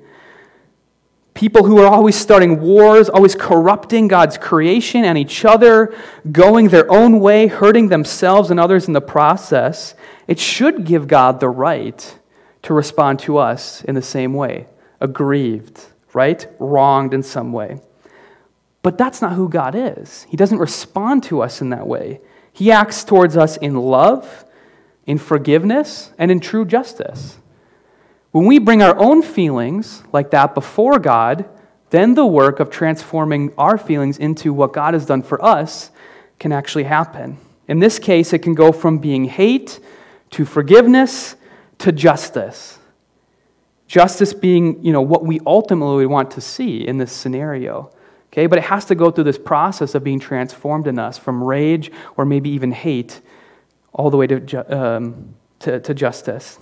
People 1.35 1.63
who 1.63 1.77
are 1.77 1.85
always 1.85 2.15
starting 2.15 2.59
wars, 2.59 3.07
always 3.07 3.35
corrupting 3.35 4.07
God's 4.07 4.35
creation 4.35 5.05
and 5.05 5.15
each 5.15 5.45
other, 5.45 5.95
going 6.31 6.69
their 6.69 6.91
own 6.91 7.19
way, 7.19 7.45
hurting 7.45 7.89
themselves 7.89 8.49
and 8.49 8.59
others 8.59 8.87
in 8.87 8.93
the 8.93 8.99
process. 8.99 9.93
It 10.27 10.39
should 10.39 10.85
give 10.85 11.07
God 11.07 11.39
the 11.39 11.49
right 11.49 12.17
to 12.63 12.73
respond 12.73 13.19
to 13.19 13.37
us 13.37 13.83
in 13.83 13.93
the 13.93 14.01
same 14.01 14.33
way, 14.33 14.65
aggrieved, 14.99 15.85
right? 16.13 16.47
Wronged 16.57 17.13
in 17.13 17.21
some 17.21 17.51
way. 17.51 17.79
But 18.81 18.97
that's 18.97 19.21
not 19.21 19.33
who 19.33 19.47
God 19.47 19.75
is. 19.75 20.25
He 20.31 20.35
doesn't 20.35 20.57
respond 20.57 21.21
to 21.25 21.43
us 21.43 21.61
in 21.61 21.69
that 21.69 21.85
way. 21.85 22.21
He 22.51 22.71
acts 22.71 23.03
towards 23.03 23.37
us 23.37 23.55
in 23.57 23.75
love 23.75 24.45
in 25.09 25.17
forgiveness, 25.17 26.11
and 26.19 26.29
in 26.29 26.39
true 26.39 26.63
justice. 26.63 27.39
When 28.29 28.45
we 28.45 28.59
bring 28.59 28.83
our 28.83 28.95
own 28.95 29.23
feelings 29.23 30.03
like 30.13 30.29
that 30.29 30.53
before 30.53 30.99
God, 30.99 31.49
then 31.89 32.13
the 32.13 32.27
work 32.27 32.59
of 32.59 32.69
transforming 32.69 33.51
our 33.57 33.75
feelings 33.75 34.19
into 34.19 34.53
what 34.53 34.71
God 34.71 34.93
has 34.93 35.07
done 35.07 35.23
for 35.23 35.43
us 35.43 35.89
can 36.37 36.51
actually 36.51 36.83
happen. 36.83 37.39
In 37.67 37.79
this 37.79 37.97
case, 37.97 38.33
it 38.33 38.43
can 38.43 38.53
go 38.53 38.71
from 38.71 38.99
being 38.99 39.25
hate 39.25 39.79
to 40.29 40.45
forgiveness 40.45 41.35
to 41.79 41.91
justice. 41.91 42.77
Justice 43.87 44.31
being, 44.31 44.85
you 44.85 44.93
know, 44.93 45.01
what 45.01 45.25
we 45.25 45.39
ultimately 45.47 46.05
want 46.05 46.29
to 46.31 46.41
see 46.41 46.87
in 46.87 46.99
this 46.99 47.11
scenario. 47.11 47.91
Okay, 48.27 48.45
but 48.45 48.59
it 48.59 48.65
has 48.65 48.85
to 48.85 48.93
go 48.93 49.09
through 49.09 49.23
this 49.23 49.39
process 49.39 49.95
of 49.95 50.03
being 50.03 50.19
transformed 50.19 50.85
in 50.85 50.99
us 50.99 51.17
from 51.17 51.43
rage 51.43 51.91
or 52.15 52.25
maybe 52.25 52.51
even 52.51 52.71
hate 52.71 53.21
all 53.93 54.09
the 54.09 54.17
way 54.17 54.27
to, 54.27 54.39
ju- 54.39 54.63
um, 54.67 55.35
to, 55.59 55.79
to 55.79 55.93
justice. 55.93 56.59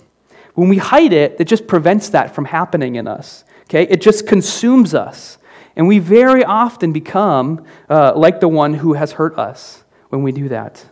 When 0.54 0.68
we 0.68 0.78
hide 0.78 1.12
it, 1.12 1.36
it 1.38 1.44
just 1.44 1.66
prevents 1.66 2.08
that 2.10 2.34
from 2.34 2.46
happening 2.46 2.96
in 2.96 3.06
us. 3.06 3.44
Okay? 3.64 3.84
It 3.84 4.00
just 4.00 4.26
consumes 4.26 4.94
us. 4.94 5.38
And 5.76 5.86
we 5.86 6.00
very 6.00 6.44
often 6.44 6.92
become 6.92 7.64
uh, 7.88 8.12
like 8.16 8.40
the 8.40 8.48
one 8.48 8.74
who 8.74 8.94
has 8.94 9.12
hurt 9.12 9.38
us 9.38 9.84
when 10.08 10.22
we 10.22 10.32
do 10.32 10.48
that. 10.48 10.84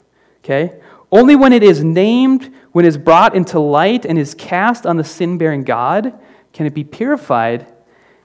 Okay? 0.44 0.80
Only 1.10 1.34
when 1.34 1.52
it 1.52 1.62
is 1.62 1.82
named, 1.82 2.54
when 2.72 2.84
it 2.84 2.88
is 2.88 2.98
brought 2.98 3.34
into 3.34 3.58
light 3.58 4.04
and 4.04 4.18
is 4.18 4.34
cast 4.34 4.86
on 4.86 4.96
the 4.96 5.04
sin 5.04 5.38
bearing 5.38 5.64
God, 5.64 6.16
can 6.52 6.66
it 6.66 6.74
be 6.74 6.84
purified 6.84 7.66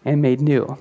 and 0.05 0.21
made 0.21 0.41
new. 0.41 0.77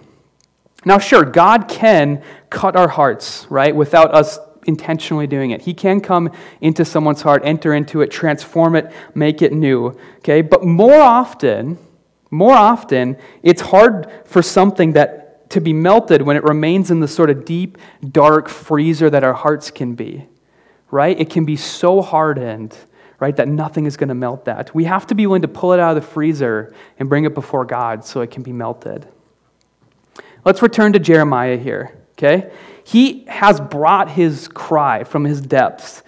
Now, 0.85 0.99
sure, 0.99 1.25
God 1.25 1.69
can 1.69 2.23
cut 2.49 2.75
our 2.75 2.89
hearts, 2.89 3.47
right, 3.51 3.75
without 3.75 4.15
us 4.15 4.39
intentionally 4.67 5.27
doing 5.27 5.51
it. 5.51 5.63
He 5.63 5.75
can 5.75 6.01
come 6.01 6.31
into 6.61 6.85
someone's 6.85 7.23
heart, 7.23 7.43
enter 7.45 7.75
into 7.75 8.01
it, 8.01 8.11
transform 8.11 8.77
it, 8.77 8.93
make 9.15 9.43
it 9.43 9.53
new. 9.53 9.99
Okay? 10.19 10.43
But 10.43 10.65
more 10.65 11.01
often, 11.01 11.79
more 12.31 12.55
often, 12.55 13.17
it's 13.43 13.61
hard 13.61 14.11
for 14.25 14.43
something 14.43 14.93
that 14.93 15.51
to 15.51 15.61
be 15.61 15.73
melted 15.73 16.23
when 16.23 16.37
it 16.37 16.45
remains 16.45 16.91
in 16.91 17.01
the 17.01 17.09
sort 17.09 17.29
of 17.31 17.45
deep, 17.45 17.77
dark 18.09 18.49
freezer 18.49 19.11
that 19.11 19.25
our 19.25 19.35
hearts 19.35 19.71
can 19.71 19.95
be. 19.95 20.27
Right? 20.91 21.19
It 21.19 21.31
can 21.31 21.45
be 21.45 21.57
so 21.57 22.03
hardened, 22.03 22.77
right, 23.21 23.37
that 23.37 23.49
nothing 23.49 23.87
is 23.87 23.97
going 23.97 24.09
to 24.09 24.15
melt 24.15 24.45
that. 24.47 24.75
We 24.75 24.85
have 24.85 25.07
to 25.09 25.15
be 25.15 25.27
willing 25.27 25.43
to 25.43 25.49
pull 25.49 25.73
it 25.73 25.81
out 25.81 25.97
of 25.97 26.03
the 26.03 26.09
freezer 26.09 26.75
and 26.99 27.09
bring 27.09 27.25
it 27.25 27.35
before 27.35 27.65
God 27.65 28.05
so 28.05 28.21
it 28.21 28.31
can 28.31 28.43
be 28.43 28.53
melted. 28.53 29.07
Let's 30.45 30.63
return 30.63 30.93
to 30.95 30.99
Jeremiah 30.99 31.57
here, 31.57 31.97
okay? 32.13 32.51
He 32.91 33.23
has 33.29 33.61
brought 33.61 34.11
his 34.11 34.49
cry 34.49 35.05
from 35.05 35.23
his 35.23 35.41
depths 35.41 36.03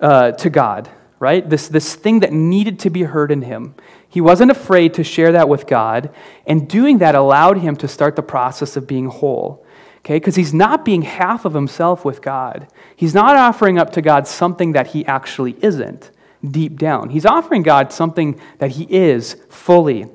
uh, 0.00 0.32
to 0.32 0.50
God, 0.50 0.90
right? 1.20 1.48
This, 1.48 1.68
this 1.68 1.94
thing 1.94 2.18
that 2.18 2.32
needed 2.32 2.80
to 2.80 2.90
be 2.90 3.04
heard 3.04 3.30
in 3.30 3.42
him. 3.42 3.76
He 4.08 4.20
wasn't 4.20 4.50
afraid 4.50 4.92
to 4.94 5.04
share 5.04 5.30
that 5.30 5.48
with 5.48 5.68
God, 5.68 6.10
and 6.48 6.68
doing 6.68 6.98
that 6.98 7.14
allowed 7.14 7.58
him 7.58 7.76
to 7.76 7.86
start 7.86 8.16
the 8.16 8.24
process 8.24 8.76
of 8.76 8.88
being 8.88 9.06
whole. 9.06 9.64
Okay, 9.98 10.16
because 10.16 10.34
he's 10.34 10.52
not 10.52 10.84
being 10.84 11.02
half 11.02 11.44
of 11.44 11.54
himself 11.54 12.04
with 12.04 12.22
God. 12.22 12.66
He's 12.96 13.14
not 13.14 13.36
offering 13.36 13.78
up 13.78 13.90
to 13.90 14.02
God 14.02 14.26
something 14.26 14.72
that 14.72 14.88
he 14.88 15.06
actually 15.06 15.54
isn't 15.62 16.10
deep 16.44 16.76
down. 16.76 17.10
He's 17.10 17.24
offering 17.26 17.62
God 17.62 17.92
something 17.92 18.40
that 18.58 18.72
he 18.72 18.82
is 18.92 19.36
fully. 19.48 20.06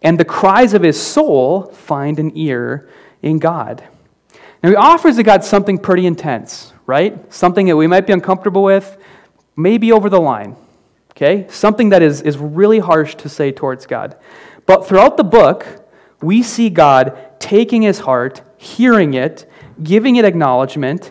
And 0.00 0.18
the 0.18 0.24
cries 0.24 0.72
of 0.72 0.82
his 0.82 0.98
soul 0.98 1.64
find 1.64 2.18
an 2.18 2.32
ear 2.38 2.88
in 3.20 3.38
God. 3.38 3.86
Now, 4.62 4.70
he 4.70 4.76
offers 4.76 5.16
to 5.16 5.22
God 5.22 5.44
something 5.44 5.78
pretty 5.78 6.06
intense, 6.06 6.72
right? 6.86 7.32
Something 7.32 7.66
that 7.66 7.76
we 7.76 7.86
might 7.86 8.06
be 8.06 8.12
uncomfortable 8.12 8.62
with, 8.62 8.96
maybe 9.56 9.90
over 9.90 10.08
the 10.08 10.20
line, 10.20 10.56
okay? 11.10 11.46
Something 11.48 11.88
that 11.88 12.00
is, 12.00 12.22
is 12.22 12.38
really 12.38 12.78
harsh 12.78 13.16
to 13.16 13.28
say 13.28 13.50
towards 13.50 13.86
God. 13.86 14.16
But 14.66 14.86
throughout 14.86 15.16
the 15.16 15.24
book, 15.24 15.66
we 16.22 16.42
see 16.42 16.70
God 16.70 17.18
taking 17.40 17.82
his 17.82 18.00
heart, 18.00 18.42
hearing 18.56 19.14
it, 19.14 19.50
giving 19.82 20.16
it 20.16 20.24
acknowledgement, 20.24 21.10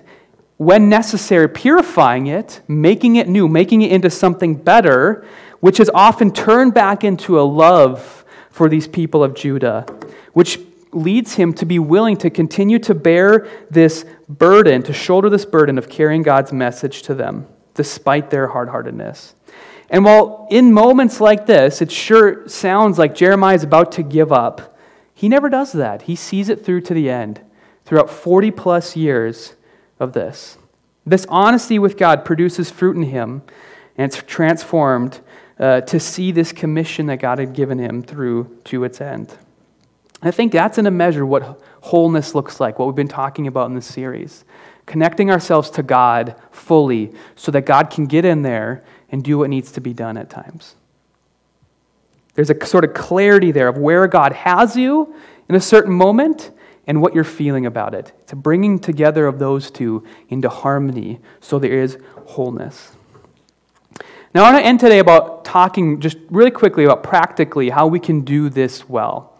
when 0.55 0.87
necessary, 0.87 1.49
purifying 1.49 2.27
it, 2.27 2.61
making 2.67 3.17
it 3.17 3.27
new, 3.27 3.47
making 3.47 3.81
it 3.81 3.91
into 3.91 4.09
something 4.09 4.55
better, 4.55 5.25
which 5.59 5.79
is 5.79 5.91
often 5.93 6.31
turned 6.31 6.73
back 6.73 7.03
into 7.03 7.39
a 7.39 7.41
love 7.41 8.23
for 8.49 8.69
these 8.69 8.87
people 8.87 9.23
of 9.23 9.33
Judah, 9.33 9.85
which 10.33 10.59
leads 10.91 11.35
him 11.35 11.53
to 11.53 11.65
be 11.65 11.79
willing 11.79 12.17
to 12.17 12.29
continue 12.29 12.79
to 12.79 12.93
bear 12.93 13.47
this 13.69 14.05
burden, 14.27 14.83
to 14.83 14.93
shoulder 14.93 15.29
this 15.29 15.45
burden 15.45 15.77
of 15.77 15.89
carrying 15.89 16.21
God's 16.21 16.51
message 16.51 17.01
to 17.03 17.13
them, 17.13 17.47
despite 17.73 18.29
their 18.29 18.47
hard 18.47 18.69
heartedness. 18.69 19.35
And 19.89 20.05
while 20.05 20.47
in 20.49 20.73
moments 20.73 21.19
like 21.19 21.45
this, 21.45 21.81
it 21.81 21.91
sure 21.91 22.47
sounds 22.47 22.97
like 22.97 23.13
Jeremiah 23.13 23.55
is 23.55 23.63
about 23.63 23.91
to 23.93 24.03
give 24.03 24.31
up, 24.31 24.77
he 25.13 25.29
never 25.29 25.49
does 25.49 25.73
that. 25.73 26.03
He 26.03 26.15
sees 26.15 26.49
it 26.49 26.65
through 26.65 26.81
to 26.81 26.93
the 26.93 27.09
end, 27.09 27.41
throughout 27.85 28.09
40 28.09 28.51
plus 28.51 28.95
years 28.95 29.55
of 29.99 30.13
this. 30.13 30.57
This 31.05 31.25
honesty 31.29 31.77
with 31.77 31.97
God 31.97 32.25
produces 32.25 32.71
fruit 32.71 32.95
in 32.95 33.03
him, 33.03 33.43
and 33.97 34.11
it's 34.11 34.23
transformed 34.23 35.19
uh, 35.59 35.81
to 35.81 35.99
see 35.99 36.31
this 36.31 36.51
commission 36.51 37.05
that 37.07 37.17
God 37.17 37.37
had 37.37 37.53
given 37.53 37.77
him 37.77 38.01
through 38.01 38.57
to 38.65 38.83
its 38.83 38.99
end. 38.99 39.37
I 40.21 40.31
think 40.31 40.51
that's 40.51 40.77
in 40.77 40.85
a 40.85 40.91
measure 40.91 41.25
what 41.25 41.61
wholeness 41.81 42.35
looks 42.35 42.59
like, 42.59 42.77
what 42.77 42.85
we've 42.85 42.95
been 42.95 43.07
talking 43.07 43.47
about 43.47 43.67
in 43.69 43.75
this 43.75 43.87
series. 43.87 44.45
Connecting 44.85 45.31
ourselves 45.31 45.69
to 45.71 45.83
God 45.83 46.35
fully 46.51 47.13
so 47.35 47.51
that 47.51 47.65
God 47.65 47.89
can 47.89 48.05
get 48.05 48.25
in 48.25 48.41
there 48.41 48.83
and 49.11 49.23
do 49.23 49.37
what 49.37 49.49
needs 49.49 49.71
to 49.73 49.81
be 49.81 49.93
done 49.93 50.17
at 50.17 50.29
times. 50.29 50.75
There's 52.35 52.49
a 52.49 52.65
sort 52.65 52.83
of 52.83 52.93
clarity 52.93 53.51
there 53.51 53.67
of 53.67 53.77
where 53.77 54.07
God 54.07 54.33
has 54.33 54.75
you 54.75 55.13
in 55.49 55.55
a 55.55 55.61
certain 55.61 55.93
moment 55.93 56.51
and 56.87 57.01
what 57.01 57.13
you're 57.13 57.23
feeling 57.23 57.65
about 57.65 57.93
it. 57.93 58.13
It's 58.21 58.33
a 58.33 58.35
bringing 58.35 58.79
together 58.79 59.27
of 59.27 59.39
those 59.39 59.69
two 59.69 60.05
into 60.29 60.49
harmony 60.49 61.19
so 61.39 61.59
there 61.59 61.73
is 61.73 61.97
wholeness. 62.25 62.93
Now, 64.33 64.45
I 64.45 64.53
want 64.53 64.63
to 64.63 64.67
end 64.67 64.79
today 64.79 64.99
about 64.99 65.43
talking 65.43 65.99
just 65.99 66.17
really 66.29 66.51
quickly 66.51 66.85
about 66.85 67.03
practically 67.03 67.69
how 67.69 67.87
we 67.87 67.99
can 67.99 68.21
do 68.21 68.49
this 68.49 68.87
well. 68.87 69.30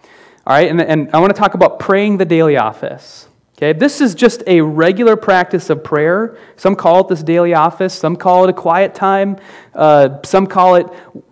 All 0.45 0.55
right, 0.55 0.69
and, 0.69 0.81
and 0.81 1.11
I 1.13 1.19
want 1.19 1.35
to 1.35 1.39
talk 1.39 1.53
about 1.53 1.77
praying 1.77 2.17
the 2.17 2.25
daily 2.25 2.57
office. 2.57 3.27
Okay, 3.57 3.73
this 3.77 4.01
is 4.01 4.15
just 4.15 4.41
a 4.47 4.61
regular 4.61 5.15
practice 5.15 5.69
of 5.69 5.83
prayer. 5.83 6.35
Some 6.55 6.75
call 6.75 7.01
it 7.01 7.09
this 7.09 7.21
daily 7.21 7.53
office. 7.53 7.93
Some 7.93 8.15
call 8.15 8.45
it 8.45 8.49
a 8.49 8.53
quiet 8.53 8.95
time. 8.95 9.37
Uh, 9.75 10.19
some 10.23 10.47
call 10.47 10.75
it, 10.75 10.87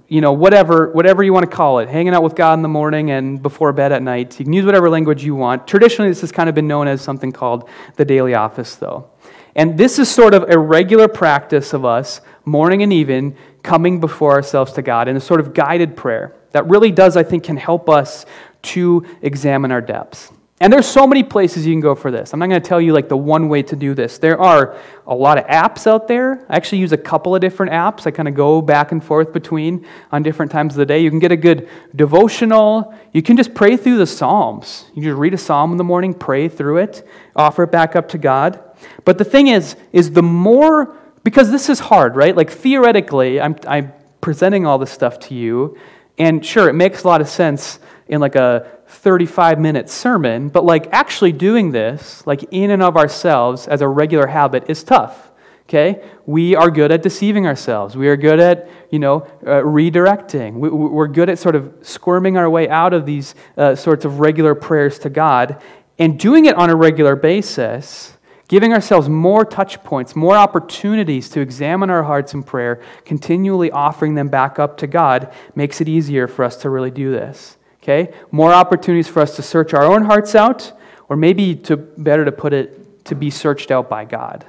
you 0.08 0.22
know, 0.22 0.34
whatever, 0.34 0.92
whatever 0.92 1.24
you 1.24 1.34
want 1.34 1.50
to 1.50 1.56
call 1.56 1.80
it. 1.80 1.90
Hanging 1.90 2.14
out 2.14 2.22
with 2.22 2.36
God 2.36 2.54
in 2.54 2.62
the 2.62 2.70
morning 2.70 3.10
and 3.10 3.42
before 3.42 3.74
bed 3.74 3.92
at 3.92 4.04
night. 4.04 4.38
You 4.38 4.46
can 4.46 4.54
use 4.54 4.64
whatever 4.64 4.92
language 4.92 5.24
you 5.24 5.34
want. 5.34 5.68
Traditionally, 5.68 6.12
this 6.12 6.22
has 6.22 6.32
kind 6.32 6.48
of 6.48 6.54
been 6.54 6.68
known 6.68 6.88
as 6.88 7.02
something 7.02 7.32
called 7.32 7.68
the 7.96 8.06
daily 8.06 8.36
office, 8.36 8.76
though. 8.76 9.10
And 9.56 9.76
this 9.76 9.98
is 9.98 10.08
sort 10.08 10.36
of 10.36 10.46
a 10.52 10.60
regular 10.60 11.08
practice 11.08 11.74
of 11.74 11.84
us, 11.84 12.22
morning 12.46 12.84
and 12.84 12.94
even, 12.94 13.36
coming 13.64 14.00
before 14.00 14.34
ourselves 14.34 14.74
to 14.74 14.84
God 14.84 15.08
in 15.08 15.18
a 15.18 15.20
sort 15.20 15.40
of 15.40 15.56
guided 15.56 15.98
prayer 15.98 16.36
that 16.52 16.68
really 16.68 16.92
does, 16.92 17.16
I 17.18 17.24
think, 17.24 17.44
can 17.44 17.58
help 17.58 17.90
us 17.90 18.26
to 18.62 19.06
examine 19.22 19.72
our 19.72 19.82
depths. 19.82 20.32
And 20.62 20.74
there's 20.74 20.86
so 20.86 21.08
many 21.08 21.24
places 21.24 21.66
you 21.66 21.74
can 21.74 21.80
go 21.80 21.96
for 21.96 22.12
this. 22.12 22.34
I'm 22.34 22.40
not 22.40 22.50
going 22.50 22.62
to 22.62 22.68
tell 22.68 22.82
you 22.82 22.92
like 22.92 23.08
the 23.08 23.16
one 23.16 23.48
way 23.48 23.64
to 23.64 23.78
do 23.78 23.94
this. 23.94 24.18
There 24.18 24.38
are 24.38 24.78
a 25.08 25.16
lot 25.16 25.38
of 25.38 25.46
apps 25.46 25.88
out 25.88 26.10
there. 26.10 26.46
I 26.50 26.58
actually 26.58 26.80
use 26.80 26.92
a 26.92 26.98
couple 26.98 27.34
of 27.34 27.40
different 27.40 27.72
apps. 27.72 28.06
I 28.06 28.12
kind 28.12 28.28
of 28.28 28.36
go 28.36 28.62
back 28.62 28.92
and 28.92 29.02
forth 29.02 29.32
between 29.32 29.86
on 30.12 30.22
different 30.22 30.52
times 30.52 30.74
of 30.74 30.80
the 30.80 30.86
day. 30.86 31.00
You 31.00 31.10
can 31.10 31.20
get 31.20 31.32
a 31.32 31.38
good 31.38 31.70
devotional. 31.96 32.94
You 33.14 33.22
can 33.22 33.38
just 33.38 33.54
pray 33.54 33.78
through 33.78 34.00
the 34.00 34.08
Psalms. 34.08 34.86
You 34.94 35.02
just 35.02 35.18
read 35.18 35.34
a 35.34 35.38
psalm 35.38 35.72
in 35.72 35.78
the 35.78 35.86
morning, 35.86 36.14
pray 36.14 36.50
through 36.50 36.80
it, 36.80 37.08
offer 37.38 37.64
it 37.64 37.72
back 37.72 37.96
up 37.96 38.10
to 38.10 38.18
God. 38.18 38.62
But 39.06 39.18
the 39.18 39.26
thing 39.26 39.48
is, 39.48 39.78
is 39.94 40.12
the 40.12 40.24
more 40.24 40.98
because 41.24 41.52
this 41.52 41.70
is 41.70 41.80
hard, 41.80 42.18
right? 42.18 42.36
Like 42.36 42.50
theoretically, 42.50 43.40
I'm, 43.40 43.56
I'm 43.66 43.94
presenting 44.20 44.66
all 44.66 44.78
this 44.78 44.92
stuff 44.92 45.20
to 45.20 45.36
you, 45.36 45.78
and 46.18 46.46
sure, 46.46 46.68
it 46.68 46.74
makes 46.74 47.04
a 47.04 47.08
lot 47.08 47.22
of 47.22 47.30
sense 47.30 47.80
in 48.10 48.20
like 48.20 48.36
a 48.36 48.68
35 48.88 49.60
minute 49.60 49.90
sermon, 49.90 50.50
but 50.50 50.66
like 50.66 50.88
actually 50.92 51.32
doing 51.32 51.72
this, 51.72 52.26
like 52.26 52.44
in 52.52 52.72
and 52.72 52.82
of 52.82 52.98
ourselves 52.98 53.68
as 53.68 53.82
a 53.82 53.88
regular 53.88 54.28
habit, 54.28 54.66
is 54.68 54.84
tough. 54.84 55.32
Okay? 55.70 56.04
We 56.26 56.56
are 56.56 56.72
good 56.72 56.92
at 56.92 57.04
deceiving 57.04 57.46
ourselves. 57.46 57.96
We 57.96 58.10
are 58.10 58.18
good 58.18 58.40
at, 58.40 58.68
you 58.90 58.98
know, 58.98 59.28
uh, 59.44 59.62
redirecting. 59.62 60.56
We, 60.56 60.70
we're 60.70 61.08
good 61.08 61.30
at 61.30 61.38
sort 61.38 61.56
of 61.56 61.72
squirming 61.84 62.38
our 62.38 62.50
way 62.50 62.68
out 62.68 62.92
of 62.92 63.06
these 63.06 63.36
uh, 63.56 63.76
sorts 63.76 64.04
of 64.04 64.20
regular 64.20 64.56
prayers 64.56 64.98
to 65.00 65.12
God. 65.12 65.62
And 66.00 66.18
doing 66.20 66.46
it 66.46 66.56
on 66.56 66.72
a 66.72 66.76
regular 66.76 67.16
basis, 67.16 68.18
giving 68.48 68.74
ourselves 68.74 69.08
more 69.08 69.46
touch 69.46 69.84
points, 69.84 70.16
more 70.16 70.36
opportunities 70.36 71.30
to 71.30 71.42
examine 71.42 71.92
our 71.92 72.02
hearts 72.02 72.34
in 72.34 72.42
prayer, 72.42 72.82
continually 73.06 73.70
offering 73.70 74.16
them 74.16 74.30
back 74.30 74.58
up 74.58 74.78
to 74.78 74.88
God, 74.88 75.32
makes 75.54 75.82
it 75.82 75.88
easier 75.88 76.28
for 76.28 76.44
us 76.44 76.56
to 76.58 76.72
really 76.72 76.90
do 76.90 77.12
this. 77.12 77.59
Okay? 77.82 78.14
More 78.32 78.54
opportunities 78.54 79.08
for 79.08 79.22
us 79.22 79.36
to 79.38 79.42
search 79.42 79.74
our 79.74 79.84
own 79.84 80.04
hearts 80.04 80.36
out, 80.36 80.74
or 81.08 81.16
maybe 81.16 81.56
to 81.56 81.78
better 81.78 82.26
to 82.26 82.32
put 82.32 82.54
it, 82.54 83.06
to 83.06 83.16
be 83.16 83.30
searched 83.30 83.72
out 83.72 83.90
by 83.90 84.06
God. 84.06 84.46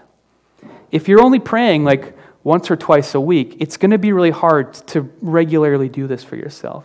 If 0.90 1.08
you're 1.08 1.22
only 1.22 1.38
praying 1.38 1.84
like 1.84 2.16
once 2.42 2.70
or 2.70 2.76
twice 2.76 3.14
a 3.14 3.20
week, 3.20 3.56
it's 3.60 3.76
going 3.76 3.90
to 3.90 3.98
be 3.98 4.12
really 4.12 4.30
hard 4.30 4.74
to 4.88 5.10
regularly 5.20 5.88
do 5.88 6.06
this 6.06 6.24
for 6.24 6.36
yourself. 6.36 6.84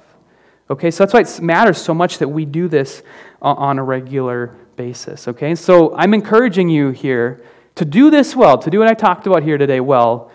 Okay, 0.69 0.91
so 0.91 1.03
that's 1.03 1.13
why 1.13 1.21
it 1.21 1.41
matters 1.41 1.77
so 1.77 1.93
much 1.93 2.17
that 2.19 2.27
we 2.27 2.45
do 2.45 2.67
this 2.67 3.03
on 3.41 3.77
a 3.77 3.83
regular 3.83 4.55
basis. 4.75 5.27
Okay, 5.27 5.55
so 5.55 5.95
I'm 5.95 6.13
encouraging 6.13 6.69
you 6.69 6.89
here 6.89 7.43
to 7.75 7.85
do 7.85 8.09
this 8.09 8.35
well, 8.35 8.57
to 8.57 8.69
do 8.69 8.79
what 8.79 8.87
I 8.87 8.93
talked 8.93 9.27
about 9.27 9.43
here 9.43 9.57
today 9.57 9.79
well. 9.79 10.31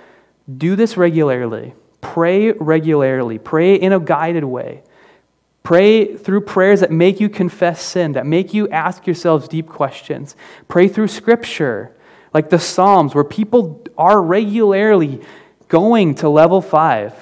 Do 0.57 0.77
this 0.77 0.97
regularly. 0.97 1.75
Pray 2.01 2.53
regularly. 2.53 3.39
Pray 3.39 3.75
in 3.75 3.93
a 3.93 4.01
guided 4.01 4.45
way. 4.45 4.83
Pray 5.63 6.17
through 6.17 6.41
prayers 6.41 6.81
that 6.81 6.91
make 6.91 7.21
you 7.21 7.29
confess 7.29 7.83
sin, 7.83 8.13
that 8.13 8.27
make 8.27 8.55
you 8.55 8.69
ask 8.71 9.07
yourselves 9.07 9.47
deep 9.47 9.69
questions. 9.69 10.35
Pray 10.69 10.89
through 10.89 11.09
scripture, 11.09 11.95
like 12.33 12.51
the 12.51 12.59
Psalms, 12.59 13.15
where 13.15 13.25
people 13.25 13.83
are 13.99 14.23
regularly 14.23 15.21
going 15.69 16.15
to 16.17 16.29
level 16.29 16.61
five, 16.61 17.15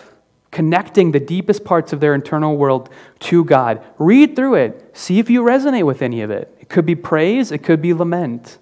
connecting 0.50 1.12
the 1.12 1.20
deepest 1.20 1.64
parts 1.64 1.92
of 1.92 2.00
their 2.00 2.14
internal 2.14 2.56
world 2.56 2.88
to 3.18 3.44
God. 3.44 3.84
Read 3.98 4.36
through 4.36 4.54
it, 4.54 4.96
see 4.96 5.18
if 5.18 5.28
you 5.28 5.42
resonate 5.42 5.84
with 5.84 6.00
any 6.00 6.22
of 6.22 6.30
it. 6.30 6.54
It 6.60 6.68
could 6.68 6.86
be 6.86 6.94
praise, 6.94 7.50
it 7.50 7.58
could 7.58 7.82
be 7.82 7.92
lament. 7.92 8.58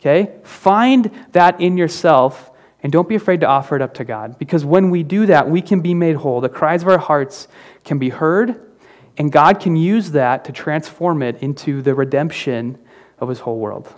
Okay? 0.00 0.34
Find 0.42 1.10
that 1.30 1.60
in 1.60 1.76
yourself 1.76 2.50
and 2.82 2.90
don't 2.92 3.08
be 3.08 3.14
afraid 3.14 3.40
to 3.40 3.46
offer 3.46 3.76
it 3.76 3.82
up 3.82 3.94
to 3.94 4.04
God 4.04 4.36
because 4.36 4.64
when 4.64 4.90
we 4.90 5.04
do 5.04 5.26
that, 5.26 5.48
we 5.48 5.62
can 5.62 5.80
be 5.80 5.94
made 5.94 6.16
whole. 6.16 6.40
The 6.40 6.48
cries 6.48 6.82
of 6.82 6.88
our 6.88 6.98
hearts 6.98 7.46
can 7.84 7.98
be 7.98 8.08
heard 8.08 8.60
and 9.16 9.30
God 9.30 9.60
can 9.60 9.76
use 9.76 10.12
that 10.12 10.44
to 10.46 10.52
transform 10.52 11.22
it 11.22 11.42
into 11.42 11.82
the 11.82 11.94
redemption 11.94 12.78
of 13.18 13.28
his 13.28 13.40
whole 13.40 13.58
world. 13.58 13.92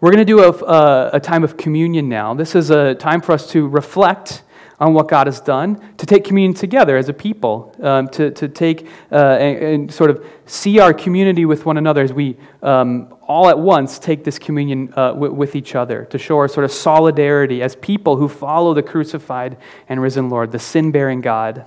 We're 0.00 0.10
going 0.10 0.26
to 0.26 0.32
do 0.32 0.42
a, 0.42 1.10
a, 1.12 1.20
time 1.20 1.44
of 1.44 1.56
communion 1.56 2.08
now. 2.08 2.34
This 2.34 2.56
is 2.56 2.70
a 2.70 2.96
time 2.96 3.20
for 3.20 3.30
us 3.30 3.46
to 3.50 3.68
reflect 3.68 4.42
on 4.80 4.94
what 4.94 5.06
God 5.06 5.28
has 5.28 5.40
done, 5.40 5.80
to 5.96 6.06
take 6.06 6.24
communion 6.24 6.54
together 6.54 6.96
as 6.96 7.08
a 7.08 7.12
people, 7.12 7.72
um, 7.80 8.08
to, 8.08 8.32
to 8.32 8.48
take 8.48 8.88
uh, 9.12 9.36
and, 9.38 9.58
and, 9.58 9.94
sort 9.94 10.10
of 10.10 10.26
see 10.44 10.80
our 10.80 10.92
community 10.92 11.44
with 11.44 11.64
one 11.64 11.76
another 11.76 12.02
as 12.02 12.12
we 12.12 12.36
um, 12.64 13.14
all 13.28 13.48
at 13.48 13.56
once 13.56 14.00
take 14.00 14.24
this 14.24 14.40
communion 14.40 14.92
uh, 14.96 15.12
w- 15.12 15.32
with 15.32 15.54
each 15.54 15.76
other, 15.76 16.04
to 16.06 16.18
show 16.18 16.36
our 16.36 16.48
sort 16.48 16.64
of 16.64 16.72
solidarity 16.72 17.62
as 17.62 17.76
people 17.76 18.16
who 18.16 18.26
follow 18.26 18.74
the 18.74 18.82
crucified 18.82 19.56
and 19.88 20.02
risen 20.02 20.28
Lord, 20.28 20.50
the 20.50 20.58
sin 20.58 20.90
bearing 20.90 21.20
God. 21.20 21.64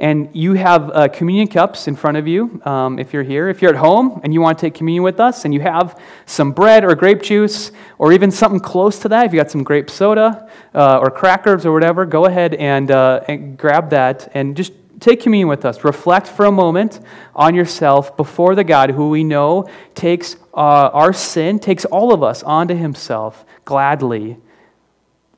And 0.00 0.28
you 0.32 0.54
have 0.54 0.90
uh, 0.90 1.08
communion 1.08 1.48
cups 1.48 1.88
in 1.88 1.96
front 1.96 2.16
of 2.16 2.28
you 2.28 2.62
um, 2.64 3.00
if 3.00 3.12
you're 3.12 3.24
here. 3.24 3.48
If 3.48 3.60
you're 3.60 3.72
at 3.72 3.78
home 3.78 4.20
and 4.22 4.32
you 4.32 4.40
want 4.40 4.56
to 4.58 4.66
take 4.66 4.74
communion 4.74 5.02
with 5.02 5.18
us 5.18 5.44
and 5.44 5.52
you 5.52 5.60
have 5.60 6.00
some 6.24 6.52
bread 6.52 6.84
or 6.84 6.94
grape 6.94 7.20
juice 7.20 7.72
or 7.98 8.12
even 8.12 8.30
something 8.30 8.60
close 8.60 9.00
to 9.00 9.08
that, 9.08 9.26
if 9.26 9.32
you 9.32 9.40
got 9.40 9.50
some 9.50 9.64
grape 9.64 9.90
soda 9.90 10.48
uh, 10.72 10.98
or 10.98 11.10
crackers 11.10 11.66
or 11.66 11.72
whatever, 11.72 12.06
go 12.06 12.26
ahead 12.26 12.54
and, 12.54 12.92
uh, 12.92 13.22
and 13.26 13.58
grab 13.58 13.90
that 13.90 14.30
and 14.34 14.56
just 14.56 14.72
take 15.00 15.20
communion 15.20 15.48
with 15.48 15.64
us. 15.64 15.82
Reflect 15.82 16.28
for 16.28 16.46
a 16.46 16.52
moment 16.52 17.00
on 17.34 17.56
yourself 17.56 18.16
before 18.16 18.54
the 18.54 18.64
God 18.64 18.90
who 18.90 19.10
we 19.10 19.24
know 19.24 19.68
takes 19.96 20.36
uh, 20.54 20.90
our 20.92 21.12
sin, 21.12 21.58
takes 21.58 21.84
all 21.84 22.14
of 22.14 22.22
us 22.22 22.44
onto 22.44 22.74
himself 22.74 23.44
gladly 23.64 24.38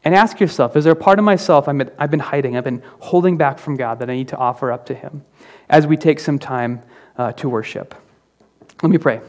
and 0.04 0.14
ask 0.14 0.40
yourself 0.40 0.76
is 0.76 0.84
there 0.84 0.92
a 0.92 0.96
part 0.96 1.18
of 1.18 1.24
myself 1.24 1.68
i 1.68 1.74
have 1.98 2.10
been 2.10 2.20
hiding, 2.20 2.56
I've 2.56 2.64
been 2.64 2.82
holding 3.00 3.36
back 3.36 3.58
from 3.58 3.76
God 3.76 3.98
that 3.98 4.10
I 4.10 4.14
need 4.14 4.28
to 4.28 4.36
offer 4.36 4.72
up 4.72 4.86
to 4.86 4.94
Him 4.94 5.24
as 5.68 5.86
we 5.86 5.96
take 5.96 6.20
some 6.20 6.38
time 6.38 6.82
uh, 7.16 7.32
to 7.32 7.48
worship? 7.48 7.94
Let 8.82 8.90
me 8.90 8.98
pray. 8.98 9.20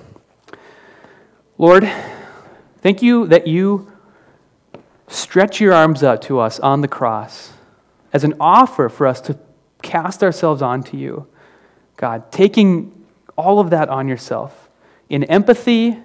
Lord, 1.57 1.89
thank 2.81 3.01
you 3.01 3.27
that 3.27 3.47
you 3.47 3.91
stretch 5.07 5.59
your 5.59 5.73
arms 5.73 6.03
out 6.03 6.21
to 6.23 6.39
us 6.39 6.59
on 6.59 6.81
the 6.81 6.87
cross 6.87 7.51
as 8.13 8.23
an 8.23 8.33
offer 8.39 8.89
for 8.89 9.05
us 9.05 9.21
to 9.21 9.37
cast 9.81 10.23
ourselves 10.23 10.61
onto 10.61 10.97
you. 10.97 11.27
God, 11.97 12.31
taking 12.31 13.05
all 13.37 13.59
of 13.59 13.69
that 13.71 13.89
on 13.89 14.07
yourself 14.07 14.69
in 15.09 15.23
empathy 15.25 15.99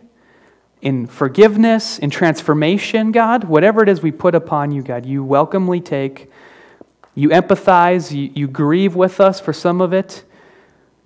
in 0.86 1.04
forgiveness, 1.08 1.98
in 1.98 2.10
transformation, 2.10 3.10
God, 3.10 3.42
whatever 3.42 3.82
it 3.82 3.88
is 3.88 4.02
we 4.02 4.12
put 4.12 4.36
upon 4.36 4.70
you, 4.70 4.82
God, 4.82 5.04
you 5.04 5.24
welcomely 5.24 5.80
take. 5.80 6.30
You 7.16 7.30
empathize, 7.30 8.12
you, 8.12 8.30
you 8.32 8.46
grieve 8.46 8.94
with 8.94 9.20
us 9.20 9.40
for 9.40 9.52
some 9.52 9.80
of 9.80 9.92
it. 9.92 10.22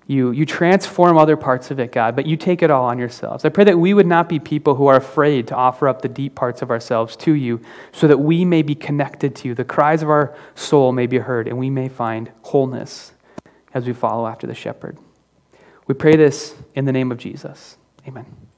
You, 0.05 0.29
you 0.29 0.45
transform 0.45 1.17
other 1.17 1.35
parts 1.35 1.71
of 1.71 1.79
it, 1.79 1.91
God, 1.91 2.15
but 2.15 2.27
you 2.27 2.37
take 2.37 2.61
it 2.61 2.69
all 2.69 2.85
on 2.85 2.99
yourselves. 2.99 3.43
I 3.43 3.49
pray 3.49 3.63
that 3.63 3.79
we 3.79 3.95
would 3.95 4.05
not 4.05 4.29
be 4.29 4.37
people 4.37 4.75
who 4.75 4.85
are 4.85 4.97
afraid 4.97 5.47
to 5.47 5.55
offer 5.55 5.87
up 5.87 6.03
the 6.03 6.09
deep 6.09 6.35
parts 6.35 6.61
of 6.61 6.69
ourselves 6.69 7.15
to 7.15 7.33
you 7.33 7.59
so 7.91 8.07
that 8.07 8.19
we 8.19 8.45
may 8.45 8.61
be 8.61 8.75
connected 8.75 9.35
to 9.37 9.47
you. 9.47 9.55
The 9.55 9.65
cries 9.65 10.03
of 10.03 10.11
our 10.11 10.37
soul 10.53 10.91
may 10.91 11.07
be 11.07 11.17
heard, 11.17 11.47
and 11.47 11.57
we 11.57 11.71
may 11.71 11.89
find 11.89 12.31
wholeness 12.43 13.13
as 13.73 13.87
we 13.87 13.93
follow 13.93 14.27
after 14.27 14.45
the 14.45 14.53
shepherd. 14.53 14.99
We 15.87 15.95
pray 15.95 16.17
this 16.17 16.53
in 16.75 16.85
the 16.85 16.91
name 16.91 17.11
of 17.11 17.17
Jesus. 17.17 17.77
Amen. 18.07 18.50